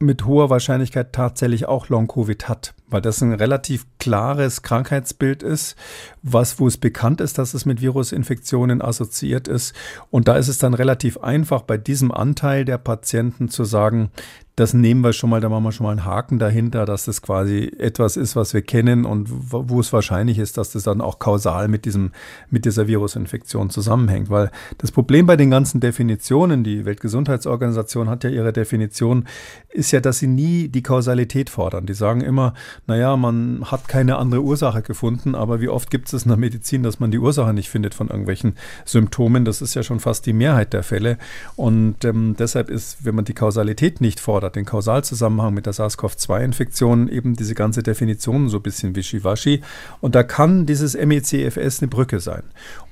mit 0.01 0.25
hoher 0.27 0.51
Wahrscheinlichkeit 0.51 1.13
tatsächlich 1.13 1.67
auch 1.67 1.89
Long-Covid 1.89 2.49
hat, 2.49 2.75
weil 2.91 3.01
das 3.01 3.21
ein 3.23 3.33
relativ 3.33 3.87
klares 3.99 4.63
Krankheitsbild 4.63 5.43
ist, 5.43 5.77
was, 6.23 6.59
wo 6.59 6.67
es 6.67 6.77
bekannt 6.77 7.21
ist, 7.21 7.39
dass 7.39 7.55
es 7.55 7.67
mit 7.67 7.81
Virusinfektionen 7.81 8.83
assoziiert 8.83 9.49
ist. 9.49 9.75
Und 10.11 10.29
da 10.29 10.37
ist 10.37 10.49
es 10.49 10.59
dann 10.59 10.75
relativ 10.75 11.19
einfach, 11.19 11.63
bei 11.63 11.77
diesem 11.77 12.13
Anteil 12.13 12.65
der 12.65 12.79
Patienten 12.79 13.49
zu 13.49 13.65
sagen, 13.65 14.11
das 14.59 14.75
nehmen 14.75 15.03
wir 15.03 15.13
schon 15.13 15.31
mal, 15.31 15.41
da 15.41 15.49
machen 15.49 15.63
wir 15.63 15.73
schon 15.73 15.85
mal 15.85 15.93
einen 15.93 16.05
Haken 16.05 16.41
dahinter, 16.41 16.85
dass 16.85 17.05
das 17.05 17.23
quasi 17.23 17.71
etwas 17.79 18.17
ist, 18.17 18.35
was 18.35 18.55
wir 18.55 18.63
kennen 18.63 19.05
und 19.05 19.29
wo 19.31 19.79
es 19.79 19.93
wahrscheinlich 19.93 20.39
ist, 20.39 20.59
dass 20.59 20.73
das 20.73 20.83
dann 20.83 21.01
auch 21.01 21.21
kausal 21.21 21.69
mit 21.69 21.85
diesem, 21.85 22.11
mit 22.51 22.65
dieser 22.65 22.89
Virusinfektion 22.89 23.71
zusammenhängt. 23.71 24.31
Weil 24.31 24.51
das 24.79 24.91
Problem 24.91 25.27
bei 25.27 25.37
den 25.37 25.51
ganzen 25.51 25.79
Definitionen, 25.81 26.65
die 26.65 26.85
Weltgesundheitsorganisation 26.85 28.09
hat 28.09 28.25
ja 28.25 28.31
ihre 28.31 28.53
Definition, 28.53 29.27
ist 29.69 29.93
ja, 29.93 30.01
dass 30.01 30.19
sie 30.19 30.27
nie 30.27 30.69
die 30.69 30.83
Kausalität 30.83 31.51
fordern. 31.51 31.87
Die 31.87 31.95
sagen 31.95 32.21
immer, 32.21 32.53
naja, 32.87 33.17
man 33.17 33.65
hat 33.71 33.89
keine 33.89 34.17
andere 34.17 34.43
Ursache 34.43 34.83
gefunden, 34.83 35.35
aber 35.35 35.61
wie 35.61 35.69
oft 35.69 35.91
gibt 35.91 36.13
es 36.13 36.23
in 36.23 36.29
der 36.29 36.39
Medizin, 36.39 36.83
dass 36.83 37.01
man 37.01 37.11
die 37.11 37.19
Ursache 37.19 37.53
nicht 37.53 37.69
findet 37.69 37.95
von 37.95 38.09
irgendwelchen 38.09 38.57
Symptomen? 38.85 39.45
Das 39.45 39.61
ist 39.61 39.75
ja 39.75 39.83
schon 39.83 40.01
fast 40.01 40.27
die 40.27 40.33
Mehrheit 40.33 40.73
der 40.73 40.83
Fälle. 40.83 41.19
Und 41.57 42.05
ähm, 42.05 42.37
deshalb 42.39 42.71
ist, 42.71 43.05
wenn 43.05 43.15
man 43.15 43.25
die 43.25 43.35
Kausalität 43.35 44.01
nicht 44.01 44.21
fordert, 44.21 44.57
den 44.57 44.65
Kausalzusammenhang 44.65 45.55
mit 45.55 45.67
der 45.67 45.75
SARS-CoV-2-Infektion 45.75 47.09
eben 47.09 47.35
diese 47.37 47.55
ganze 47.55 47.83
Definition 47.83 48.49
so 48.49 48.59
ein 48.59 48.63
bisschen 48.63 48.97
wischiwaschi. 48.97 49.63
Und 50.01 50.15
da 50.15 50.23
kann 50.23 50.67
dieses 50.67 50.95
MECFS 50.95 51.81
eine 51.81 51.89
Brücke 51.89 52.21
sein. 52.21 52.43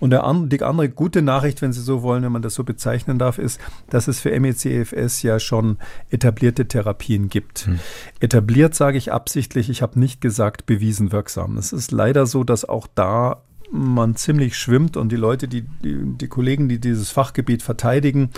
Und 0.00 0.10
der, 0.10 0.30
die 0.46 0.62
andere 0.62 0.88
gute 0.88 1.22
Nachricht, 1.22 1.62
wenn 1.62 1.72
Sie 1.72 1.80
so 1.80 2.02
wollen, 2.02 2.22
wenn 2.22 2.32
man 2.32 2.42
das 2.42 2.54
so 2.54 2.64
bezeichnen 2.64 3.18
darf, 3.18 3.38
ist, 3.38 3.60
dass 3.90 4.08
es 4.08 4.20
für 4.20 4.38
MECFS 4.38 5.22
ja 5.22 5.38
schon 5.38 5.78
etablierte 6.10 6.66
Therapien 6.66 7.28
gibt. 7.28 7.66
Hm. 7.66 7.78
Etabliert 8.20 8.74
sage 8.74 8.98
ich 8.98 9.12
absichtlich, 9.12 9.68
ich 9.76 9.82
habe 9.82 10.00
nicht 10.00 10.22
gesagt 10.22 10.64
bewiesen 10.64 11.12
wirksam. 11.12 11.58
Es 11.58 11.74
ist 11.74 11.92
leider 11.92 12.24
so, 12.24 12.44
dass 12.44 12.64
auch 12.64 12.86
da 12.94 13.42
man 13.70 14.14
ziemlich 14.14 14.56
schwimmt 14.56 14.96
und 14.96 15.10
die 15.10 15.16
Leute, 15.16 15.48
die, 15.48 15.62
die, 15.62 15.98
die, 16.16 16.28
Kollegen, 16.28 16.68
die 16.68 16.78
dieses 16.78 17.10
Fachgebiet 17.10 17.62
verteidigen, 17.62 18.30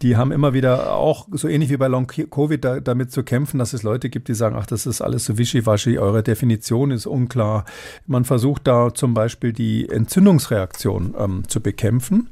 die 0.00 0.16
haben 0.16 0.32
immer 0.32 0.54
wieder 0.54 0.94
auch 0.94 1.26
so 1.32 1.48
ähnlich 1.48 1.68
wie 1.70 1.76
bei 1.76 1.88
Long 1.88 2.06
Covid 2.06 2.64
da, 2.64 2.80
damit 2.80 3.12
zu 3.12 3.24
kämpfen, 3.24 3.58
dass 3.58 3.74
es 3.74 3.82
Leute 3.82 4.08
gibt, 4.08 4.28
die 4.28 4.34
sagen, 4.34 4.56
ach, 4.58 4.64
das 4.64 4.86
ist 4.86 5.02
alles 5.02 5.26
so 5.26 5.36
wischiwaschi, 5.36 5.98
eure 5.98 6.22
Definition 6.22 6.92
ist 6.92 7.06
unklar. 7.06 7.66
Man 8.06 8.24
versucht 8.24 8.66
da 8.66 8.94
zum 8.94 9.12
Beispiel 9.12 9.52
die 9.52 9.88
Entzündungsreaktion 9.88 11.14
ähm, 11.18 11.42
zu 11.48 11.60
bekämpfen. 11.60 12.30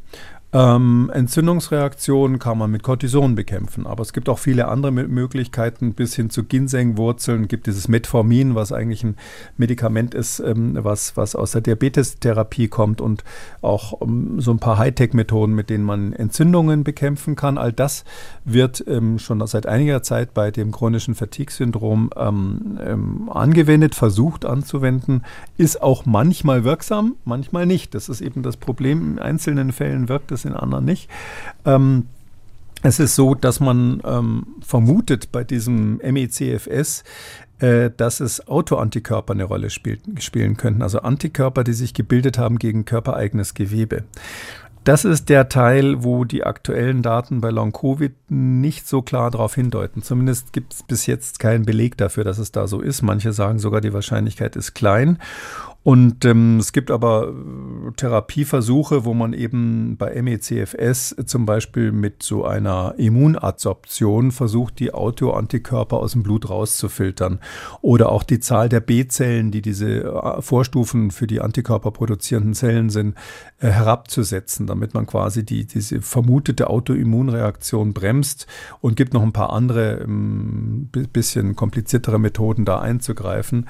Ähm, 0.54 1.10
Entzündungsreaktionen 1.12 2.38
kann 2.38 2.58
man 2.58 2.70
mit 2.70 2.84
Cortison 2.84 3.34
bekämpfen, 3.34 3.88
aber 3.88 4.02
es 4.02 4.12
gibt 4.12 4.28
auch 4.28 4.38
viele 4.38 4.68
andere 4.68 4.92
Möglichkeiten. 4.92 5.94
Bis 5.94 6.14
hin 6.14 6.30
zu 6.30 6.44
Ginsengwurzeln 6.44 7.48
gibt 7.48 7.66
dieses 7.66 7.88
Metformin, 7.88 8.54
was 8.54 8.70
eigentlich 8.70 9.02
ein 9.02 9.16
Medikament 9.56 10.14
ist, 10.14 10.38
ähm, 10.38 10.78
was, 10.80 11.16
was 11.16 11.34
aus 11.34 11.50
der 11.50 11.60
Diabetestherapie 11.60 12.68
kommt 12.68 13.00
und 13.00 13.24
auch 13.62 13.90
um, 13.92 14.40
so 14.40 14.52
ein 14.52 14.60
paar 14.60 14.78
Hightech-Methoden, 14.78 15.52
mit 15.52 15.70
denen 15.70 15.82
man 15.82 16.12
Entzündungen 16.12 16.84
bekämpfen 16.84 17.34
kann. 17.34 17.58
All 17.58 17.72
das 17.72 18.04
wird 18.44 18.84
ähm, 18.86 19.18
schon 19.18 19.44
seit 19.48 19.66
einiger 19.66 20.04
Zeit 20.04 20.34
bei 20.34 20.52
dem 20.52 20.70
chronischen 20.70 21.16
Fatigue-Syndrom 21.16 22.10
ähm, 22.16 22.78
ähm, 22.80 23.28
angewendet, 23.28 23.96
versucht 23.96 24.44
anzuwenden, 24.44 25.24
ist 25.58 25.82
auch 25.82 26.06
manchmal 26.06 26.62
wirksam, 26.62 27.16
manchmal 27.24 27.66
nicht. 27.66 27.92
Das 27.96 28.08
ist 28.08 28.20
eben 28.20 28.44
das 28.44 28.56
Problem. 28.56 29.14
In 29.14 29.18
einzelnen 29.18 29.72
Fällen 29.72 30.08
wirkt 30.08 30.30
es 30.30 30.43
in 30.44 30.54
anderen 30.54 30.84
nicht. 30.84 31.08
Ähm, 31.64 32.06
es 32.82 33.00
ist 33.00 33.14
so, 33.14 33.34
dass 33.34 33.60
man 33.60 34.02
ähm, 34.04 34.46
vermutet 34.60 35.32
bei 35.32 35.42
diesem 35.42 35.96
MECFS, 35.96 37.02
äh, 37.58 37.90
dass 37.96 38.20
es 38.20 38.46
Autoantikörper 38.46 39.32
eine 39.32 39.44
Rolle 39.44 39.70
spielt, 39.70 40.00
spielen 40.22 40.56
könnten, 40.58 40.82
also 40.82 41.00
Antikörper, 41.00 41.64
die 41.64 41.72
sich 41.72 41.94
gebildet 41.94 42.36
haben 42.36 42.58
gegen 42.58 42.84
körpereigenes 42.84 43.54
Gewebe. 43.54 44.04
Das 44.84 45.06
ist 45.06 45.30
der 45.30 45.48
Teil, 45.48 46.04
wo 46.04 46.26
die 46.26 46.44
aktuellen 46.44 47.00
Daten 47.00 47.40
bei 47.40 47.48
Long-Covid 47.48 48.12
nicht 48.28 48.86
so 48.86 49.00
klar 49.00 49.30
darauf 49.30 49.54
hindeuten. 49.54 50.02
Zumindest 50.02 50.52
gibt 50.52 50.74
es 50.74 50.82
bis 50.82 51.06
jetzt 51.06 51.38
keinen 51.38 51.64
Beleg 51.64 51.96
dafür, 51.96 52.22
dass 52.22 52.36
es 52.36 52.52
da 52.52 52.66
so 52.66 52.82
ist. 52.82 53.00
Manche 53.00 53.32
sagen 53.32 53.58
sogar, 53.58 53.80
die 53.80 53.94
Wahrscheinlichkeit 53.94 54.56
ist 54.56 54.74
klein. 54.74 55.18
Und 55.84 56.24
ähm, 56.24 56.56
es 56.60 56.72
gibt 56.72 56.90
aber 56.90 57.28
äh, 57.28 57.92
Therapieversuche, 57.92 59.04
wo 59.04 59.12
man 59.12 59.34
eben 59.34 59.98
bei 59.98 60.20
MECFS 60.20 61.14
zum 61.26 61.44
Beispiel 61.44 61.92
mit 61.92 62.22
so 62.22 62.46
einer 62.46 62.94
Immunadsorption 62.96 64.32
versucht, 64.32 64.78
die 64.78 64.94
Autoantikörper 64.94 65.98
aus 65.98 66.12
dem 66.12 66.22
Blut 66.22 66.48
rauszufiltern. 66.48 67.38
Oder 67.82 68.08
auch 68.08 68.22
die 68.22 68.40
Zahl 68.40 68.70
der 68.70 68.80
B-Zellen, 68.80 69.50
die 69.50 69.60
diese 69.60 70.04
äh, 70.04 70.40
Vorstufen 70.40 71.10
für 71.10 71.26
die 71.26 71.42
Antikörper 71.42 71.90
produzierenden 71.90 72.54
Zellen 72.54 72.88
sind, 72.88 73.14
äh, 73.60 73.68
herabzusetzen, 73.68 74.66
damit 74.66 74.94
man 74.94 75.04
quasi 75.04 75.44
die, 75.44 75.66
diese 75.66 76.00
vermutete 76.00 76.70
Autoimmunreaktion 76.70 77.92
bremst 77.92 78.46
und 78.80 78.96
gibt 78.96 79.12
noch 79.12 79.22
ein 79.22 79.34
paar 79.34 79.52
andere, 79.52 80.00
ähm, 80.00 80.88
bisschen 81.12 81.56
kompliziertere 81.56 82.18
Methoden 82.18 82.64
da 82.64 82.80
einzugreifen. 82.80 83.66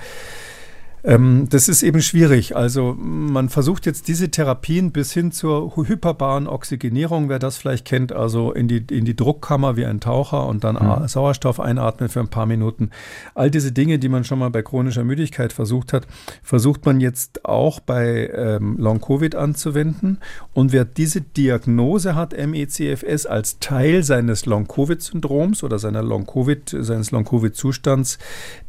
Ähm, 1.04 1.48
das 1.50 1.68
ist 1.68 1.82
eben 1.82 2.00
schwierig. 2.00 2.56
Also 2.56 2.96
man 2.98 3.50
versucht 3.50 3.84
jetzt 3.84 4.08
diese 4.08 4.30
Therapien 4.30 4.90
bis 4.90 5.12
hin 5.12 5.32
zur 5.32 5.76
hyperbaren 5.76 6.46
Oxygenierung, 6.46 7.28
wer 7.28 7.38
das 7.38 7.58
vielleicht 7.58 7.84
kennt, 7.84 8.12
also 8.12 8.52
in 8.52 8.68
die, 8.68 8.78
in 8.90 9.04
die 9.04 9.14
Druckkammer 9.14 9.76
wie 9.76 9.84
ein 9.84 10.00
Taucher 10.00 10.46
und 10.46 10.64
dann 10.64 10.76
mhm. 10.76 11.06
Sauerstoff 11.06 11.60
einatmen 11.60 12.08
für 12.08 12.20
ein 12.20 12.28
paar 12.28 12.46
Minuten. 12.46 12.90
All 13.34 13.50
diese 13.50 13.70
Dinge, 13.70 13.98
die 13.98 14.08
man 14.08 14.24
schon 14.24 14.38
mal 14.38 14.48
bei 14.48 14.62
chronischer 14.62 15.04
Müdigkeit 15.04 15.52
versucht 15.52 15.92
hat, 15.92 16.06
versucht 16.42 16.86
man 16.86 17.00
jetzt 17.00 17.44
auch 17.44 17.80
bei 17.80 18.30
ähm, 18.34 18.76
Long-Covid 18.78 19.34
anzuwenden. 19.34 20.20
Und 20.54 20.72
wer 20.72 20.86
diese 20.86 21.20
Diagnose 21.20 22.14
hat, 22.14 22.34
MECFS, 22.34 23.26
als 23.26 23.58
Teil 23.58 24.04
seines 24.04 24.46
Long-Covid-Syndroms 24.46 25.62
oder 25.64 25.78
seiner 25.78 26.02
Long-Covid, 26.02 26.76
seines 26.80 27.10
Long-Covid-Zustands, 27.10 28.18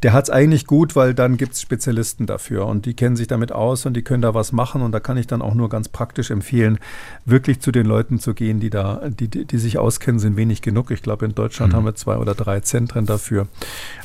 der 0.04 0.12
hat 0.12 0.26
es 0.26 0.30
eigentlich 0.30 0.68
gut, 0.68 0.98
weil 0.98 1.14
dann 1.14 1.38
gibt 1.38 1.54
es 1.54 1.62
Spezialisten 1.62 2.25
Spezialisten 2.26 2.28
dafür 2.28 2.66
und 2.68 2.86
die 2.86 2.94
kennen 2.94 3.16
sich 3.16 3.28
damit 3.28 3.52
aus 3.52 3.86
und 3.86 3.94
die 3.94 4.02
können 4.02 4.22
da 4.22 4.34
was 4.34 4.52
machen 4.52 4.82
und 4.82 4.92
da 4.92 5.00
kann 5.00 5.18
ich 5.18 5.28
dann 5.28 5.42
auch 5.42 5.54
nur 5.54 5.70
ganz 5.70 5.90
praktisch 5.90 6.32
empfehlen, 6.32 6.80
wirklich 7.26 7.60
zu 7.60 7.72
den 7.72 7.86
Leuten 7.86 8.20
zu 8.20 8.34
gehen, 8.34 8.60
die 8.60 8.70
da, 8.70 9.02
die, 9.08 9.28
die, 9.28 9.46
die 9.46 9.58
sich 9.58 9.78
auskennen, 9.78 10.20
sind 10.20 10.38
wenig 10.38 10.62
genug. 10.62 10.92
Ich 10.92 11.02
glaube, 11.02 11.26
in 11.26 11.36
Deutschland 11.36 11.74
mhm. 11.74 11.78
haben 11.78 11.86
wir 11.86 11.96
zwei 11.96 12.18
oder 12.18 12.36
drei 12.36 12.60
Zentren 12.60 13.06
dafür. 13.06 13.48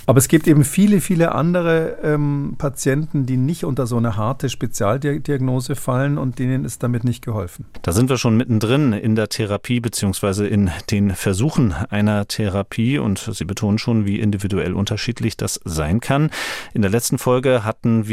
Aber 0.07 0.19
es 0.19 0.29
gibt 0.29 0.49
eben 0.49 0.65
viele, 0.65 1.01
viele 1.01 1.33
andere 1.33 1.99
ähm, 2.03 2.57
Patienten, 2.59 3.27
die 3.27 3.37
nicht 3.37 3.65
unter 3.65 3.87
so 3.87 3.97
eine 3.97 4.17
harte 4.17 4.49
Spezialdiagnose 4.49 5.77
fallen 5.77 6.19
und 6.19 6.39
denen 6.39 6.65
ist 6.65 6.83
damit 6.83 7.05
nicht 7.05 7.25
geholfen. 7.25 7.67
Da 7.83 7.93
sind 7.93 8.09
wir 8.09 8.19
schon 8.19 8.37
mittendrin 8.37 8.93
in 8.93 9.15
der 9.15 9.29
Therapie 9.29 9.81
beziehungsweise 9.81 10.47
in 10.47 10.71
den 10.91 11.15
Versuchen 11.15 11.73
einer 11.91 12.27
Therapie 12.27 12.99
und 12.99 13.31
Sie 13.33 13.45
betonen 13.45 13.79
schon, 13.79 14.05
wie 14.05 14.19
individuell 14.19 14.75
unterschiedlich 14.75 15.37
das 15.37 15.61
sein 15.65 16.01
kann. 16.01 16.31
In 16.75 16.83
der 16.83 16.91
letzten 16.91 17.19
Folge 17.19 17.65
hatten 17.65 18.09
wir 18.09 18.10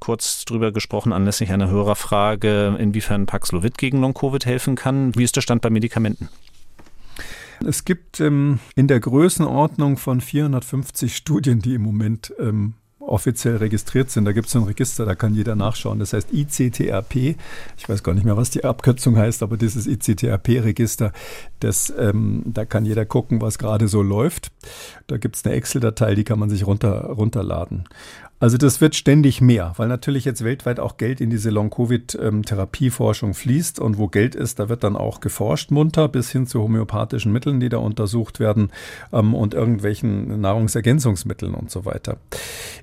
kurz 0.00 0.44
drüber 0.44 0.72
gesprochen 0.72 1.12
anlässlich 1.12 1.52
einer 1.52 1.68
Hörerfrage, 1.68 2.76
inwiefern 2.78 3.26
Paxlovid 3.26 3.78
gegen 3.78 4.00
Long-Covid 4.00 4.46
helfen 4.46 4.76
kann. 4.76 5.14
Wie 5.14 5.24
ist 5.24 5.36
der 5.36 5.42
Stand 5.42 5.62
bei 5.62 5.70
Medikamenten? 5.70 6.28
Es 7.66 7.84
gibt 7.84 8.20
ähm, 8.20 8.58
in 8.74 8.88
der 8.88 9.00
Größenordnung 9.00 9.96
von 9.96 10.20
450 10.20 11.16
Studien, 11.16 11.60
die 11.60 11.74
im 11.74 11.82
Moment 11.82 12.32
ähm, 12.38 12.74
offiziell 13.06 13.56
registriert 13.56 14.10
sind. 14.10 14.24
Da 14.24 14.32
gibt 14.32 14.48
es 14.48 14.56
ein 14.56 14.62
Register, 14.64 15.04
da 15.04 15.14
kann 15.14 15.34
jeder 15.34 15.54
nachschauen. 15.54 15.98
Das 15.98 16.12
heißt 16.12 16.32
ICTRP. 16.32 17.36
Ich 17.76 17.88
weiß 17.88 18.02
gar 18.02 18.14
nicht 18.14 18.24
mehr, 18.24 18.36
was 18.36 18.50
die 18.50 18.64
Abkürzung 18.64 19.16
heißt, 19.16 19.42
aber 19.42 19.56
dieses 19.56 19.86
ICTRP-Register, 19.86 21.12
ähm, 21.98 22.42
da 22.46 22.64
kann 22.64 22.84
jeder 22.84 23.04
gucken, 23.04 23.40
was 23.40 23.58
gerade 23.58 23.88
so 23.88 24.02
läuft. 24.02 24.50
Da 25.06 25.16
gibt 25.16 25.36
es 25.36 25.44
eine 25.44 25.54
Excel-Datei, 25.54 26.14
die 26.14 26.24
kann 26.24 26.38
man 26.38 26.50
sich 26.50 26.66
runter, 26.66 27.04
runterladen. 27.06 27.84
Also 28.40 28.58
das 28.58 28.80
wird 28.80 28.94
ständig 28.94 29.40
mehr, 29.40 29.72
weil 29.76 29.88
natürlich 29.88 30.24
jetzt 30.24 30.44
weltweit 30.44 30.80
auch 30.80 30.96
Geld 30.96 31.20
in 31.20 31.30
diese 31.30 31.50
Long-Covid-Therapieforschung 31.50 33.32
fließt 33.32 33.78
und 33.78 33.96
wo 33.96 34.08
Geld 34.08 34.34
ist, 34.34 34.58
da 34.58 34.68
wird 34.68 34.84
dann 34.84 34.96
auch 34.96 35.20
geforscht 35.20 35.70
munter 35.70 36.08
bis 36.08 36.30
hin 36.30 36.46
zu 36.46 36.60
homöopathischen 36.60 37.32
Mitteln, 37.32 37.60
die 37.60 37.68
da 37.68 37.78
untersucht 37.78 38.40
werden 38.40 38.70
ähm, 39.12 39.34
und 39.34 39.54
irgendwelchen 39.54 40.40
Nahrungsergänzungsmitteln 40.40 41.54
und 41.54 41.70
so 41.70 41.84
weiter. 41.84 42.18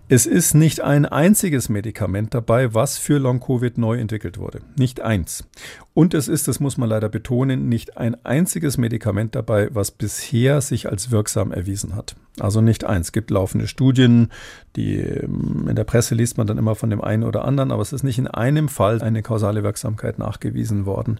Es 0.07 0.25
ist 0.25 0.55
nicht 0.55 0.81
ein 0.81 1.05
einziges 1.05 1.69
Medikament 1.69 2.33
dabei, 2.33 2.73
was 2.73 2.97
für 2.97 3.17
Long-Covid 3.17 3.77
neu 3.77 3.99
entwickelt 3.99 4.37
wurde. 4.37 4.61
Nicht 4.77 5.01
eins. 5.01 5.47
Und 5.93 6.13
es 6.13 6.29
ist, 6.29 6.47
das 6.47 6.61
muss 6.61 6.77
man 6.77 6.89
leider 6.89 7.09
betonen, 7.09 7.67
nicht 7.67 7.97
ein 7.97 8.15
einziges 8.25 8.77
Medikament 8.77 9.35
dabei, 9.35 9.69
was 9.73 9.91
bisher 9.91 10.61
sich 10.61 10.89
als 10.89 11.11
wirksam 11.11 11.51
erwiesen 11.51 11.95
hat. 11.95 12.15
Also 12.39 12.61
nicht 12.61 12.85
eins. 12.85 13.07
Es 13.07 13.11
gibt 13.11 13.29
laufende 13.29 13.67
Studien, 13.67 14.31
die 14.77 14.95
ähm, 14.95 15.67
in 15.67 15.75
der 15.75 15.83
Presse 15.83 16.15
liest 16.15 16.37
man 16.37 16.47
dann 16.47 16.57
immer 16.57 16.75
von 16.75 16.89
dem 16.89 17.01
einen 17.01 17.23
oder 17.23 17.43
anderen, 17.43 17.71
aber 17.71 17.81
es 17.81 17.91
ist 17.91 18.03
nicht 18.03 18.17
in 18.17 18.27
einem 18.27 18.69
Fall 18.69 19.01
eine 19.01 19.21
kausale 19.21 19.63
Wirksamkeit 19.63 20.17
nachgewiesen 20.17 20.85
worden. 20.85 21.19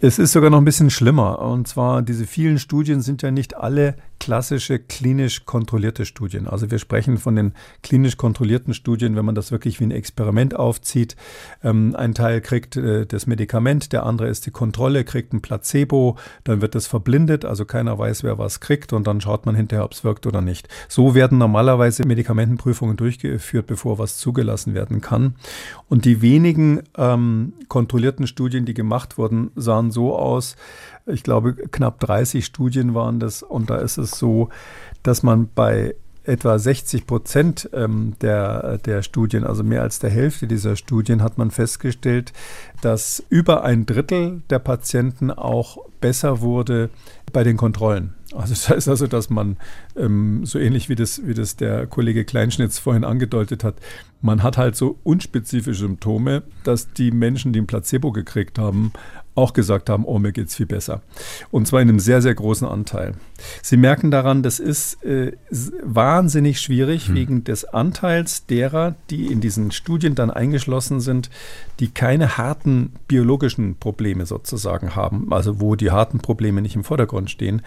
Es 0.00 0.18
ist 0.18 0.32
sogar 0.32 0.50
noch 0.50 0.58
ein 0.58 0.64
bisschen 0.64 0.90
schlimmer. 0.90 1.38
Und 1.38 1.68
zwar, 1.68 2.02
diese 2.02 2.26
vielen 2.26 2.58
Studien 2.58 3.00
sind 3.00 3.22
ja 3.22 3.30
nicht 3.30 3.56
alle 3.56 3.94
klassische 4.30 4.78
klinisch 4.78 5.44
kontrollierte 5.44 6.06
Studien. 6.06 6.46
Also 6.46 6.70
wir 6.70 6.78
sprechen 6.78 7.18
von 7.18 7.34
den 7.34 7.52
klinisch 7.82 8.16
kontrollierten 8.16 8.74
Studien, 8.74 9.16
wenn 9.16 9.24
man 9.24 9.34
das 9.34 9.50
wirklich 9.50 9.80
wie 9.80 9.84
ein 9.86 9.90
Experiment 9.90 10.54
aufzieht. 10.54 11.16
Ähm, 11.64 11.96
ein 11.96 12.14
Teil 12.14 12.40
kriegt 12.40 12.76
äh, 12.76 13.06
das 13.06 13.26
Medikament, 13.26 13.92
der 13.92 14.06
andere 14.06 14.28
ist 14.28 14.46
die 14.46 14.52
Kontrolle, 14.52 15.02
kriegt 15.02 15.32
ein 15.32 15.42
Placebo, 15.42 16.16
dann 16.44 16.60
wird 16.60 16.76
es 16.76 16.86
verblindet, 16.86 17.44
also 17.44 17.64
keiner 17.64 17.98
weiß, 17.98 18.22
wer 18.22 18.38
was 18.38 18.60
kriegt 18.60 18.92
und 18.92 19.08
dann 19.08 19.20
schaut 19.20 19.46
man 19.46 19.56
hinterher, 19.56 19.84
ob 19.84 19.94
es 19.94 20.04
wirkt 20.04 20.28
oder 20.28 20.42
nicht. 20.42 20.68
So 20.88 21.16
werden 21.16 21.38
normalerweise 21.38 22.06
Medikamentenprüfungen 22.06 22.96
durchgeführt, 22.96 23.66
bevor 23.66 23.98
was 23.98 24.16
zugelassen 24.18 24.74
werden 24.74 25.00
kann. 25.00 25.34
Und 25.88 26.04
die 26.04 26.22
wenigen 26.22 26.82
ähm, 26.96 27.54
kontrollierten 27.66 28.28
Studien, 28.28 28.64
die 28.64 28.74
gemacht 28.74 29.18
wurden, 29.18 29.50
sahen 29.56 29.90
so 29.90 30.16
aus, 30.16 30.54
ich 31.06 31.22
glaube, 31.22 31.54
knapp 31.54 32.00
30 32.00 32.44
Studien 32.44 32.94
waren 32.94 33.20
das. 33.20 33.42
Und 33.42 33.70
da 33.70 33.76
ist 33.76 33.98
es 33.98 34.12
so, 34.12 34.48
dass 35.02 35.22
man 35.22 35.48
bei 35.54 35.94
etwa 36.24 36.58
60 36.58 37.06
Prozent 37.06 37.70
ähm, 37.72 38.14
der, 38.20 38.78
der 38.78 39.02
Studien, 39.02 39.44
also 39.44 39.64
mehr 39.64 39.82
als 39.82 39.98
der 39.98 40.10
Hälfte 40.10 40.46
dieser 40.46 40.76
Studien, 40.76 41.22
hat 41.22 41.38
man 41.38 41.50
festgestellt, 41.50 42.32
dass 42.82 43.24
über 43.30 43.64
ein 43.64 43.86
Drittel 43.86 44.42
der 44.50 44.58
Patienten 44.58 45.30
auch 45.30 45.78
besser 46.00 46.40
wurde 46.40 46.90
bei 47.32 47.42
den 47.42 47.56
Kontrollen. 47.56 48.14
Also 48.32 48.54
das 48.54 48.68
heißt 48.68 48.88
also, 48.88 49.06
dass 49.06 49.28
man 49.30 49.56
ähm, 49.96 50.44
so 50.44 50.58
ähnlich 50.58 50.88
wie 50.88 50.94
das, 50.94 51.26
wie 51.26 51.34
das 51.34 51.56
der 51.56 51.86
Kollege 51.86 52.24
Kleinschnitz 52.24 52.78
vorhin 52.78 53.04
angedeutet 53.04 53.64
hat, 53.64 53.76
man 54.20 54.42
hat 54.42 54.56
halt 54.56 54.76
so 54.76 54.98
unspezifische 55.02 55.80
Symptome, 55.80 56.42
dass 56.62 56.92
die 56.92 57.10
Menschen, 57.10 57.52
die 57.52 57.60
ein 57.60 57.66
Placebo 57.66 58.12
gekriegt 58.12 58.58
haben, 58.58 58.92
auch 59.40 59.52
gesagt 59.52 59.90
haben, 59.90 60.04
oh, 60.04 60.18
mir 60.18 60.32
geht 60.32 60.48
es 60.48 60.54
viel 60.54 60.66
besser. 60.66 61.02
Und 61.50 61.66
zwar 61.66 61.80
in 61.80 61.88
einem 61.88 62.00
sehr, 62.00 62.22
sehr 62.22 62.34
großen 62.34 62.66
Anteil. 62.66 63.14
Sie 63.62 63.76
merken 63.76 64.10
daran, 64.10 64.42
das 64.42 64.58
ist 64.58 65.04
äh, 65.04 65.32
wahnsinnig 65.82 66.60
schwierig 66.60 67.08
hm. 67.08 67.14
wegen 67.14 67.44
des 67.44 67.64
Anteils 67.64 68.46
derer, 68.46 68.94
die 69.10 69.26
in 69.26 69.40
diesen 69.40 69.70
Studien 69.70 70.14
dann 70.14 70.30
eingeschlossen 70.30 71.00
sind, 71.00 71.30
die 71.80 71.88
keine 71.88 72.36
harten 72.36 72.92
biologischen 73.08 73.76
Probleme 73.76 74.26
sozusagen 74.26 74.94
haben, 74.94 75.32
also 75.32 75.60
wo 75.60 75.76
die 75.76 75.90
harten 75.90 76.18
Probleme 76.18 76.60
nicht 76.60 76.76
im 76.76 76.84
Vordergrund 76.84 77.30
stehen, 77.30 77.62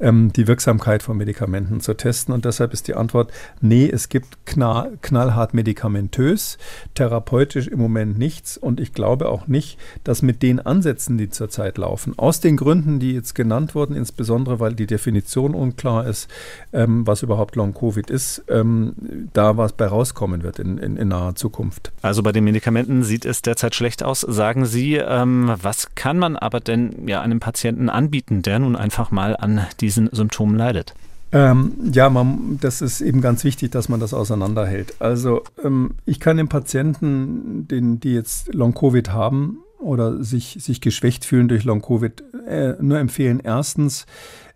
ähm, 0.00 0.32
die 0.32 0.46
Wirksamkeit 0.46 1.02
von 1.02 1.16
Medikamenten 1.16 1.80
zu 1.80 1.94
testen. 1.94 2.32
Und 2.32 2.44
deshalb 2.44 2.72
ist 2.72 2.88
die 2.88 2.94
Antwort, 2.94 3.30
nee, 3.60 3.88
es 3.88 4.08
gibt 4.08 4.46
knall, 4.46 4.98
knallhart 5.02 5.52
medikamentös, 5.54 6.56
therapeutisch 6.94 7.68
im 7.68 7.78
Moment 7.78 8.18
nichts. 8.18 8.56
Und 8.56 8.80
ich 8.80 8.94
glaube 8.94 9.28
auch 9.28 9.46
nicht, 9.46 9.78
dass 10.04 10.22
mit 10.22 10.42
den 10.42 10.60
Ansätzen, 10.60 11.18
die 11.18 11.28
zurzeit 11.28 11.76
laufen, 11.78 12.18
aus 12.18 12.40
den 12.40 12.56
Gründen, 12.56 12.98
die 13.00 13.12
jetzt 13.12 13.34
genannt 13.34 13.74
wurden, 13.74 13.94
insbesondere 13.94 14.60
weil 14.60 14.74
die 14.74 14.86
Definition 14.86 15.17
unklar 15.54 16.06
ist, 16.06 16.28
ähm, 16.72 17.06
was 17.06 17.22
überhaupt 17.22 17.56
Long-Covid 17.56 18.10
ist, 18.10 18.44
ähm, 18.48 18.94
da 19.32 19.56
was 19.56 19.72
bei 19.72 19.86
rauskommen 19.86 20.42
wird 20.42 20.58
in, 20.58 20.78
in, 20.78 20.96
in, 20.96 21.08
naher 21.08 21.34
Zukunft. 21.34 21.92
Also 22.02 22.22
bei 22.22 22.32
den 22.32 22.44
Medikamenten 22.44 23.02
sieht 23.02 23.24
es 23.24 23.42
derzeit 23.42 23.74
schlecht 23.74 24.02
aus, 24.02 24.20
sagen 24.20 24.64
Sie. 24.64 24.96
Ähm, 24.96 25.54
was 25.62 25.94
kann 25.94 26.18
man 26.18 26.36
aber 26.36 26.60
denn 26.60 27.08
ja 27.08 27.20
einem 27.20 27.40
Patienten 27.40 27.88
anbieten, 27.88 28.42
der 28.42 28.58
nun 28.58 28.76
einfach 28.76 29.10
mal 29.10 29.36
an 29.36 29.66
diesen 29.80 30.08
Symptomen 30.12 30.56
leidet? 30.56 30.94
Ähm, 31.30 31.72
ja, 31.92 32.08
man, 32.08 32.58
das 32.60 32.80
ist 32.80 33.00
eben 33.00 33.20
ganz 33.20 33.44
wichtig, 33.44 33.70
dass 33.70 33.88
man 33.88 34.00
das 34.00 34.14
auseinanderhält. 34.14 34.94
Also 34.98 35.42
ähm, 35.62 35.90
ich 36.06 36.20
kann 36.20 36.38
den 36.38 36.48
Patienten, 36.48 37.68
den, 37.68 38.00
die 38.00 38.14
jetzt 38.14 38.54
Long-Covid 38.54 39.12
haben 39.12 39.58
oder 39.78 40.22
sich, 40.24 40.56
sich 40.60 40.80
geschwächt 40.80 41.24
fühlen 41.24 41.48
durch 41.48 41.64
Long-Covid, 41.64 42.24
äh, 42.46 42.74
nur 42.80 42.98
empfehlen, 42.98 43.40
erstens 43.44 44.06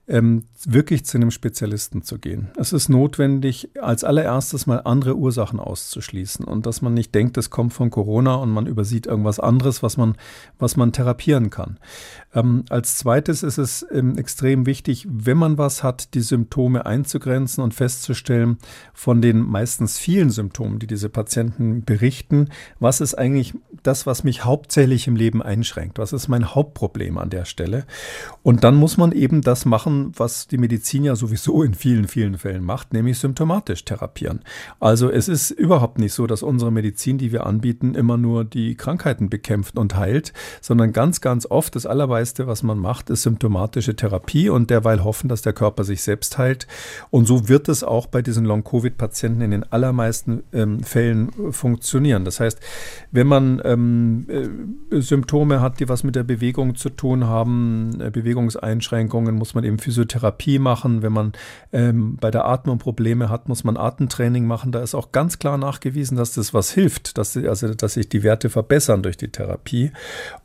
ähm, 0.08 0.44
wirklich 0.64 1.04
zu 1.04 1.16
einem 1.16 1.30
Spezialisten 1.30 2.02
zu 2.02 2.18
gehen. 2.18 2.50
Es 2.58 2.72
ist 2.72 2.88
notwendig, 2.88 3.70
als 3.80 4.02
allererstes 4.02 4.66
mal 4.66 4.80
andere 4.84 5.16
Ursachen 5.16 5.60
auszuschließen 5.60 6.44
und 6.44 6.66
dass 6.66 6.82
man 6.82 6.94
nicht 6.94 7.14
denkt, 7.14 7.38
es 7.38 7.50
kommt 7.50 7.72
von 7.72 7.90
Corona 7.90 8.34
und 8.34 8.50
man 8.50 8.66
übersieht 8.66 9.06
irgendwas 9.06 9.38
anderes, 9.38 9.82
was 9.82 9.96
man, 9.96 10.16
was 10.58 10.76
man 10.76 10.92
therapieren 10.92 11.50
kann. 11.50 11.78
Ähm, 12.34 12.64
als 12.70 12.96
zweites 12.96 13.42
ist 13.42 13.58
es 13.58 13.86
ähm, 13.90 14.16
extrem 14.16 14.66
wichtig, 14.66 15.06
wenn 15.08 15.36
man 15.36 15.58
was 15.58 15.82
hat, 15.82 16.14
die 16.14 16.20
Symptome 16.20 16.86
einzugrenzen 16.86 17.62
und 17.62 17.74
festzustellen 17.74 18.58
von 18.94 19.20
den 19.20 19.40
meistens 19.40 19.98
vielen 19.98 20.30
Symptomen, 20.30 20.78
die 20.78 20.86
diese 20.86 21.08
Patienten 21.08 21.84
berichten, 21.84 22.48
was 22.80 23.00
ist 23.00 23.14
eigentlich 23.14 23.54
das, 23.82 24.06
was 24.06 24.24
mich 24.24 24.44
hauptsächlich 24.44 25.06
im 25.06 25.16
Leben 25.16 25.42
einschränkt? 25.42 25.98
Was 25.98 26.12
ist 26.12 26.28
mein 26.28 26.54
Hauptproblem 26.54 27.18
an 27.18 27.30
der 27.30 27.44
Stelle? 27.44 27.84
Und 28.42 28.64
dann 28.64 28.76
muss 28.76 28.96
man 28.96 29.12
eben 29.12 29.42
das 29.42 29.64
machen, 29.64 30.12
was 30.16 30.46
die 30.46 30.58
Medizin 30.58 31.04
ja 31.04 31.16
sowieso 31.16 31.62
in 31.62 31.74
vielen, 31.74 32.08
vielen 32.08 32.38
Fällen 32.38 32.64
macht, 32.64 32.92
nämlich 32.92 33.18
symptomatisch 33.18 33.84
therapieren. 33.84 34.40
Also 34.80 35.10
es 35.10 35.28
ist 35.28 35.50
überhaupt 35.50 35.98
nicht 35.98 36.12
so, 36.12 36.26
dass 36.26 36.42
unsere 36.42 36.72
Medizin, 36.72 37.18
die 37.18 37.32
wir 37.32 37.46
anbieten, 37.46 37.94
immer 37.94 38.16
nur 38.16 38.44
die 38.44 38.74
Krankheiten 38.74 39.28
bekämpft 39.28 39.76
und 39.76 39.96
heilt, 39.96 40.32
sondern 40.60 40.92
ganz, 40.92 41.20
ganz 41.20 41.46
oft 41.46 41.76
das 41.76 41.86
Allermeiste, 42.22 42.46
was 42.46 42.62
man 42.62 42.78
macht, 42.78 43.10
ist 43.10 43.22
symptomatische 43.22 43.96
Therapie 43.96 44.48
und 44.48 44.70
derweil 44.70 45.02
hoffen, 45.02 45.28
dass 45.28 45.42
der 45.42 45.52
Körper 45.52 45.82
sich 45.82 46.02
selbst 46.02 46.38
heilt. 46.38 46.68
Und 47.10 47.26
so 47.26 47.48
wird 47.48 47.68
es 47.68 47.82
auch 47.82 48.06
bei 48.06 48.22
diesen 48.22 48.44
Long-Covid-Patienten 48.44 49.40
in 49.40 49.50
den 49.50 49.72
allermeisten 49.72 50.44
ähm, 50.52 50.84
Fällen 50.84 51.32
funktionieren. 51.50 52.24
Das 52.24 52.38
heißt, 52.38 52.60
wenn 53.10 53.26
man 53.26 53.60
ähm, 53.64 54.26
äh, 54.92 55.00
Symptome 55.00 55.60
hat, 55.60 55.80
die 55.80 55.88
was 55.88 56.04
mit 56.04 56.14
der 56.14 56.22
Bewegung 56.22 56.76
zu 56.76 56.90
tun 56.90 57.26
haben, 57.26 58.00
äh, 58.00 58.10
Bewegungseinschränkungen, 58.10 59.34
muss 59.34 59.54
man 59.54 59.64
eben 59.64 59.80
Physiotherapie 59.80 60.60
machen. 60.60 61.02
Wenn 61.02 61.12
man 61.12 61.32
ähm, 61.72 62.18
bei 62.20 62.30
der 62.30 62.46
Atmung 62.46 62.78
Probleme 62.78 63.30
hat, 63.30 63.48
muss 63.48 63.64
man 63.64 63.76
Atemtraining 63.76 64.46
machen. 64.46 64.70
Da 64.70 64.80
ist 64.80 64.94
auch 64.94 65.10
ganz 65.10 65.40
klar 65.40 65.58
nachgewiesen, 65.58 66.16
dass 66.16 66.34
das 66.34 66.54
was 66.54 66.70
hilft, 66.70 67.18
dass, 67.18 67.36
also, 67.36 67.74
dass 67.74 67.94
sich 67.94 68.08
die 68.08 68.22
Werte 68.22 68.48
verbessern 68.48 69.02
durch 69.02 69.16
die 69.16 69.32
Therapie. 69.32 69.90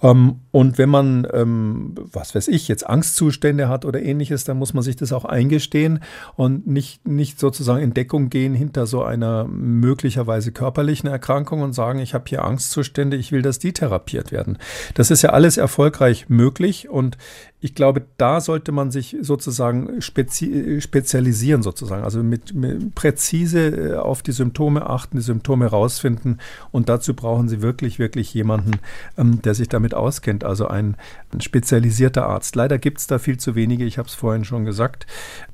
Ähm, 0.01 0.39
und 0.49 0.79
wenn 0.79 0.89
man, 0.89 1.27
ähm, 1.67 1.95
was 1.95 2.35
weiß 2.35 2.47
ich, 2.47 2.67
jetzt 2.67 2.87
Angstzustände 2.87 3.69
hat 3.69 3.85
oder 3.85 4.01
ähnliches, 4.01 4.43
dann 4.43 4.57
muss 4.57 4.73
man 4.73 4.83
sich 4.83 4.95
das 4.95 5.13
auch 5.13 5.25
eingestehen 5.25 5.99
und 6.35 6.67
nicht, 6.67 7.07
nicht 7.07 7.39
sozusagen 7.39 7.81
in 7.81 7.93
Deckung 7.93 8.29
gehen 8.29 8.53
hinter 8.53 8.87
so 8.87 9.03
einer 9.03 9.45
möglicherweise 9.45 10.51
körperlichen 10.51 11.09
Erkrankung 11.09 11.61
und 11.61 11.73
sagen, 11.73 11.99
ich 11.99 12.13
habe 12.13 12.25
hier 12.27 12.43
Angstzustände, 12.43 13.17
ich 13.17 13.31
will, 13.31 13.41
dass 13.41 13.59
die 13.59 13.73
therapiert 13.73 14.31
werden. 14.31 14.57
Das 14.93 15.11
ist 15.11 15.21
ja 15.21 15.31
alles 15.31 15.57
erfolgreich 15.57 16.29
möglich 16.29 16.89
und 16.89 17.17
ich 17.59 17.73
glaube, 17.73 18.05
da 18.17 18.39
sollte 18.39 18.71
man 18.71 18.91
sich 18.91 19.17
sozusagen 19.21 19.99
spezi 19.99 20.79
spezialisieren, 20.79 21.63
sozusagen. 21.63 22.03
Also 22.03 22.21
mit, 22.21 22.53
mit, 22.53 22.93
präzise 22.93 23.67
äh, 23.67 23.95
auf 23.95 24.21
die 24.21 24.31
Symptome 24.31 24.87
achten, 24.87 25.17
die 25.17 25.23
Symptome 25.23 25.65
herausfinden. 25.65 26.37
Und 26.71 26.87
dazu 26.87 27.15
brauchen 27.15 27.49
Sie 27.49 27.63
wirklich, 27.63 27.97
wirklich 27.97 28.31
jemanden, 28.35 28.73
ähm, 29.17 29.41
der 29.41 29.55
sich 29.55 29.69
damit 29.69 29.95
auskennt. 29.95 30.43
Also 30.43 30.67
ein, 30.67 30.97
ein 31.33 31.41
spezialisierter 31.41 32.27
Arzt. 32.27 32.55
Leider 32.55 32.77
gibt 32.77 32.99
es 32.99 33.07
da 33.07 33.17
viel 33.17 33.37
zu 33.37 33.55
wenige, 33.55 33.85
ich 33.85 33.97
habe 33.97 34.07
es 34.07 34.13
vorhin 34.13 34.45
schon 34.45 34.63
gesagt. 34.63 35.07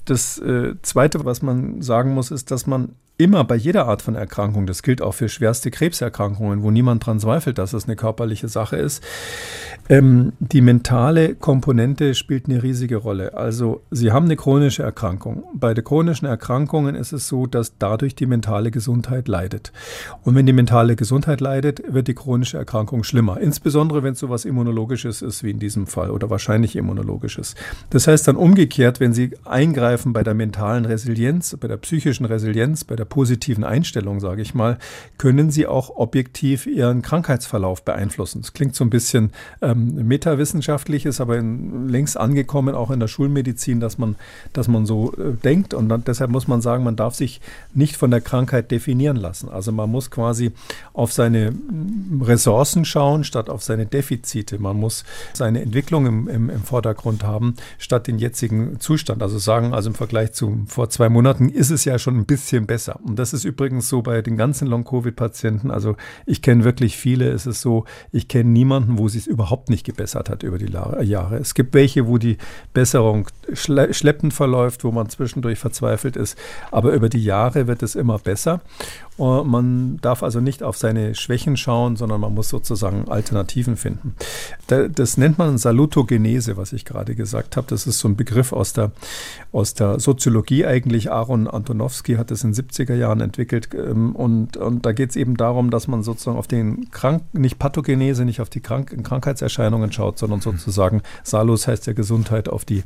Das 0.03 0.37
äh, 0.39 0.75
Zweite, 0.81 1.23
was 1.23 1.41
man 1.41 1.81
sagen 1.81 2.13
muss, 2.13 2.31
ist, 2.31 2.51
dass 2.51 2.67
man 2.67 2.95
immer 3.17 3.43
bei 3.43 3.55
jeder 3.55 3.87
Art 3.87 4.01
von 4.01 4.15
Erkrankung, 4.15 4.65
das 4.65 4.81
gilt 4.81 5.01
auch 5.01 5.13
für 5.13 5.29
schwerste 5.29 5.69
Krebserkrankungen, 5.69 6.63
wo 6.63 6.71
niemand 6.71 7.05
dran 7.05 7.19
zweifelt, 7.19 7.57
dass 7.57 7.73
es 7.73 7.85
eine 7.85 7.95
körperliche 7.95 8.47
Sache 8.47 8.75
ist, 8.77 9.03
ähm, 9.89 10.33
die 10.39 10.61
mentale 10.61 11.35
Komponente 11.35 12.15
spielt 12.15 12.47
eine 12.47 12.63
riesige 12.63 12.95
Rolle. 12.95 13.35
Also 13.35 13.81
Sie 13.91 14.11
haben 14.11 14.25
eine 14.25 14.35
chronische 14.35 14.81
Erkrankung. 14.81 15.43
Bei 15.53 15.73
den 15.73 15.83
chronischen 15.83 16.25
Erkrankungen 16.25 16.95
ist 16.95 17.11
es 17.11 17.27
so, 17.27 17.45
dass 17.45 17.77
dadurch 17.77 18.15
die 18.15 18.25
mentale 18.25 18.71
Gesundheit 18.71 19.27
leidet. 19.27 19.71
Und 20.23 20.35
wenn 20.35 20.45
die 20.45 20.53
mentale 20.53 20.95
Gesundheit 20.95 21.41
leidet, 21.41 21.81
wird 21.87 22.07
die 22.07 22.15
chronische 22.15 22.57
Erkrankung 22.57 23.03
schlimmer. 23.03 23.39
Insbesondere 23.39 24.03
wenn 24.03 24.13
es 24.13 24.19
so 24.19 24.27
etwas 24.27 24.45
Immunologisches 24.45 25.21
ist 25.21 25.43
wie 25.43 25.51
in 25.51 25.59
diesem 25.59 25.85
Fall 25.85 26.11
oder 26.11 26.29
wahrscheinlich 26.29 26.75
Immunologisches. 26.75 27.55
Das 27.89 28.07
heißt 28.07 28.27
dann 28.27 28.37
umgekehrt, 28.37 28.99
wenn 28.99 29.13
Sie 29.13 29.31
eingreifen 29.45 30.13
bei 30.13 30.23
der 30.23 30.33
mentalen 30.33 30.85
Resilienz, 30.85 31.55
bei 31.59 31.67
der 31.67 31.77
psychischen 31.77 32.25
Resilienz, 32.25 32.83
bei 32.85 32.95
der 32.95 33.02
der 33.03 33.09
positiven 33.09 33.65
Einstellung, 33.65 34.21
sage 34.21 34.41
ich 34.41 34.53
mal, 34.53 34.77
können 35.17 35.51
sie 35.51 35.67
auch 35.67 35.97
objektiv 35.97 36.65
ihren 36.65 37.01
Krankheitsverlauf 37.01 37.83
beeinflussen. 37.83 38.41
Das 38.41 38.53
klingt 38.53 38.75
so 38.75 38.85
ein 38.85 38.89
bisschen 38.89 39.31
ähm, 39.61 40.07
metawissenschaftlich, 40.07 41.05
ist 41.05 41.19
aber 41.19 41.37
in, 41.37 41.89
längst 41.89 42.17
angekommen, 42.17 42.75
auch 42.75 42.91
in 42.91 43.01
der 43.01 43.09
Schulmedizin, 43.09 43.81
dass 43.81 43.97
man, 43.97 44.15
dass 44.53 44.69
man 44.69 44.85
so 44.85 45.13
äh, 45.13 45.33
denkt. 45.33 45.73
Und 45.73 45.89
dann, 45.89 46.05
deshalb 46.05 46.31
muss 46.31 46.47
man 46.47 46.61
sagen, 46.61 46.85
man 46.85 46.95
darf 46.95 47.13
sich 47.13 47.41
nicht 47.73 47.97
von 47.97 48.09
der 48.09 48.21
Krankheit 48.21 48.71
definieren 48.71 49.17
lassen. 49.17 49.49
Also 49.49 49.73
man 49.73 49.91
muss 49.91 50.09
quasi 50.09 50.51
auf 50.93 51.11
seine 51.11 51.53
Ressourcen 52.21 52.85
schauen, 52.85 53.25
statt 53.25 53.49
auf 53.49 53.63
seine 53.63 53.85
Defizite. 53.85 54.59
Man 54.59 54.77
muss 54.77 55.03
seine 55.33 55.61
Entwicklung 55.61 56.05
im, 56.05 56.27
im, 56.29 56.49
im 56.49 56.63
Vordergrund 56.63 57.23
haben, 57.23 57.55
statt 57.79 58.07
den 58.07 58.17
jetzigen 58.17 58.79
Zustand. 58.79 59.21
Also 59.21 59.39
sagen, 59.39 59.73
also 59.73 59.89
im 59.89 59.95
Vergleich 59.95 60.31
zu 60.31 60.63
vor 60.67 60.89
zwei 60.89 61.09
Monaten 61.09 61.49
ist 61.49 61.69
es 61.69 61.83
ja 61.83 61.99
schon 61.99 62.17
ein 62.17 62.25
bisschen 62.25 62.65
besser 62.65 62.92
besser. 62.93 62.99
Und 63.03 63.19
das 63.19 63.33
ist 63.33 63.45
übrigens 63.45 63.89
so 63.89 64.01
bei 64.01 64.21
den 64.21 64.37
ganzen 64.37 64.67
Long-Covid-Patienten. 64.67 65.71
Also 65.71 65.95
ich 66.25 66.41
kenne 66.41 66.63
wirklich 66.63 66.97
viele. 66.97 67.29
Es 67.29 67.45
ist 67.45 67.61
so, 67.61 67.85
ich 68.11 68.27
kenne 68.27 68.49
niemanden, 68.49 68.97
wo 68.97 69.07
es 69.07 69.27
überhaupt 69.27 69.69
nicht 69.69 69.85
gebessert 69.85 70.29
hat 70.29 70.43
über 70.43 70.57
die 70.57 70.71
Jahre. 70.71 71.37
Es 71.37 71.53
gibt 71.53 71.73
welche, 71.73 72.07
wo 72.07 72.17
die 72.17 72.37
Besserung 72.73 73.27
schleppend 73.53 74.33
verläuft, 74.33 74.83
wo 74.83 74.91
man 74.91 75.09
zwischendurch 75.09 75.59
verzweifelt 75.59 76.15
ist. 76.15 76.37
Aber 76.71 76.93
über 76.93 77.09
die 77.09 77.23
Jahre 77.23 77.67
wird 77.67 77.83
es 77.83 77.95
immer 77.95 78.19
besser. 78.19 78.61
Und 79.17 79.47
man 79.47 79.97
darf 80.01 80.23
also 80.23 80.39
nicht 80.39 80.63
auf 80.63 80.77
seine 80.77 81.13
Schwächen 81.13 81.55
schauen, 81.55 81.95
sondern 81.95 82.19
man 82.19 82.33
muss 82.33 82.49
sozusagen 82.49 83.07
Alternativen 83.09 83.77
finden. 83.77 84.15
Das 84.67 85.17
nennt 85.17 85.37
man 85.37 85.57
Salutogenese, 85.57 86.57
was 86.57 86.73
ich 86.73 86.83
gerade 86.83 87.13
gesagt 87.13 87.55
habe. 87.55 87.67
Das 87.69 87.85
ist 87.85 87.99
so 87.99 88.07
ein 88.07 88.15
Begriff 88.15 88.53
aus 88.53 88.73
der, 88.73 88.91
aus 89.51 89.75
der 89.75 89.99
Soziologie 89.99 90.65
eigentlich. 90.65 91.11
Aaron 91.11 91.47
Antonowski 91.47 92.15
hat 92.15 92.31
das 92.31 92.43
in 92.43 92.53
den 92.53 92.65
70er 92.65 92.95
Jahren 92.95 93.21
entwickelt. 93.21 93.69
Ähm, 93.73 94.15
und, 94.15 94.57
und 94.57 94.85
da 94.85 94.91
geht 94.93 95.11
es 95.11 95.15
eben 95.15 95.37
darum, 95.37 95.69
dass 95.69 95.87
man 95.87 96.01
sozusagen 96.01 96.37
auf 96.37 96.47
den 96.47 96.89
Krank, 96.89 97.23
nicht 97.33 97.59
Pathogenese, 97.59 98.25
nicht 98.25 98.41
auf 98.41 98.49
die 98.49 98.61
Krank 98.61 99.03
Krankheitserscheinungen 99.03 99.91
schaut, 99.91 100.17
sondern 100.17 100.41
sozusagen, 100.41 101.03
Salus 101.23 101.67
heißt 101.67 101.85
ja 101.85 101.93
Gesundheit, 101.93 102.49
auf 102.49 102.65
die, 102.65 102.83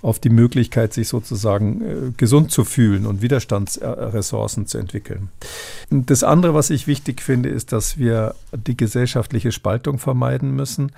auf 0.00 0.18
die 0.18 0.30
Möglichkeit, 0.30 0.94
sich 0.94 1.08
sozusagen 1.08 1.82
äh, 1.82 2.12
gesund 2.16 2.50
zu 2.50 2.64
fühlen 2.64 3.06
und 3.06 3.20
Widerstandsressourcen 3.20 4.66
zu 4.66 4.78
entwickeln. 4.78 5.28
Das 5.90 6.24
andere, 6.24 6.54
was 6.54 6.70
ich 6.70 6.86
wichtig 6.86 7.22
finde, 7.22 7.48
ist, 7.48 7.72
dass 7.72 7.98
wir 7.98 8.34
die 8.52 8.76
gesellschaftliche 8.76 9.52
Spaltung 9.52 9.98
vermeiden 9.98 10.54
müssen. 10.54 10.92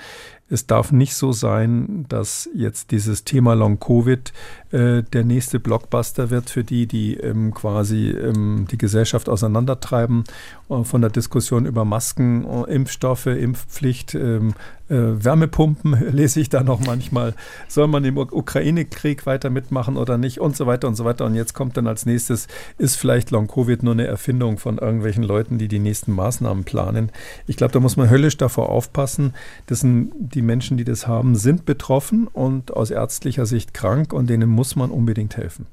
Es 0.51 0.67
darf 0.67 0.93
nicht 0.93 1.15
so 1.15 1.33
sein, 1.33 2.07
dass 2.09 2.49
jetzt 2.55 2.91
dieses 2.91 3.25
Thema 3.25 3.55
Long-Covid 3.55 4.33
äh, 4.71 5.03
der 5.03 5.25
nächste 5.25 5.61
Blockbuster 5.61 6.31
wird 6.31 6.51
für 6.51 6.65
die, 6.65 6.87
die 6.87 7.15
ähm, 7.17 7.53
quasi 7.53 8.11
ähm, 8.11 8.67
die 8.71 8.79
Gesellschaft 8.79 9.29
auseinandertreiben, 9.29 10.25
äh, 10.71 10.85
von 10.85 11.01
der 11.01 11.11
Diskussion 11.11 11.67
über 11.67 11.85
Masken, 11.85 12.45
äh, 12.45 12.75
Impfstoffe, 12.75 13.27
Impfpflicht, 13.27 14.15
ähm, 14.15 14.55
äh, 14.89 14.95
Wärmepumpen 15.25 16.13
lese 16.13 16.41
ich 16.41 16.49
da 16.49 16.63
noch 16.63 16.81
manchmal. 16.81 17.35
Soll 17.69 17.89
man 17.89 18.05
im 18.05 18.17
Ukraine-Krieg 18.17 19.27
weiter 19.27 19.51
mitmachen 19.51 19.97
oder 19.97 20.19
nicht 20.19 20.41
und 20.41 20.57
so 20.57 20.67
weiter 20.67 20.89
und 20.89 20.95
so 20.95 21.05
weiter. 21.05 21.27
Und 21.27 21.35
jetzt 21.35 21.55
kommt 21.55 21.77
dann 21.77 21.87
als 21.87 22.07
nächstes, 22.07 22.49
ist 22.79 22.97
vielleicht 22.97 23.31
Long-Covid 23.31 23.83
nur 23.83 23.93
eine 23.93 24.07
Erfindung 24.07 24.59
von 24.59 24.79
irgendwelchen 24.79 25.23
Leuten, 25.23 25.59
die 25.59 25.69
die 25.69 25.79
nächsten 25.79 26.13
Maßnahmen 26.13 26.65
planen. 26.65 27.13
Ich 27.47 27.57
glaube, 27.57 27.73
da 27.73 27.81
muss 27.81 27.97
man 27.97 28.11
höllisch 28.11 28.37
davor 28.37 28.71
aufpassen. 28.71 29.35
Das 29.67 29.81
sind, 29.81 30.13
die 30.19 30.38
Menschen, 30.43 30.77
die 30.77 30.85
das 30.85 31.07
haben, 31.07 31.37
sind 31.37 31.65
betroffen 31.65 32.27
und 32.27 32.75
aus 32.75 32.91
ärztlicher 32.91 33.47
Sicht 33.47 33.75
krank 33.75 34.13
und 34.13 34.29
denen 34.29 34.49
muss 34.49 34.77
man 34.77 34.91
unbedingt 34.91 35.37
helfen. 35.37 35.67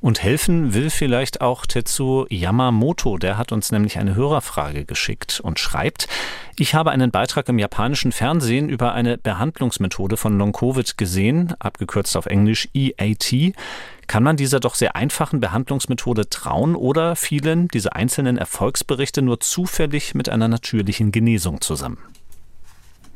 Und 0.00 0.22
helfen 0.22 0.74
will 0.74 0.90
vielleicht 0.90 1.40
auch 1.40 1.66
Tetsu 1.66 2.26
Yamamoto. 2.28 3.18
Der 3.18 3.36
hat 3.36 3.50
uns 3.50 3.72
nämlich 3.72 3.98
eine 3.98 4.14
Hörerfrage 4.14 4.84
geschickt 4.84 5.40
und 5.40 5.58
schreibt, 5.58 6.06
ich 6.56 6.74
habe 6.74 6.92
einen 6.92 7.10
Beitrag 7.10 7.48
im 7.48 7.58
japanischen 7.58 8.12
Fernsehen 8.12 8.68
über 8.68 8.94
eine 8.94 9.18
Behandlungsmethode 9.18 10.16
von 10.16 10.38
Long-Covid 10.38 10.98
gesehen, 10.98 11.54
abgekürzt 11.58 12.16
auf 12.16 12.26
Englisch 12.26 12.68
EAT. 12.74 13.54
Kann 14.06 14.22
man 14.22 14.36
dieser 14.36 14.60
doch 14.60 14.76
sehr 14.76 14.94
einfachen 14.94 15.40
Behandlungsmethode 15.40 16.30
trauen 16.30 16.76
oder 16.76 17.16
fielen 17.16 17.66
diese 17.68 17.94
einzelnen 17.94 18.38
Erfolgsberichte 18.38 19.20
nur 19.20 19.40
zufällig 19.40 20.14
mit 20.14 20.28
einer 20.28 20.46
natürlichen 20.46 21.10
Genesung 21.10 21.60
zusammen? 21.60 21.98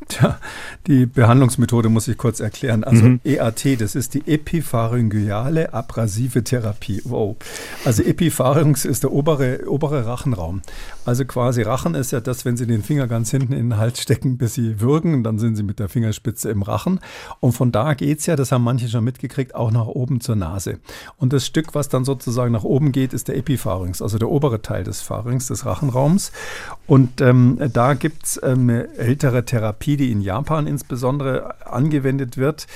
Tja, 0.08 0.38
die 0.86 1.06
Behandlungsmethode 1.06 1.88
muss 1.88 2.08
ich 2.08 2.18
kurz 2.18 2.40
erklären. 2.40 2.84
Also 2.84 3.04
mhm. 3.04 3.20
EAT, 3.24 3.80
das 3.80 3.94
ist 3.94 4.14
die 4.14 4.26
epipharyngeale 4.26 5.72
abrasive 5.72 6.44
Therapie. 6.44 7.00
Wow. 7.04 7.36
Also 7.84 8.02
Epipharynx 8.02 8.84
ist 8.84 9.02
der 9.02 9.12
obere, 9.12 9.68
obere 9.68 10.06
Rachenraum. 10.06 10.62
Also 11.04 11.24
quasi 11.24 11.62
Rachen 11.62 11.94
ist 11.94 12.12
ja 12.12 12.20
das, 12.20 12.44
wenn 12.44 12.56
Sie 12.56 12.66
den 12.66 12.82
Finger 12.82 13.06
ganz 13.06 13.30
hinten 13.30 13.52
in 13.52 13.70
den 13.70 13.76
Hals 13.78 14.00
stecken, 14.00 14.38
bis 14.38 14.54
Sie 14.54 14.80
würgen, 14.80 15.24
dann 15.24 15.38
sind 15.38 15.56
Sie 15.56 15.62
mit 15.62 15.78
der 15.78 15.88
Fingerspitze 15.88 16.50
im 16.50 16.62
Rachen. 16.62 17.00
Und 17.40 17.52
von 17.52 17.72
da 17.72 17.94
geht 17.94 18.20
es 18.20 18.26
ja, 18.26 18.36
das 18.36 18.52
haben 18.52 18.64
manche 18.64 18.88
schon 18.88 19.04
mitgekriegt, 19.04 19.54
auch 19.54 19.70
nach 19.70 19.86
oben 19.86 20.20
zur 20.20 20.36
Nase. 20.36 20.78
Und 21.16 21.32
das 21.32 21.46
Stück, 21.46 21.74
was 21.74 21.88
dann 21.88 22.04
sozusagen 22.04 22.52
nach 22.52 22.64
oben 22.64 22.92
geht, 22.92 23.12
ist 23.12 23.28
der 23.28 23.36
Epipharynx, 23.36 24.00
also 24.00 24.18
der 24.18 24.28
obere 24.28 24.62
Teil 24.62 24.84
des 24.84 25.00
Pharynx, 25.02 25.48
des 25.48 25.66
Rachenraums. 25.66 26.32
Und 26.86 27.20
ähm, 27.20 27.58
da 27.72 27.94
gibt 27.94 28.24
es 28.24 28.40
ähm, 28.42 28.68
eine 28.68 28.96
ältere 28.96 29.44
Therapie, 29.44 29.91
die 29.96 30.12
in 30.12 30.20
Japan 30.20 30.66
insbesondere 30.66 31.66
angewendet 31.66 32.36
wird. 32.36 32.66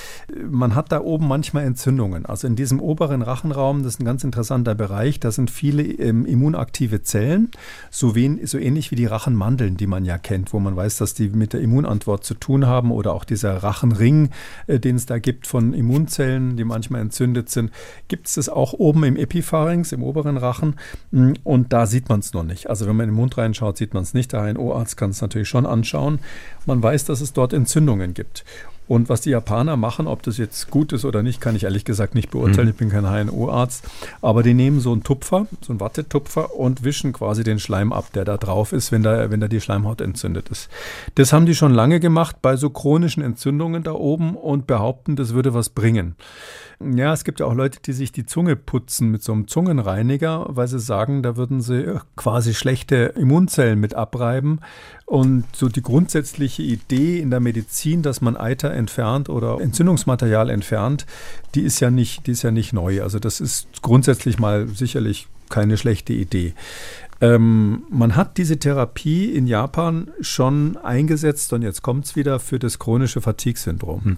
Man 0.49 0.75
hat 0.75 0.91
da 0.91 1.01
oben 1.01 1.27
manchmal 1.27 1.63
Entzündungen. 1.63 2.25
Also 2.25 2.47
in 2.47 2.55
diesem 2.55 2.79
oberen 2.79 3.21
Rachenraum, 3.21 3.83
das 3.83 3.95
ist 3.95 3.99
ein 3.99 4.05
ganz 4.05 4.23
interessanter 4.23 4.75
Bereich, 4.75 5.19
da 5.19 5.31
sind 5.31 5.51
viele 5.51 5.83
ähm, 5.83 6.25
immunaktive 6.25 7.01
Zellen, 7.03 7.51
so, 7.89 8.15
wen, 8.15 8.45
so 8.45 8.57
ähnlich 8.57 8.91
wie 8.91 8.95
die 8.95 9.05
Rachenmandeln, 9.05 9.77
die 9.77 9.87
man 9.87 10.05
ja 10.05 10.17
kennt, 10.17 10.53
wo 10.53 10.59
man 10.59 10.75
weiß, 10.75 10.97
dass 10.97 11.13
die 11.13 11.29
mit 11.29 11.53
der 11.53 11.61
Immunantwort 11.61 12.23
zu 12.23 12.33
tun 12.33 12.65
haben 12.65 12.91
oder 12.91 13.13
auch 13.13 13.23
dieser 13.23 13.57
Rachenring, 13.57 14.29
äh, 14.67 14.79
den 14.79 14.95
es 14.95 15.05
da 15.05 15.19
gibt 15.19 15.47
von 15.47 15.73
Immunzellen, 15.73 16.57
die 16.57 16.63
manchmal 16.63 17.01
entzündet 17.01 17.49
sind, 17.49 17.71
gibt 18.07 18.27
es 18.27 18.35
das 18.35 18.49
auch 18.49 18.73
oben 18.73 19.03
im 19.03 19.15
Epipharynx, 19.15 19.91
im 19.91 20.03
oberen 20.03 20.37
Rachen 20.37 20.75
mm, 21.11 21.33
und 21.43 21.73
da 21.73 21.85
sieht 21.85 22.09
man 22.09 22.19
es 22.19 22.33
noch 22.33 22.43
nicht. 22.43 22.69
Also 22.69 22.87
wenn 22.87 22.95
man 22.95 23.05
in 23.05 23.11
den 23.11 23.17
Mund 23.17 23.37
reinschaut, 23.37 23.77
sieht 23.77 23.93
man 23.93 24.03
es 24.03 24.13
nicht. 24.13 24.33
Der 24.33 24.41
HNO-Arzt 24.41 24.97
kann 24.97 25.11
es 25.11 25.21
natürlich 25.21 25.49
schon 25.49 25.65
anschauen. 25.65 26.19
Man 26.65 26.83
weiß, 26.83 27.05
dass 27.09 27.21
es 27.21 27.33
dort 27.33 27.53
Entzündungen 27.53 28.13
gibt. 28.13 28.43
Und 28.87 29.09
was 29.09 29.21
die 29.21 29.31
Japaner 29.31 29.75
machen, 29.75 30.07
ob 30.07 30.23
das 30.23 30.37
jetzt 30.37 30.71
gut 30.71 30.93
ist 30.93 31.03
oder 31.03 31.21
nicht, 31.21 31.41
kann 31.41 31.55
ich 31.55 31.65
ehrlich 31.65 31.83
gesagt 31.83 32.15
nicht 32.15 32.31
beurteilen. 32.31 32.67
Mhm. 32.67 32.71
Ich 32.71 32.77
bin 32.77 32.89
kein 32.89 33.05
HNO-Arzt. 33.05 33.83
Aber 34.21 34.43
die 34.43 34.53
nehmen 34.53 34.79
so 34.79 34.93
einen 34.93 35.03
Tupfer, 35.03 35.47
so 35.61 35.73
einen 35.73 35.81
Wattetupfer 35.81 36.55
und 36.55 36.83
wischen 36.83 37.11
quasi 37.11 37.43
den 37.43 37.59
Schleim 37.59 37.91
ab, 37.91 38.13
der 38.13 38.23
da 38.23 38.37
drauf 38.37 38.71
ist, 38.71 38.91
wenn 38.91 39.03
da, 39.03 39.29
wenn 39.29 39.41
da 39.41 39.49
die 39.49 39.59
Schleimhaut 39.59 39.99
entzündet 39.99 40.47
ist. 40.49 40.69
Das 41.15 41.33
haben 41.33 41.45
die 41.45 41.55
schon 41.55 41.73
lange 41.73 41.99
gemacht 41.99 42.37
bei 42.41 42.55
so 42.55 42.69
chronischen 42.69 43.21
Entzündungen 43.21 43.83
da 43.83 43.91
oben 43.91 44.35
und 44.35 44.67
behaupten, 44.67 45.17
das 45.17 45.33
würde 45.33 45.53
was 45.53 45.69
bringen. 45.69 46.15
Ja, 46.79 47.11
es 47.11 47.23
gibt 47.23 47.39
ja 47.39 47.47
auch 47.47 47.55
Leute, 47.55 47.79
die 47.83 47.93
sich 47.93 48.11
die 48.11 48.27
Zunge 48.27 48.55
putzen 48.55 49.09
mit 49.09 49.23
so 49.23 49.33
einem 49.33 49.47
Zungenreiniger, 49.47 50.45
weil 50.49 50.67
sie 50.67 50.79
sagen, 50.79 51.23
da 51.23 51.35
würden 51.35 51.59
sie 51.59 51.99
quasi 52.15 52.53
schlechte 52.53 53.13
Immunzellen 53.15 53.79
mit 53.79 53.95
abreiben. 53.95 54.59
Und 55.07 55.45
so 55.55 55.69
die 55.69 55.81
grundsätzliche 55.81 56.61
Idee 56.61 57.19
in 57.19 57.31
der 57.31 57.39
Medizin, 57.39 58.03
dass 58.03 58.21
man 58.21 58.37
Eiter 58.37 58.71
entfernt 58.71 59.27
oder 59.27 59.59
Entzündungsmaterial 59.59 60.51
entfernt, 60.51 61.07
die 61.55 61.61
ist 61.61 61.79
ja 61.79 61.89
nicht, 61.89 62.27
die 62.27 62.31
ist 62.31 62.43
ja 62.43 62.51
nicht 62.51 62.73
neu. 62.73 63.01
Also 63.01 63.17
das 63.17 63.41
ist 63.41 63.81
grundsätzlich 63.81 64.37
mal 64.37 64.67
sicherlich 64.67 65.27
keine 65.49 65.77
schlechte 65.77 66.13
Idee. 66.13 66.53
Ähm, 67.19 67.83
man 67.89 68.15
hat 68.15 68.37
diese 68.37 68.57
Therapie 68.57 69.33
in 69.33 69.47
Japan 69.47 70.09
schon 70.21 70.77
eingesetzt 70.77 71.51
und 71.53 71.61
jetzt 71.61 71.81
kommt 71.81 72.05
es 72.05 72.15
wieder 72.15 72.39
für 72.39 72.59
das 72.59 72.79
chronische 72.79 73.21
Fatigue-Syndrom. 73.21 74.03
Hm. 74.03 74.17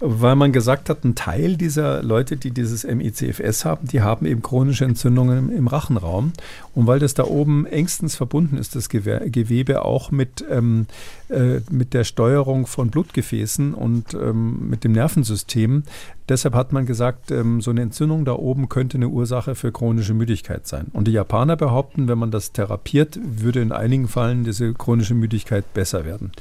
Weil 0.00 0.36
man 0.36 0.52
gesagt 0.52 0.90
hat, 0.90 1.04
ein 1.04 1.14
Teil 1.14 1.56
dieser 1.56 2.02
Leute, 2.02 2.36
die 2.36 2.50
dieses 2.50 2.84
MICFS 2.84 3.64
haben, 3.64 3.88
die 3.88 4.02
haben 4.02 4.26
eben 4.26 4.42
chronische 4.42 4.84
Entzündungen 4.84 5.50
im, 5.50 5.56
im 5.56 5.66
Rachenraum. 5.66 6.32
Und 6.74 6.86
weil 6.86 6.98
das 6.98 7.14
da 7.14 7.24
oben 7.24 7.66
engstens 7.66 8.16
verbunden 8.16 8.58
ist, 8.58 8.76
das 8.76 8.88
Gewebe 8.88 9.84
auch 9.84 10.10
mit, 10.10 10.44
ähm, 10.50 10.86
äh, 11.28 11.60
mit 11.70 11.94
der 11.94 12.04
Steuerung 12.04 12.66
von 12.66 12.90
Blutgefäßen 12.90 13.74
und 13.74 14.14
ähm, 14.14 14.68
mit 14.68 14.84
dem 14.84 14.92
Nervensystem, 14.92 15.84
Deshalb 16.28 16.54
hat 16.54 16.72
man 16.72 16.86
gesagt, 16.86 17.30
ähm, 17.30 17.60
so 17.60 17.70
eine 17.70 17.82
Entzündung 17.82 18.24
da 18.24 18.32
oben 18.32 18.68
könnte 18.68 18.96
eine 18.96 19.08
Ursache 19.08 19.54
für 19.54 19.72
chronische 19.72 20.14
Müdigkeit 20.14 20.66
sein. 20.66 20.86
Und 20.92 21.06
die 21.06 21.12
Japaner 21.12 21.56
behaupten, 21.56 22.08
wenn 22.08 22.18
man 22.18 22.30
das 22.30 22.52
therapiert, 22.52 23.18
würde 23.22 23.60
in 23.60 23.72
einigen 23.72 24.08
Fällen 24.08 24.44
diese 24.44 24.72
chronische 24.72 25.14
Müdigkeit 25.14 25.72
besser 25.74 26.04
werden. 26.04 26.32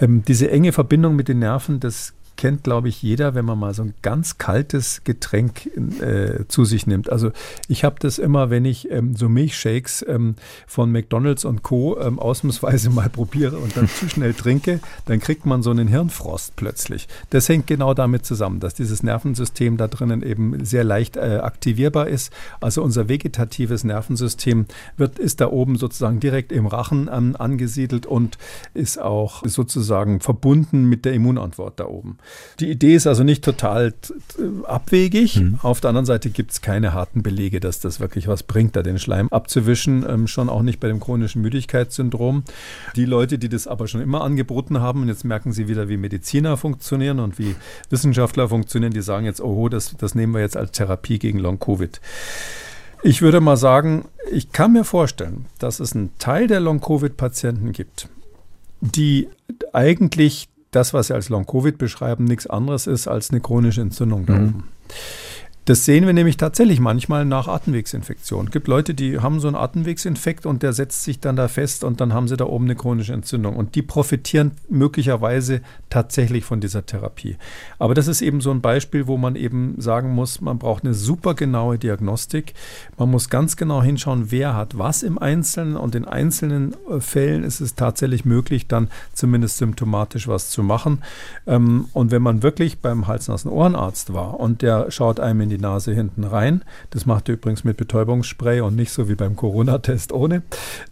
Ähm, 0.00 0.22
diese 0.26 0.50
enge 0.50 0.72
Verbindung 0.72 1.16
mit 1.16 1.28
den 1.28 1.38
Nerven, 1.40 1.80
das 1.80 2.14
kennt, 2.36 2.64
glaube 2.64 2.88
ich, 2.88 3.02
jeder, 3.02 3.34
wenn 3.34 3.44
man 3.44 3.58
mal 3.58 3.74
so 3.74 3.82
ein 3.82 3.94
ganz 4.02 4.38
kaltes 4.38 5.02
Getränk 5.04 5.66
äh, 6.00 6.46
zu 6.48 6.64
sich 6.64 6.86
nimmt. 6.86 7.10
Also 7.10 7.30
ich 7.68 7.84
habe 7.84 7.96
das 7.98 8.18
immer, 8.18 8.50
wenn 8.50 8.64
ich 8.64 8.90
ähm, 8.90 9.16
so 9.16 9.28
Milchshakes 9.28 10.04
ähm, 10.08 10.34
von 10.66 10.90
McDonald's 10.90 11.44
und 11.44 11.62
Co. 11.62 11.98
Ähm, 11.98 12.18
ausnahmsweise 12.18 12.90
mal 12.90 13.08
probiere 13.08 13.58
und 13.58 13.76
dann 13.76 13.88
zu 13.88 14.08
schnell 14.08 14.34
trinke, 14.34 14.80
dann 15.06 15.20
kriegt 15.20 15.46
man 15.46 15.62
so 15.62 15.70
einen 15.70 15.88
Hirnfrost 15.88 16.56
plötzlich. 16.56 17.08
Das 17.30 17.48
hängt 17.48 17.66
genau 17.66 17.94
damit 17.94 18.26
zusammen, 18.26 18.60
dass 18.60 18.74
dieses 18.74 19.02
Nervensystem 19.02 19.76
da 19.76 19.88
drinnen 19.88 20.22
eben 20.22 20.64
sehr 20.64 20.84
leicht 20.84 21.16
äh, 21.16 21.40
aktivierbar 21.42 22.08
ist. 22.08 22.32
Also 22.60 22.82
unser 22.82 23.08
vegetatives 23.08 23.84
Nervensystem 23.84 24.66
wird, 24.96 25.18
ist 25.18 25.40
da 25.40 25.50
oben 25.50 25.76
sozusagen 25.76 26.20
direkt 26.20 26.52
im 26.52 26.66
Rachen 26.66 27.08
angesiedelt 27.08 28.06
und 28.06 28.38
ist 28.74 29.00
auch 29.00 29.42
sozusagen 29.44 30.20
verbunden 30.20 30.84
mit 30.84 31.04
der 31.04 31.12
Immunantwort 31.12 31.80
da 31.80 31.86
oben. 31.86 32.18
Die 32.60 32.70
Idee 32.70 32.94
ist 32.94 33.06
also 33.06 33.24
nicht 33.24 33.44
total 33.44 33.94
abwegig. 34.64 35.40
Mhm. 35.40 35.58
Auf 35.62 35.80
der 35.80 35.90
anderen 35.90 36.06
Seite 36.06 36.30
gibt 36.30 36.52
es 36.52 36.60
keine 36.60 36.92
harten 36.92 37.22
Belege, 37.22 37.60
dass 37.60 37.80
das 37.80 38.00
wirklich 38.00 38.28
was 38.28 38.42
bringt, 38.42 38.76
da 38.76 38.82
den 38.82 38.98
Schleim 38.98 39.28
abzuwischen. 39.28 40.04
Ähm, 40.08 40.26
schon 40.26 40.48
auch 40.48 40.62
nicht 40.62 40.80
bei 40.80 40.88
dem 40.88 41.00
chronischen 41.00 41.42
Müdigkeitssyndrom. 41.42 42.44
Die 42.96 43.04
Leute, 43.04 43.38
die 43.38 43.48
das 43.48 43.66
aber 43.66 43.88
schon 43.88 44.00
immer 44.00 44.22
angeboten 44.22 44.80
haben, 44.80 45.02
und 45.02 45.08
jetzt 45.08 45.24
merken 45.24 45.52
sie 45.52 45.68
wieder, 45.68 45.88
wie 45.88 45.96
Mediziner 45.96 46.56
funktionieren 46.56 47.20
und 47.20 47.38
wie 47.38 47.54
Wissenschaftler 47.90 48.48
funktionieren, 48.48 48.92
die 48.92 49.02
sagen 49.02 49.26
jetzt, 49.26 49.40
oh, 49.40 49.68
das, 49.68 49.96
das 49.96 50.14
nehmen 50.14 50.34
wir 50.34 50.40
jetzt 50.40 50.56
als 50.56 50.72
Therapie 50.72 51.18
gegen 51.18 51.38
Long-Covid. 51.38 52.00
Ich 53.02 53.20
würde 53.20 53.40
mal 53.40 53.58
sagen, 53.58 54.06
ich 54.32 54.52
kann 54.52 54.72
mir 54.72 54.84
vorstellen, 54.84 55.44
dass 55.58 55.78
es 55.78 55.94
einen 55.94 56.16
Teil 56.18 56.46
der 56.46 56.60
Long-Covid-Patienten 56.60 57.72
gibt, 57.72 58.08
die 58.80 59.28
eigentlich 59.74 60.48
das, 60.74 60.94
was 60.94 61.08
Sie 61.08 61.14
als 61.14 61.28
Long-Covid 61.28 61.78
beschreiben, 61.78 62.24
nichts 62.24 62.46
anderes 62.46 62.86
ist 62.86 63.08
als 63.08 63.30
eine 63.30 63.40
chronische 63.40 63.80
Entzündung 63.80 64.26
da 64.26 64.34
mhm. 64.34 64.64
Das 65.66 65.86
sehen 65.86 66.04
wir 66.04 66.12
nämlich 66.12 66.36
tatsächlich 66.36 66.78
manchmal 66.78 67.24
nach 67.24 67.48
Atemwegsinfektionen. 67.48 68.48
Es 68.48 68.52
gibt 68.52 68.68
Leute, 68.68 68.92
die 68.92 69.20
haben 69.20 69.40
so 69.40 69.48
einen 69.48 69.56
Atemwegsinfekt 69.56 70.44
und 70.44 70.62
der 70.62 70.74
setzt 70.74 71.04
sich 71.04 71.20
dann 71.20 71.36
da 71.36 71.48
fest 71.48 71.84
und 71.84 72.02
dann 72.02 72.12
haben 72.12 72.28
sie 72.28 72.36
da 72.36 72.44
oben 72.44 72.66
eine 72.66 72.76
chronische 72.76 73.14
Entzündung. 73.14 73.56
Und 73.56 73.74
die 73.74 73.80
profitieren 73.80 74.50
möglicherweise 74.68 75.62
tatsächlich 75.88 76.44
von 76.44 76.60
dieser 76.60 76.84
Therapie. 76.84 77.38
Aber 77.78 77.94
das 77.94 78.08
ist 78.08 78.20
eben 78.20 78.42
so 78.42 78.50
ein 78.50 78.60
Beispiel, 78.60 79.06
wo 79.06 79.16
man 79.16 79.36
eben 79.36 79.76
sagen 79.78 80.14
muss, 80.14 80.42
man 80.42 80.58
braucht 80.58 80.84
eine 80.84 80.92
super 80.92 81.32
genaue 81.32 81.78
Diagnostik. 81.78 82.52
Man 82.98 83.10
muss 83.10 83.30
ganz 83.30 83.56
genau 83.56 83.82
hinschauen, 83.82 84.30
wer 84.30 84.54
hat 84.54 84.76
was 84.76 85.02
im 85.02 85.16
Einzelnen 85.18 85.76
und 85.76 85.94
in 85.94 86.04
einzelnen 86.04 86.74
äh, 86.90 87.00
Fällen 87.00 87.42
ist 87.42 87.62
es 87.62 87.74
tatsächlich 87.74 88.26
möglich, 88.26 88.68
dann 88.68 88.90
zumindest 89.14 89.56
symptomatisch 89.56 90.28
was 90.28 90.50
zu 90.50 90.62
machen. 90.62 91.02
Ähm, 91.46 91.86
und 91.94 92.10
wenn 92.10 92.22
man 92.22 92.42
wirklich 92.42 92.80
beim 92.80 93.06
Hals-Nasen-Ohrenarzt 93.06 94.12
war 94.12 94.38
und 94.38 94.60
der 94.60 94.90
schaut 94.90 95.20
einem 95.20 95.40
in 95.40 95.48
die 95.48 95.53
die 95.54 95.62
Nase 95.62 95.92
hinten 95.94 96.24
rein. 96.24 96.62
Das 96.90 97.06
macht 97.06 97.28
er 97.28 97.34
übrigens 97.34 97.64
mit 97.64 97.76
Betäubungsspray 97.76 98.60
und 98.60 98.76
nicht 98.76 98.92
so 98.92 99.08
wie 99.08 99.14
beim 99.14 99.36
Corona-Test 99.36 100.12
ohne. 100.12 100.42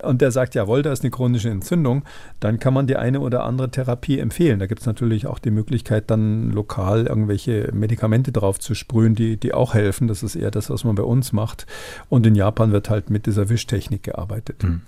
Und 0.02 0.20
der 0.20 0.30
sagt, 0.30 0.54
jawohl, 0.54 0.82
da 0.82 0.92
ist 0.92 1.02
eine 1.02 1.10
chronische 1.10 1.50
Entzündung. 1.50 2.04
Dann 2.40 2.58
kann 2.58 2.74
man 2.74 2.86
die 2.86 2.96
eine 2.96 3.20
oder 3.20 3.44
andere 3.44 3.70
Therapie 3.70 4.18
empfehlen. 4.18 4.58
Da 4.58 4.66
gibt 4.66 4.80
es 4.80 4.86
natürlich 4.86 5.26
auch 5.26 5.38
die 5.38 5.50
Möglichkeit, 5.50 6.10
dann 6.10 6.50
lokal 6.50 7.06
irgendwelche 7.06 7.70
Medikamente 7.72 8.32
drauf 8.32 8.58
zu 8.60 8.74
sprühen, 8.74 9.14
die, 9.14 9.36
die 9.36 9.54
auch 9.54 9.74
helfen. 9.74 10.08
Das 10.08 10.22
ist 10.22 10.36
eher 10.36 10.50
das, 10.50 10.70
was 10.70 10.84
man 10.84 10.94
bei 10.94 11.02
uns 11.02 11.32
macht. 11.32 11.66
Und 12.08 12.26
in 12.26 12.34
Japan 12.34 12.72
wird 12.72 12.90
halt 12.90 13.10
mit 13.10 13.26
dieser 13.26 13.48
Wischtechnik 13.48 14.02
gearbeitet. 14.02 14.62
Mhm. 14.62 14.82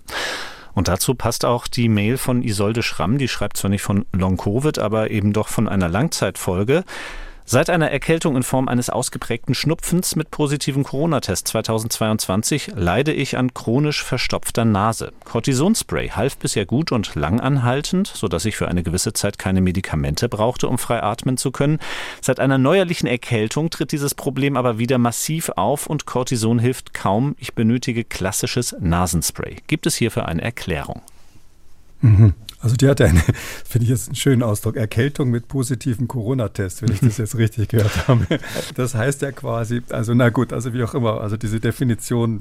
Und 0.75 0.89
dazu 0.89 1.15
passt 1.15 1.45
auch 1.45 1.67
die 1.69 1.89
Mail 1.89 2.19
von 2.19 2.43
Isolde 2.43 2.83
Schramm, 2.83 3.19
die 3.19 3.29
schreibt 3.29 3.57
zwar 3.57 3.71
nicht 3.71 3.83
von 3.83 4.07
Long-Covid, 4.13 4.79
aber 4.81 5.11
eben 5.11 5.33
doch 5.33 5.49
von 5.49 5.69
einer 5.69 5.89
Langzeitfolge. 5.89 6.85
Seit 7.47 7.69
einer 7.69 7.91
Erkältung 7.91 8.37
in 8.37 8.43
Form 8.43 8.69
eines 8.69 8.89
ausgeprägten 8.89 9.55
Schnupfens 9.55 10.17
mit 10.17 10.31
positivem 10.31 10.83
Corona-Test 10.83 11.47
2022 11.49 12.73
leide 12.75 13.13
ich 13.13 13.37
an 13.37 13.53
chronisch 13.53 14.03
verstopfter 14.03 14.65
Nase. 14.65 15.13
Cortisonspray 15.25 16.09
half 16.09 16.39
bisher 16.39 16.65
gut 16.65 16.91
und 16.91 17.15
langanhaltend, 17.15 18.07
sodass 18.07 18.47
ich 18.47 18.57
für 18.57 18.69
eine 18.69 18.83
gewisse 18.83 19.13
Zeit 19.13 19.39
keine 19.39 19.61
Medikamente 19.61 20.31
brauchte, 20.31 20.69
um 20.69 20.79
frei 20.79 21.03
atmen 21.03 21.37
zu 21.37 21.51
können. 21.51 21.81
Seit 22.23 22.41
einer 22.41 22.57
neuerlichen 22.57 23.07
Erkältung 23.07 23.69
tritt 23.69 23.93
dieses 23.93 24.15
Problem 24.15 24.57
aber 24.57 24.79
wieder 24.79 24.97
massiv 24.97 25.51
auf 25.51 25.87
und 25.87 26.07
Cortison 26.07 26.59
hilft 26.59 26.95
kaum. 26.95 27.37
Ich 27.39 27.53
benötige 27.53 28.05
klassisches 28.05 28.75
Nasenspray. 28.81 29.57
Gibt 29.67 29.85
es 29.85 29.97
hierfür 29.97 30.27
eine 30.29 30.41
Erklärung? 30.41 31.03
Mhm. 32.01 32.33
Also 32.65 32.77
die 32.77 32.89
hatte 32.89 33.05
eine, 33.05 33.21
finde 33.69 33.85
ich 33.85 33.91
jetzt 33.91 34.09
einen 34.09 34.17
schönen 34.17 34.43
Ausdruck, 34.43 34.77
Erkältung 34.77 35.29
mit 35.29 35.49
positivem 35.49 36.09
Corona-Test, 36.09 36.81
wenn 36.81 36.93
ich 36.93 37.01
das 37.01 37.19
jetzt 37.19 37.37
richtig 37.37 37.69
gehört 37.69 38.09
habe. 38.09 38.27
Das 38.75 38.95
heißt 38.95 39.21
ja 39.21 39.33
quasi, 39.33 39.83
also 39.91 40.15
na 40.15 40.31
gut, 40.31 40.51
also 40.55 40.73
wie 40.73 40.83
auch 40.83 40.95
immer, 40.95 41.21
also 41.21 41.37
diese 41.37 41.61
Definition 41.61 42.41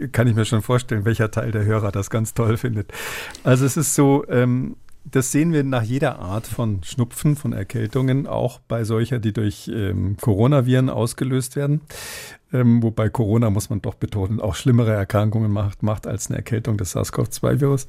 äh, 0.00 0.08
kann 0.08 0.26
ich 0.26 0.34
mir 0.34 0.44
schon 0.44 0.62
vorstellen, 0.62 1.04
welcher 1.04 1.30
Teil 1.30 1.52
der 1.52 1.64
Hörer 1.64 1.92
das 1.92 2.10
ganz 2.10 2.34
toll 2.34 2.56
findet. 2.56 2.92
Also 3.44 3.64
es 3.64 3.76
ist 3.76 3.94
so, 3.94 4.24
ähm, 4.28 4.74
das 5.04 5.30
sehen 5.30 5.52
wir 5.52 5.62
nach 5.62 5.84
jeder 5.84 6.18
Art 6.18 6.48
von 6.48 6.82
Schnupfen, 6.82 7.36
von 7.36 7.52
Erkältungen, 7.52 8.26
auch 8.26 8.58
bei 8.66 8.82
solcher, 8.82 9.20
die 9.20 9.32
durch 9.32 9.70
ähm, 9.72 10.16
Coronaviren 10.20 10.90
ausgelöst 10.90 11.54
werden 11.54 11.82
ähm, 12.54 12.84
wobei 12.84 13.08
Corona, 13.08 13.50
muss 13.50 13.68
man 13.68 13.82
doch 13.82 13.94
betonen, 13.94 14.40
auch 14.40 14.54
schlimmere 14.54 14.92
Erkrankungen 14.92 15.50
macht, 15.50 15.82
macht 15.82 16.06
als 16.06 16.28
eine 16.28 16.36
Erkältung 16.36 16.76
des 16.76 16.94
SARS-CoV-2-Virus. 16.94 17.88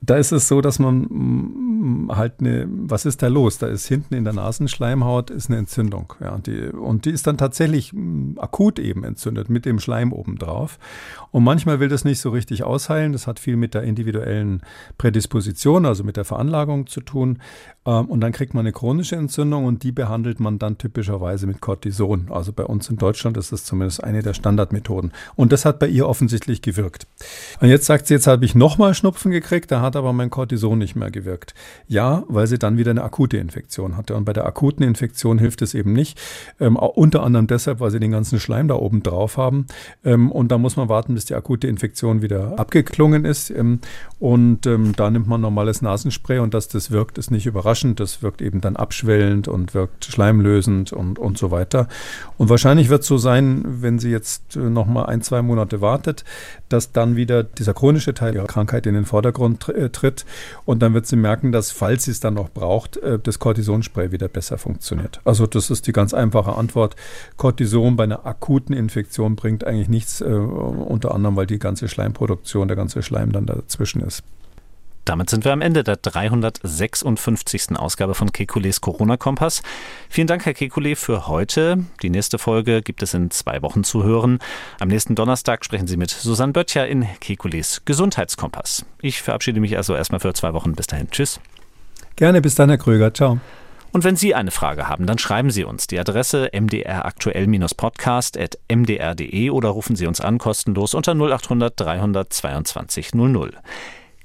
Da 0.00 0.16
ist 0.16 0.32
es 0.32 0.48
so, 0.48 0.60
dass 0.60 0.80
man 0.80 1.02
mm, 1.02 2.10
halt 2.12 2.40
eine, 2.40 2.66
was 2.68 3.06
ist 3.06 3.22
da 3.22 3.28
los? 3.28 3.58
Da 3.58 3.68
ist 3.68 3.86
hinten 3.86 4.14
in 4.14 4.24
der 4.24 4.32
Nasenschleimhaut 4.32 5.30
ist 5.30 5.48
eine 5.48 5.58
Entzündung. 5.58 6.12
Ja, 6.20 6.38
die, 6.38 6.70
und 6.70 7.04
die 7.04 7.10
ist 7.10 7.28
dann 7.28 7.38
tatsächlich 7.38 7.92
mm, 7.92 8.38
akut 8.38 8.80
eben 8.80 9.04
entzündet 9.04 9.48
mit 9.48 9.64
dem 9.64 9.78
Schleim 9.78 10.12
obendrauf. 10.12 10.80
Und 11.30 11.44
manchmal 11.44 11.80
will 11.80 11.88
das 11.88 12.04
nicht 12.04 12.20
so 12.20 12.30
richtig 12.30 12.64
ausheilen. 12.64 13.12
Das 13.12 13.26
hat 13.26 13.38
viel 13.38 13.56
mit 13.56 13.74
der 13.74 13.82
individuellen 13.82 14.62
Prädisposition, 14.98 15.86
also 15.86 16.04
mit 16.04 16.16
der 16.16 16.24
Veranlagung 16.24 16.86
zu 16.86 17.00
tun. 17.00 17.38
Ähm, 17.86 18.06
und 18.06 18.20
dann 18.20 18.32
kriegt 18.32 18.54
man 18.54 18.66
eine 18.66 18.72
chronische 18.72 19.16
Entzündung 19.16 19.64
und 19.64 19.82
die 19.82 19.92
behandelt 19.92 20.40
man 20.40 20.58
dann 20.58 20.78
typischerweise 20.78 21.46
mit 21.46 21.60
Cortison. 21.60 22.28
Also 22.30 22.52
bei 22.52 22.64
uns 22.64 22.88
in 22.90 22.96
Deutschland 22.96 23.36
ist 23.36 23.52
das 23.52 23.64
zumindest 23.64 24.02
eine 24.04 24.22
der 24.22 24.34
Standardmethoden. 24.34 25.12
Und 25.36 25.52
das 25.52 25.64
hat 25.64 25.78
bei 25.78 25.86
ihr 25.86 26.08
offensichtlich 26.08 26.62
gewirkt. 26.62 27.06
Und 27.60 27.68
jetzt 27.68 27.86
sagt 27.86 28.06
sie, 28.06 28.14
jetzt 28.14 28.26
habe 28.26 28.44
ich 28.44 28.54
nochmal 28.54 28.94
Schnupfen 28.94 29.30
gekriegt, 29.30 29.70
da 29.70 29.80
hat 29.80 29.96
aber 29.96 30.12
mein 30.12 30.30
Cortison 30.30 30.78
nicht 30.78 30.96
mehr 30.96 31.10
gewirkt. 31.10 31.54
Ja, 31.86 32.24
weil 32.28 32.46
sie 32.46 32.58
dann 32.58 32.76
wieder 32.76 32.90
eine 32.90 33.02
akute 33.02 33.38
Infektion 33.38 33.96
hatte. 33.96 34.14
Und 34.16 34.24
bei 34.24 34.32
der 34.32 34.46
akuten 34.46 34.84
Infektion 34.84 35.38
hilft 35.38 35.62
es 35.62 35.74
eben 35.74 35.92
nicht. 35.92 36.20
Ähm, 36.58 36.76
unter 36.76 37.22
anderem 37.22 37.46
deshalb, 37.46 37.80
weil 37.80 37.90
sie 37.90 38.00
den 38.00 38.10
ganzen 38.10 38.40
Schleim 38.40 38.68
da 38.68 38.74
oben 38.74 39.02
drauf 39.02 39.36
haben. 39.36 39.66
Ähm, 40.04 40.30
und 40.30 40.48
da 40.48 40.58
muss 40.58 40.76
man 40.76 40.88
warten, 40.88 41.14
bis 41.20 41.26
die 41.26 41.34
akute 41.34 41.66
Infektion 41.66 42.22
wieder 42.22 42.58
abgeklungen 42.58 43.26
ist. 43.26 43.50
Ähm, 43.50 43.80
und 44.18 44.66
ähm, 44.66 44.94
da 44.96 45.10
nimmt 45.10 45.26
man 45.26 45.42
normales 45.42 45.82
Nasenspray 45.82 46.38
und 46.38 46.54
dass 46.54 46.68
das 46.68 46.90
wirkt, 46.90 47.18
ist 47.18 47.30
nicht 47.30 47.44
überraschend. 47.44 48.00
Das 48.00 48.22
wirkt 48.22 48.40
eben 48.40 48.62
dann 48.62 48.76
abschwellend 48.76 49.46
und 49.46 49.74
wirkt 49.74 50.06
schleimlösend 50.06 50.94
und, 50.94 51.18
und 51.18 51.36
so 51.36 51.50
weiter. 51.50 51.88
Und 52.38 52.48
wahrscheinlich 52.48 52.88
wird 52.88 53.02
es 53.02 53.06
so 53.06 53.18
sein, 53.18 53.64
wenn 53.66 53.98
sie 53.98 54.10
jetzt 54.10 54.56
äh, 54.56 54.60
noch 54.60 54.86
mal 54.86 55.04
ein, 55.04 55.20
zwei 55.20 55.42
Monate 55.42 55.82
wartet, 55.82 56.24
dass 56.70 56.92
dann 56.92 57.16
wieder 57.16 57.42
dieser 57.44 57.74
chronische 57.74 58.14
Teil 58.14 58.34
ihrer 58.34 58.46
Krankheit 58.46 58.86
in 58.86 58.94
den 58.94 59.04
Vordergrund 59.04 59.68
äh, 59.68 59.90
tritt. 59.90 60.24
Und 60.64 60.80
dann 60.80 60.94
wird 60.94 61.06
sie 61.06 61.16
merken, 61.16 61.52
dass, 61.52 61.70
falls 61.70 62.04
sie 62.04 62.10
es 62.10 62.20
dann 62.20 62.34
noch 62.34 62.48
braucht, 62.48 62.96
äh, 62.96 63.18
das 63.18 63.38
Cortisonspray 63.38 64.12
wieder 64.12 64.28
besser 64.28 64.56
funktioniert. 64.56 65.20
Also 65.24 65.46
das 65.46 65.70
ist 65.70 65.86
die 65.86 65.92
ganz 65.92 66.14
einfache 66.14 66.56
Antwort. 66.56 66.96
Cortison 67.36 67.96
bei 67.96 68.04
einer 68.04 68.26
akuten 68.26 68.74
Infektion 68.74 69.36
bringt 69.36 69.64
eigentlich 69.64 69.88
nichts, 69.88 70.22
unter 70.22 71.14
anderem, 71.14 71.36
weil 71.36 71.46
die 71.46 71.58
ganze 71.58 71.88
Schleimproduktion, 71.88 72.68
der 72.68 72.76
ganze 72.76 73.02
Schleim 73.02 73.32
dann 73.32 73.46
dazwischen 73.46 74.00
ist. 74.02 74.22
Damit 75.04 75.30
sind 75.30 75.44
wir 75.44 75.52
am 75.52 75.60
Ende 75.60 75.82
der 75.82 75.96
356. 75.96 77.76
Ausgabe 77.76 78.14
von 78.14 78.32
Kekules 78.32 78.80
Corona-Kompass. 78.80 79.62
Vielen 80.08 80.26
Dank, 80.26 80.46
Herr 80.46 80.54
Kekule, 80.54 80.96
für 80.96 81.26
heute. 81.26 81.84
Die 82.02 82.10
nächste 82.10 82.38
Folge 82.38 82.82
gibt 82.82 83.02
es 83.02 83.14
in 83.14 83.30
zwei 83.30 83.62
Wochen 83.62 83.82
zu 83.82 84.04
hören. 84.04 84.38
Am 84.78 84.88
nächsten 84.88 85.14
Donnerstag 85.14 85.64
sprechen 85.64 85.86
Sie 85.86 85.96
mit 85.96 86.10
Susanne 86.10 86.52
Böttcher 86.52 86.86
in 86.86 87.06
Kekules 87.20 87.82
Gesundheitskompass. 87.84 88.84
Ich 89.00 89.22
verabschiede 89.22 89.60
mich 89.60 89.76
also 89.76 89.94
erstmal 89.94 90.20
für 90.20 90.34
zwei 90.34 90.52
Wochen. 90.52 90.74
Bis 90.74 90.86
dahin. 90.86 91.10
Tschüss. 91.10 91.40
Gerne, 92.16 92.42
bis 92.42 92.54
dann, 92.54 92.68
Herr 92.68 92.78
Kröger. 92.78 93.14
Ciao. 93.14 93.40
Und 93.92 94.04
wenn 94.04 94.14
Sie 94.14 94.34
eine 94.34 94.52
Frage 94.52 94.88
haben, 94.88 95.06
dann 95.06 95.18
schreiben 95.18 95.50
Sie 95.50 95.64
uns. 95.64 95.88
Die 95.88 95.98
Adresse 95.98 96.50
mdraktuell-podcast.mdr.de 96.52 99.50
oder 99.50 99.70
rufen 99.70 99.96
Sie 99.96 100.06
uns 100.06 100.20
an 100.20 100.38
kostenlos 100.38 100.94
unter 100.94 101.14
0800 101.14 101.72
322 101.76 103.14
00. 103.14 103.58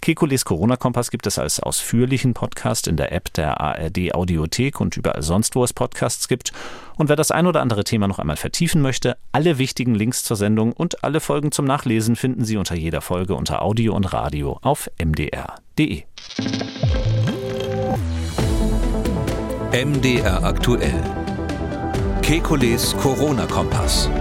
Kekules 0.05 0.45
Corona-Kompass 0.45 1.09
gibt 1.09 1.25
es 1.25 1.39
als 1.39 1.59
ausführlichen 1.59 2.35
Podcast 2.35 2.87
in 2.87 2.95
der 2.95 3.11
App 3.11 3.33
der 3.33 3.59
ARD 3.59 4.13
Audiothek 4.13 4.79
und 4.79 4.95
überall 4.97 5.23
sonst, 5.23 5.55
wo 5.55 5.63
es 5.63 5.73
Podcasts 5.73 6.27
gibt. 6.27 6.51
Und 6.95 7.09
wer 7.09 7.15
das 7.15 7.31
ein 7.31 7.47
oder 7.47 7.63
andere 7.63 7.83
Thema 7.83 8.07
noch 8.07 8.19
einmal 8.19 8.35
vertiefen 8.35 8.83
möchte, 8.83 9.17
alle 9.31 9.57
wichtigen 9.57 9.95
Links 9.95 10.23
zur 10.23 10.37
Sendung 10.37 10.73
und 10.73 11.03
alle 11.03 11.21
Folgen 11.21 11.51
zum 11.51 11.65
Nachlesen 11.65 12.15
finden 12.15 12.45
Sie 12.45 12.57
unter 12.57 12.75
jeder 12.75 13.01
Folge 13.01 13.33
unter 13.33 13.63
Audio 13.63 13.95
und 13.95 14.13
Radio 14.13 14.59
auf 14.61 14.91
mdr.de. 15.03 16.03
MDR 19.71 20.43
aktuell. 20.43 21.01
Kekules 22.21 22.95
Corona-Kompass. 22.97 24.11